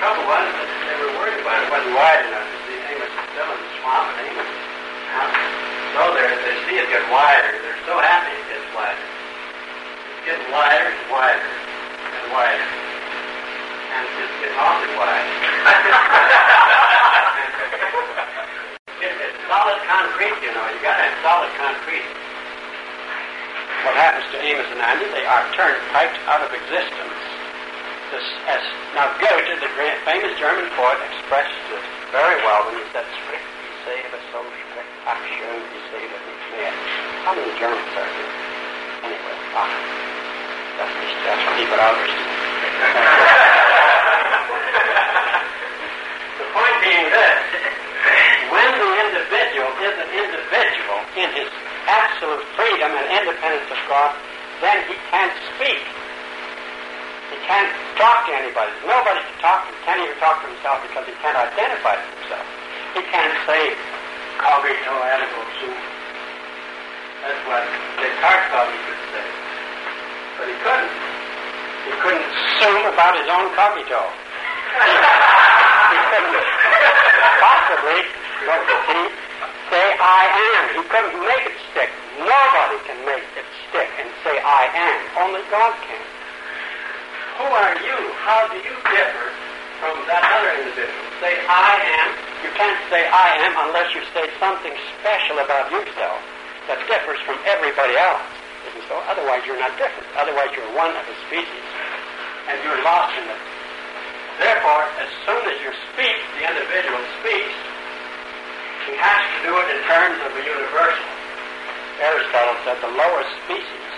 trouble 0.00 0.24
was 0.24 0.46
that 0.52 0.68
they 0.88 0.96
were 1.04 1.12
worried 1.20 1.40
about 1.40 1.64
it. 1.64 1.68
It 1.68 1.72
wasn't 1.72 1.96
wide 1.96 2.28
enough. 2.28 2.48
See, 2.64 2.80
Amos 2.92 3.08
is 3.08 3.24
still 3.28 3.48
in 3.50 3.60
the 3.60 3.70
swamp, 3.80 4.08
and 4.08 4.24
Amos. 4.24 5.69
So 5.90 6.14
they 6.14 6.54
see 6.70 6.78
it 6.78 6.86
get 6.86 7.02
wider. 7.10 7.50
They're 7.66 7.82
so 7.82 7.98
happy 7.98 8.30
it 8.30 8.46
gets 8.46 8.62
wider. 8.78 9.02
It's 9.02 10.22
getting 10.22 10.46
wider 10.54 10.86
and 10.86 11.02
wider 11.10 11.42
and 11.42 12.30
wider. 12.30 12.62
And 12.62 14.06
it's 14.22 14.30
getting 14.38 14.54
awfully 14.54 14.94
wide. 14.94 15.26
it's 19.02 19.34
solid 19.50 19.82
concrete, 19.90 20.38
you 20.46 20.54
know. 20.54 20.62
You 20.70 20.78
gotta 20.78 21.10
have 21.10 21.18
solid 21.26 21.50
concrete. 21.58 22.06
What 23.82 23.98
happens 23.98 24.30
to 24.30 24.38
Amos 24.46 24.70
and 24.70 24.78
Andy? 24.78 25.10
They 25.10 25.26
are 25.26 25.42
turned 25.58 25.82
right 25.90 26.14
out 26.30 26.46
of 26.46 26.54
existence. 26.54 27.18
This, 28.14 28.30
as, 28.46 28.62
now 28.94 29.10
Goethe, 29.18 29.58
the 29.58 29.66
great, 29.74 29.98
famous 30.06 30.38
German 30.38 30.70
poet, 30.78 31.02
expressed 31.10 31.50
it 31.74 31.82
very 32.14 32.38
well 32.46 32.70
when 32.70 32.78
he 32.78 32.86
said, 32.94 33.10
"Strict 33.26 33.42
die 33.42 34.06
Seele 34.06 34.22
so 34.30 34.38
strict, 35.00 35.06
ach 35.06 35.16
schön 35.36 35.62
die 35.72 35.80
Seele 35.90 36.18
nicht 36.26 36.46
mehr." 36.56 36.72
How 37.24 37.32
many 37.34 37.52
Germans 37.58 37.96
are 37.96 38.04
there? 38.04 38.30
Anyway, 39.04 39.36
ach, 39.56 39.70
that's 40.78 40.92
just 41.00 41.16
that's 41.24 41.44
keep 41.56 41.68
it 41.68 41.80
out. 41.80 41.96
the 46.38 46.44
point 46.52 46.76
being 46.80 47.10
this: 47.10 47.38
when 48.50 48.70
the 48.78 48.90
individual 49.06 49.70
is 49.80 49.94
an 49.98 50.10
individual 50.10 51.00
in 51.16 51.28
his 51.32 51.48
absolute 51.86 52.44
freedom 52.56 52.92
and 52.92 53.06
independence 53.20 53.70
of 53.70 53.78
God, 53.88 54.14
then 54.60 54.84
he 54.88 54.94
can't 55.10 55.32
speak. 55.56 55.82
He 57.30 57.36
can't 57.46 57.70
talk 57.96 58.26
to 58.26 58.32
anybody. 58.34 58.72
Nobody 58.84 59.20
can 59.20 59.38
talk 59.40 59.66
to 59.66 59.72
him. 59.72 59.78
Can't 59.84 60.00
even 60.02 60.18
talk 60.18 60.42
to 60.42 60.48
himself 60.50 60.82
because 60.82 61.06
he 61.06 61.14
can't 61.22 61.36
identify 61.36 61.94
with 61.94 62.10
himself. 62.20 62.46
He 62.94 63.02
can't 63.06 63.34
say, 63.46 63.78
cogito 64.40 64.92
ergo 65.04 65.42
sum. 65.60 65.74
That's 67.20 67.42
what 67.44 67.64
Descartes 68.00 68.48
thought 68.48 68.68
he 68.72 68.80
could 68.88 69.02
say. 69.12 69.26
But 70.40 70.46
he 70.48 70.56
couldn't. 70.64 70.92
He 71.84 71.92
couldn't 72.00 72.28
sum 72.56 72.80
about 72.88 73.14
his 73.20 73.28
own 73.28 73.52
cogito. 73.52 74.00
he 75.92 75.98
couldn't 76.08 76.44
possibly, 77.40 78.00
say 79.68 79.86
I 80.00 80.24
am. 80.28 80.62
He 80.76 80.82
couldn't 80.88 81.16
make 81.20 81.44
it 81.44 81.56
stick. 81.72 81.90
Nobody 82.20 82.78
can 82.88 82.98
make 83.04 83.24
it 83.36 83.46
stick 83.68 83.88
and 84.00 84.08
say 84.24 84.40
I 84.40 84.68
am. 84.72 84.98
Only 85.24 85.44
God 85.52 85.72
can. 85.84 86.04
Who 87.40 87.46
are 87.48 87.74
you? 87.80 87.98
How 88.24 88.48
do 88.52 88.56
you 88.60 88.76
differ 88.88 89.28
from 89.80 89.96
that 90.08 90.24
other 90.24 90.52
individual? 90.60 91.08
Say 91.20 91.36
I 91.48 91.72
am. 92.00 92.29
You 92.40 92.50
can't 92.56 92.80
say 92.88 93.04
I 93.04 93.36
am 93.44 93.54
unless 93.68 93.92
you 93.92 94.00
say 94.16 94.28
something 94.40 94.72
special 95.00 95.44
about 95.44 95.68
yourself 95.68 96.20
that 96.68 96.80
differs 96.88 97.20
from 97.28 97.36
everybody 97.44 97.96
else. 98.00 98.24
Isn't 98.68 98.84
so? 98.88 98.96
Otherwise 99.08 99.44
you're 99.44 99.60
not 99.60 99.76
different. 99.76 100.08
Otherwise 100.16 100.52
you're 100.56 100.72
one 100.72 100.92
of 100.96 101.04
a 101.04 101.16
species 101.28 101.66
and 102.48 102.56
you're 102.64 102.80
lost 102.82 103.12
in 103.16 103.28
it. 103.28 103.42
Therefore, 104.40 104.88
as 104.96 105.10
soon 105.28 105.42
as 105.52 105.56
you 105.60 105.68
speak, 105.92 106.16
the 106.40 106.48
individual 106.48 107.00
speaks, 107.20 107.56
he 108.88 108.96
has 108.96 109.20
to 109.20 109.38
do 109.44 109.52
it 109.60 109.68
in 109.76 109.80
terms 109.84 110.16
of 110.24 110.32
the 110.32 110.40
universal. 110.40 111.08
Aristotle 112.00 112.56
said 112.64 112.80
the 112.80 112.88
lowest 112.88 113.28
species. 113.44 113.92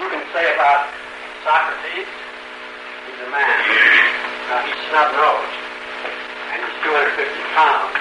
You 0.00 0.08
can 0.08 0.24
say 0.32 0.48
about 0.56 0.88
Socrates, 1.44 2.08
he's 2.08 3.20
a 3.20 3.28
man. 3.28 3.60
Now 4.48 4.64
he's 4.64 4.80
snub-nosed, 4.88 5.67
250 6.84 7.54
pounds. 7.54 7.94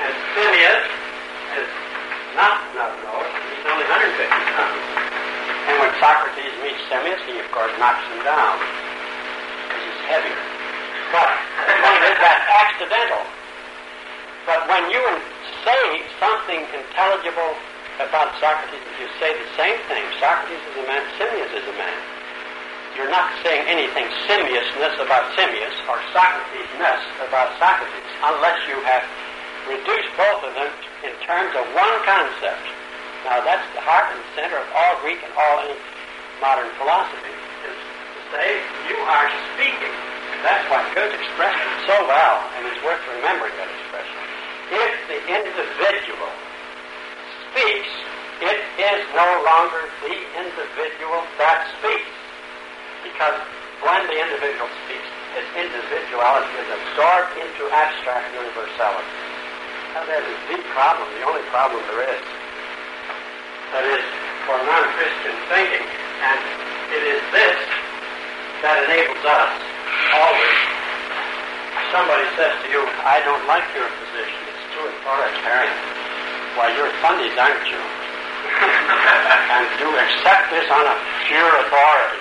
And 0.00 0.12
Simmias 0.36 0.84
is 1.60 1.70
not 2.36 2.60
snub-nosed, 2.72 3.36
he's 3.52 3.64
only 3.68 3.86
150 3.88 4.28
pounds. 4.56 4.84
And 5.68 5.74
when 5.80 5.92
Socrates 6.00 6.54
meets 6.64 6.80
Simmias, 6.88 7.20
he 7.28 7.38
of 7.40 7.48
course 7.52 7.72
knocks 7.76 8.02
him 8.08 8.20
down, 8.24 8.56
because 8.60 9.82
he's 9.84 10.00
heavier. 10.08 10.40
But 11.12 11.30
that's 12.20 12.46
accidental. 12.64 13.24
But 14.46 14.66
when 14.68 14.88
you 14.88 15.02
say 15.64 16.00
something 16.18 16.64
intelligible 16.72 17.52
about 18.00 18.32
Socrates, 18.40 18.80
if 18.80 18.96
you 19.00 19.08
say 19.20 19.36
the 19.36 19.50
same 19.56 19.76
thing, 19.90 20.00
Socrates 20.16 20.60
is 20.60 20.74
a 20.80 20.84
man, 20.88 21.04
Simmias 21.20 21.52
is 21.52 21.66
a 21.68 21.76
man, 21.76 21.98
you're 22.96 23.10
not 23.10 23.30
saying 23.42 23.66
anything 23.70 24.06
Simmiasness 24.26 24.98
about 24.98 25.30
Simmias 25.38 25.76
or 25.86 25.98
Socrates-ness 26.10 27.02
about 27.26 27.54
Socrates 27.58 28.10
unless 28.22 28.58
you 28.66 28.78
have 28.82 29.04
reduced 29.68 30.10
both 30.18 30.42
of 30.42 30.52
them 30.58 30.72
in 31.06 31.14
terms 31.22 31.54
of 31.54 31.64
one 31.74 31.96
concept. 32.02 32.66
Now 33.24 33.44
that's 33.44 33.66
the 33.76 33.82
heart 33.84 34.10
and 34.10 34.20
center 34.34 34.58
of 34.58 34.68
all 34.74 34.94
Greek 35.04 35.20
and 35.22 35.32
all 35.36 35.70
modern 36.40 36.72
philosophy, 36.80 37.36
is 37.68 37.76
to 37.76 38.20
say 38.32 38.46
you 38.88 38.96
are 39.06 39.28
speaking. 39.54 39.92
That's 40.40 40.64
why 40.72 40.80
Goethe 40.96 41.12
expressed 41.12 41.60
it 41.60 41.76
so 41.84 41.96
well, 42.08 42.36
and 42.56 42.64
it's 42.64 42.80
worth 42.80 43.04
remembering 43.12 43.52
that 43.60 43.68
expression. 43.68 44.18
If 44.72 44.92
the 45.12 45.20
individual 45.28 46.32
speaks, 47.52 47.92
it 48.40 48.60
is 48.80 49.00
no 49.12 49.28
longer 49.44 49.84
the 50.00 50.16
individual 50.40 51.20
that 51.36 51.68
speaks. 51.76 52.19
Because 53.02 53.36
when 53.80 54.00
the 54.08 54.16
individual 54.20 54.68
speaks, 54.84 55.08
his 55.36 55.46
individuality 55.56 56.52
is 56.60 56.68
absorbed 56.68 57.32
into 57.40 57.62
abstract 57.72 58.28
universality. 58.34 59.14
Now 59.94 60.04
that 60.06 60.22
is 60.22 60.38
the 60.52 60.58
problem, 60.74 61.06
the 61.18 61.24
only 61.26 61.42
problem 61.50 61.80
there 61.90 62.06
is. 62.06 62.22
That 63.72 63.86
is, 63.86 64.02
for 64.46 64.58
non-Christian 64.66 65.34
thinking. 65.46 65.86
And 66.20 66.40
it 66.90 67.02
is 67.16 67.22
this 67.30 67.58
that 68.60 68.84
enables 68.84 69.24
us 69.24 69.52
always. 70.12 70.58
Somebody 71.88 72.26
says 72.36 72.54
to 72.60 72.66
you, 72.68 72.82
I 73.02 73.24
don't 73.24 73.42
like 73.48 73.64
your 73.72 73.88
position. 73.88 74.40
It's 74.52 74.66
too 74.76 74.84
authoritarian. 74.84 75.78
Why, 76.54 76.70
you're 76.76 76.92
funnies, 77.00 77.34
aren't 77.40 77.66
you? 77.66 77.80
and 79.56 79.66
you 79.80 79.88
accept 79.96 80.52
this 80.52 80.68
on 80.68 80.84
a 80.84 80.96
pure 81.26 81.50
authority. 81.66 82.19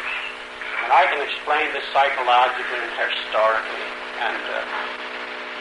And 0.90 0.98
I 0.98 1.06
can 1.06 1.22
explain 1.22 1.70
this 1.70 1.86
psychologically 1.94 2.82
and 2.82 2.90
historically. 2.98 3.86
And 4.26 4.42
uh, 4.42 4.58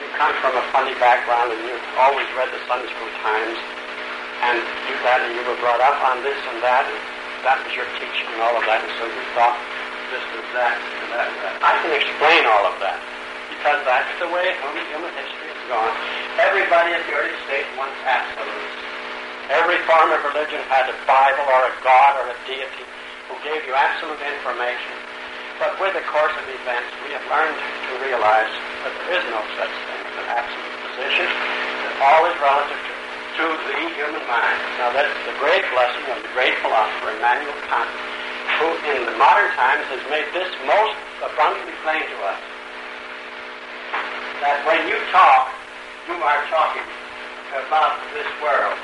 you 0.01 0.09
come 0.17 0.33
from 0.41 0.57
a 0.57 0.65
funny 0.73 0.97
background 0.97 1.53
and 1.53 1.69
you've 1.69 1.85
always 2.01 2.25
read 2.33 2.49
the 2.49 2.57
Sunday 2.65 2.89
School 2.89 3.13
Times 3.21 3.61
and 4.41 4.57
do 4.89 4.97
that 5.05 5.21
and 5.29 5.37
you 5.37 5.45
were 5.45 5.61
brought 5.61 5.85
up 5.85 6.01
on 6.01 6.25
this 6.25 6.41
and 6.49 6.65
that 6.65 6.89
and 6.89 6.97
that 7.45 7.61
was 7.61 7.77
your 7.77 7.85
teaching 8.01 8.25
and 8.25 8.41
all 8.41 8.57
of 8.57 8.65
that 8.65 8.81
and 8.81 8.89
so 8.97 9.05
you 9.05 9.21
thought 9.37 9.53
this 10.09 10.25
was 10.33 10.49
that 10.57 10.81
and 10.81 11.13
that 11.13 11.29
and 11.29 11.39
that. 11.45 11.55
I 11.61 11.77
can 11.85 11.93
explain 11.93 12.49
all 12.49 12.65
of 12.65 12.81
that 12.81 12.97
because 13.53 13.85
that's 13.85 14.09
the 14.25 14.33
way 14.33 14.57
human 14.65 15.13
history 15.13 15.53
has 15.53 15.63
gone. 15.69 15.93
Everybody 16.41 16.97
at 16.97 17.05
the 17.05 17.13
early 17.13 17.37
stage 17.45 17.69
wants 17.77 18.01
absolutes. 18.09 18.81
Every 19.53 19.77
form 19.85 20.09
of 20.09 20.25
religion 20.25 20.65
had 20.73 20.89
a 20.89 20.97
Bible 21.05 21.45
or 21.53 21.69
a 21.69 21.75
God 21.85 22.17
or 22.17 22.33
a 22.33 22.37
deity 22.49 22.89
who 23.29 23.37
gave 23.45 23.61
you 23.69 23.77
absolute 23.77 24.25
information. 24.25 24.98
But 25.59 25.75
with 25.83 25.91
the 25.91 26.07
course 26.07 26.31
of 26.39 26.47
events, 26.47 26.87
we 27.03 27.11
have 27.19 27.27
learned 27.27 27.59
to 27.59 27.93
realize 28.07 28.47
that 28.87 28.95
there 28.95 29.19
is 29.19 29.27
no 29.27 29.43
such 29.59 29.75
thing 29.91 30.01
as 30.07 30.15
an 30.23 30.29
absolute 30.31 30.75
position, 30.87 31.27
that 31.27 31.95
all 31.99 32.23
is 32.31 32.37
relative 32.39 32.79
to, 32.79 32.93
to 33.43 33.45
the 33.67 33.75
human 33.99 34.23
mind. 34.31 34.59
Now 34.79 34.95
that's 34.95 35.11
the 35.27 35.35
great 35.43 35.67
blessing 35.75 36.07
of 36.15 36.23
the 36.23 36.31
great 36.31 36.55
philosopher 36.63 37.11
Immanuel 37.11 37.59
Kant, 37.67 37.91
who 38.63 38.71
in 38.87 39.03
the 39.03 39.19
modern 39.19 39.51
times 39.59 39.83
has 39.91 40.03
made 40.07 40.31
this 40.31 40.47
most 40.63 40.95
abundantly 41.27 41.75
plain 41.83 42.07
to 42.07 42.19
us. 42.23 42.41
That 44.39 44.63
when 44.63 44.87
you 44.87 44.95
talk, 45.11 45.51
you 46.07 46.15
are 46.23 46.43
talking 46.55 46.87
about 47.67 47.99
this 48.15 48.31
world. 48.39 48.79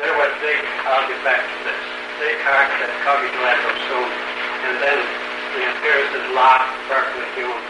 There 0.00 0.16
was 0.16 0.32
big, 0.40 0.56
I'll 0.88 1.04
get 1.04 1.20
back 1.20 1.44
to 1.44 1.56
this. 1.68 1.95
Descartes 2.16 2.72
said 2.80 2.92
cogito 3.04 3.70
sum, 3.88 4.08
and 4.66 4.74
then 4.80 4.98
the 5.56 5.62
empiricists 5.68 6.32
Locke, 6.32 6.66
Berkeley, 6.88 7.28
Hume, 7.36 7.60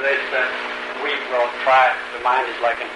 they 0.00 0.16
said 0.32 0.48
we 1.04 1.12
will 1.28 1.50
try, 1.66 1.92
the 2.16 2.22
mind 2.24 2.48
is 2.48 2.58
like 2.64 2.80
a 2.80 2.88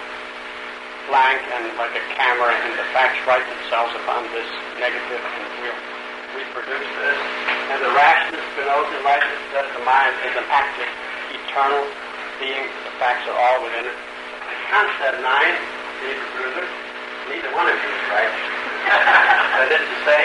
blank 1.07 1.41
and 1.53 1.69
like 1.77 1.93
a 1.93 2.03
camera, 2.17 2.49
and 2.49 2.73
the 2.79 2.87
facts 2.95 3.19
write 3.29 3.45
themselves 3.45 3.93
upon 4.01 4.25
this 4.33 4.49
negative, 4.81 5.21
and 5.21 5.43
we'll 5.61 5.79
we 6.35 6.43
produce 6.51 6.89
this. 6.99 7.19
And 7.71 7.79
the 7.79 7.95
rationalist 7.95 8.43
Spinoza 8.51 8.99
writes 9.07 9.31
that 9.55 9.71
the 9.71 9.83
mind 9.87 10.11
is 10.27 10.35
an 10.35 10.43
active, 10.51 10.91
eternal 11.31 11.87
being. 12.43 12.67
The 12.83 12.93
facts 12.99 13.23
are 13.31 13.37
all 13.39 13.63
within 13.63 13.87
it. 13.87 13.95
And 13.95 14.57
Kant 14.67 14.89
said 14.99 15.15
nein, 15.23 15.55
Bruder, 16.35 16.67
neither 17.31 17.51
one 17.55 17.71
of 17.71 17.77
you 17.79 17.87
is 17.87 18.05
right. 18.11 18.35
that 19.63 19.71
is 19.71 19.79
to 19.79 19.97
say, 20.03 20.21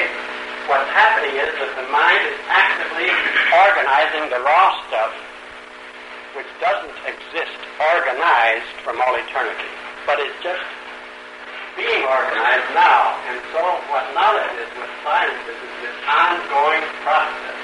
what's 0.70 0.86
happening 0.94 1.34
is 1.34 1.50
that 1.58 1.74
the 1.74 1.86
mind 1.90 2.22
is 2.30 2.38
actively 2.46 3.10
organizing 3.50 4.30
the 4.30 4.38
raw 4.38 4.78
stuff 4.86 5.10
which 6.38 6.46
doesn't 6.62 6.94
exist 7.10 7.58
organized 7.82 8.70
from 8.86 9.02
all 9.02 9.18
eternity, 9.18 9.66
but 10.06 10.22
is 10.22 10.30
just 10.46 10.62
being 11.74 12.06
organized 12.06 12.70
now. 12.70 13.18
And 13.26 13.42
so 13.50 13.82
what 13.90 14.06
knowledge 14.14 14.54
is 14.62 14.70
with 14.78 14.94
science 15.02 15.42
is, 15.50 15.58
is 15.58 15.74
this 15.90 15.98
ongoing 16.06 16.86
process 17.02 17.58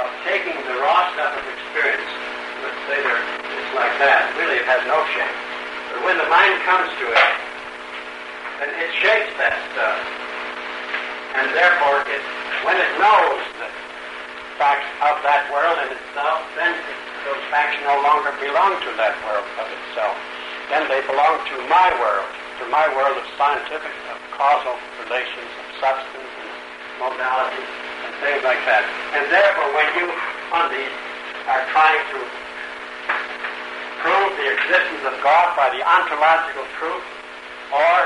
of 0.00 0.08
taking 0.24 0.56
the 0.64 0.80
raw 0.80 1.12
stuff 1.12 1.36
of 1.36 1.44
experience. 1.44 2.08
Let's 2.64 2.82
say 2.88 3.04
there, 3.04 3.20
it's 3.20 3.72
like 3.76 3.94
that. 4.00 4.32
Really, 4.40 4.64
it 4.64 4.68
has 4.70 4.80
no 4.88 5.04
shape. 5.12 5.36
But 5.92 6.08
when 6.08 6.16
the 6.16 6.28
mind 6.32 6.56
comes 6.64 6.88
to 6.88 7.04
it, 7.04 7.28
then 8.64 8.70
it 8.80 8.90
shapes 8.96 9.36
that 9.36 9.60
stuff. 9.76 10.23
And 11.34 11.50
therefore, 11.50 12.06
it, 12.06 12.22
when 12.62 12.78
it 12.78 12.92
knows 12.98 13.42
the 13.58 13.68
facts 14.58 14.86
of 15.02 15.18
that 15.26 15.50
world 15.50 15.78
in 15.82 15.90
itself, 15.94 16.46
then 16.54 16.72
those 17.26 17.42
facts 17.50 17.78
no 17.82 17.98
longer 18.02 18.30
belong 18.38 18.78
to 18.86 18.90
that 18.98 19.14
world 19.26 19.46
of 19.58 19.66
itself. 19.66 20.14
Then 20.70 20.86
they 20.88 21.02
belong 21.06 21.42
to 21.50 21.56
my 21.66 21.90
world 21.98 22.30
to 22.58 22.64
my 22.70 22.86
world 22.94 23.18
of 23.18 23.26
scientific, 23.34 23.90
of 24.14 24.18
causal 24.30 24.78
relations, 25.02 25.50
of 25.58 25.66
substance 25.82 26.30
and 26.38 26.50
modalities 27.02 27.70
and 28.06 28.12
things 28.22 28.42
like 28.46 28.62
that. 28.62 28.86
And 29.10 29.26
therefore, 29.26 29.74
when 29.74 29.88
you, 29.98 30.06
on 30.54 30.70
these, 30.70 30.94
are 31.50 31.66
trying 31.74 32.04
to 32.14 32.20
prove 34.00 34.30
the 34.38 34.48
existence 34.54 35.02
of 35.02 35.18
God 35.18 35.58
by 35.58 35.74
the 35.74 35.82
ontological 35.82 36.62
proof, 36.78 37.02
or 37.74 37.98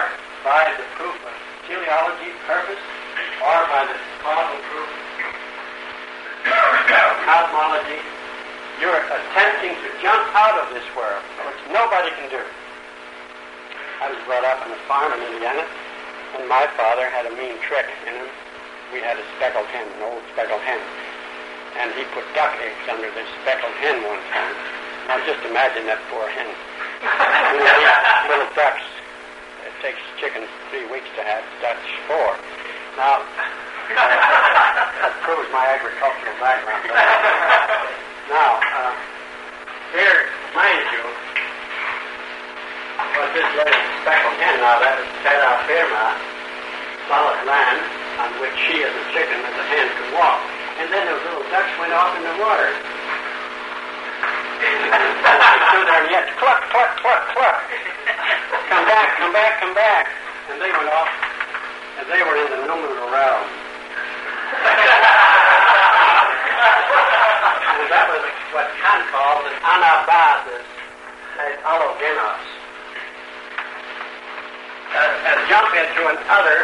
by 0.43 0.65
the 0.81 0.87
proof 0.97 1.15
of 1.29 1.35
teleology, 1.69 2.33
purpose, 2.49 2.81
or 3.43 3.59
by 3.71 3.83
the 3.87 3.97
proof 4.69 4.91
cosmology, 7.29 8.01
you're 8.81 9.03
attempting 9.05 9.75
to 9.85 9.89
jump 10.01 10.25
out 10.33 10.57
of 10.63 10.73
this 10.73 10.85
world, 10.97 11.21
which 11.45 11.61
nobody 11.69 12.09
can 12.17 12.31
do. 12.31 12.43
I 14.01 14.09
was 14.09 14.21
brought 14.25 14.47
up 14.47 14.63
on 14.65 14.71
a 14.71 14.81
farm 14.87 15.13
in 15.13 15.21
Indiana, 15.35 15.67
and 16.39 16.49
my 16.49 16.65
father 16.79 17.11
had 17.11 17.27
a 17.27 17.33
mean 17.35 17.59
trick 17.61 17.85
in 18.07 18.15
him. 18.15 18.31
We 18.95 19.05
had 19.05 19.19
a 19.19 19.25
speckled 19.37 19.67
hen, 19.75 19.85
an 19.99 20.03
old 20.09 20.23
speckled 20.33 20.63
hen, 20.63 20.81
and 21.83 21.93
he 21.99 22.07
put 22.15 22.25
duck 22.33 22.55
eggs 22.63 22.85
under 22.89 23.11
this 23.13 23.29
speckled 23.43 23.75
hen 23.83 24.01
one 24.07 24.23
time. 24.33 24.57
Now 25.11 25.21
just 25.27 25.43
imagine 25.45 25.85
that 25.91 26.01
poor 26.09 26.25
hen. 26.31 26.49
you 27.53 27.65
little 28.31 28.49
ducks. 28.55 28.87
It 29.67 29.75
takes 29.83 30.01
chickens 30.17 30.49
three 30.71 30.87
weeks 30.89 31.11
to 31.19 31.23
have 31.27 31.45
Dutch 31.61 31.85
four. 32.07 32.39
Now, 32.99 33.23
that 33.95 35.15
proves 35.23 35.47
my 35.55 35.71
agricultural 35.71 36.35
background. 36.43 36.83
now, 38.27 38.59
uh, 38.59 38.91
here, 39.95 40.27
mind 40.51 40.83
you, 40.91 41.07
was 43.15 43.31
this 43.39 43.47
little 43.55 43.83
speckled 44.03 44.35
hen. 44.43 44.59
Now 44.59 44.83
that 44.83 44.99
is 44.99 45.07
terra 45.23 45.63
firma, 45.71 46.07
solid 47.07 47.39
land 47.47 47.79
on 48.19 48.35
which 48.43 48.59
she 48.67 48.83
as 48.83 48.91
a 48.91 49.05
chicken, 49.15 49.47
as 49.47 49.55
a 49.55 49.67
hen, 49.71 49.87
could 49.95 50.19
walk. 50.19 50.43
And 50.83 50.91
then 50.91 51.07
those 51.07 51.23
little 51.23 51.47
ducks 51.55 51.71
went 51.79 51.95
off 51.95 52.19
in 52.19 52.27
the 52.27 52.35
water. 52.43 52.71
through 54.59 55.87
there 55.87 56.03
and 56.03 56.11
yet 56.11 56.27
cluck, 56.43 56.67
cluck, 56.75 56.99
cluck, 56.99 57.23
cluck. 57.31 57.59
Come 58.75 58.85
back, 58.91 59.09
come 59.23 59.31
back, 59.31 59.63
come 59.63 59.75
back. 59.75 60.11
And 60.51 60.59
they 60.59 60.75
went 60.75 60.91
off, 60.91 61.11
and 61.99 62.07
they 62.07 62.23
were 62.23 62.37
in 62.39 62.49
the 62.55 62.61
noumenal 62.67 63.11
realm. 63.11 63.45
and 67.79 67.87
that 67.91 68.07
was 68.09 68.23
what 68.55 68.67
Kant 68.81 69.03
called 69.13 69.45
an 69.45 69.57
anabasis, 69.61 70.67
as 71.43 71.55
allogenos 71.67 72.59
uh, 74.95 75.49
jump 75.49 75.71
into 75.75 76.01
another 76.09 76.29
other 76.29 76.59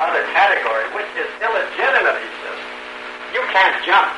other 0.00 0.24
category, 0.32 0.84
which 0.96 1.10
is 1.12 1.28
illegitimate, 1.44 2.16
he 2.16 2.30
says. 2.40 2.60
You 3.36 3.42
can't 3.52 3.76
jump. 3.84 4.08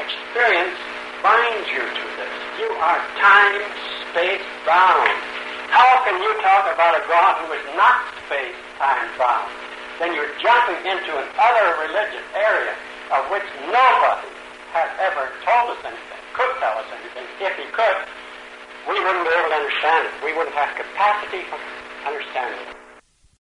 Experience 0.00 0.78
binds 1.22 1.68
you 1.68 1.84
to 1.84 2.04
this. 2.16 2.34
You 2.58 2.70
are 2.80 2.98
time, 3.20 3.60
space 4.08 4.40
bound. 4.64 5.37
How 5.68 6.04
can 6.04 6.16
you 6.22 6.32
talk 6.40 6.64
about 6.72 6.96
a 6.96 7.02
God 7.08 7.44
who 7.44 7.52
is 7.52 7.64
not 7.76 8.00
space, 8.24 8.56
time 8.80 9.08
bound? 9.20 9.52
Then 10.00 10.14
you're 10.14 10.32
jumping 10.40 10.80
into 10.86 11.12
another 11.12 11.66
religious 11.84 12.24
area 12.32 12.74
of 13.12 13.28
which 13.28 13.44
nobody 13.68 14.32
has 14.72 14.90
ever 15.00 15.28
told 15.44 15.76
us 15.76 15.80
anything, 15.84 16.22
could 16.32 16.52
tell 16.60 16.76
us 16.78 16.88
anything. 16.92 17.26
If 17.40 17.52
he 17.56 17.66
could, 17.72 17.98
we 18.88 18.96
wouldn't 18.96 19.24
be 19.26 19.32
able 19.34 19.50
to 19.52 19.58
understand 19.60 20.08
it. 20.08 20.12
We 20.24 20.32
wouldn't 20.32 20.56
have 20.56 20.72
capacity 20.76 21.44
for 21.50 21.58
understanding 22.06 22.60
it. 22.68 22.77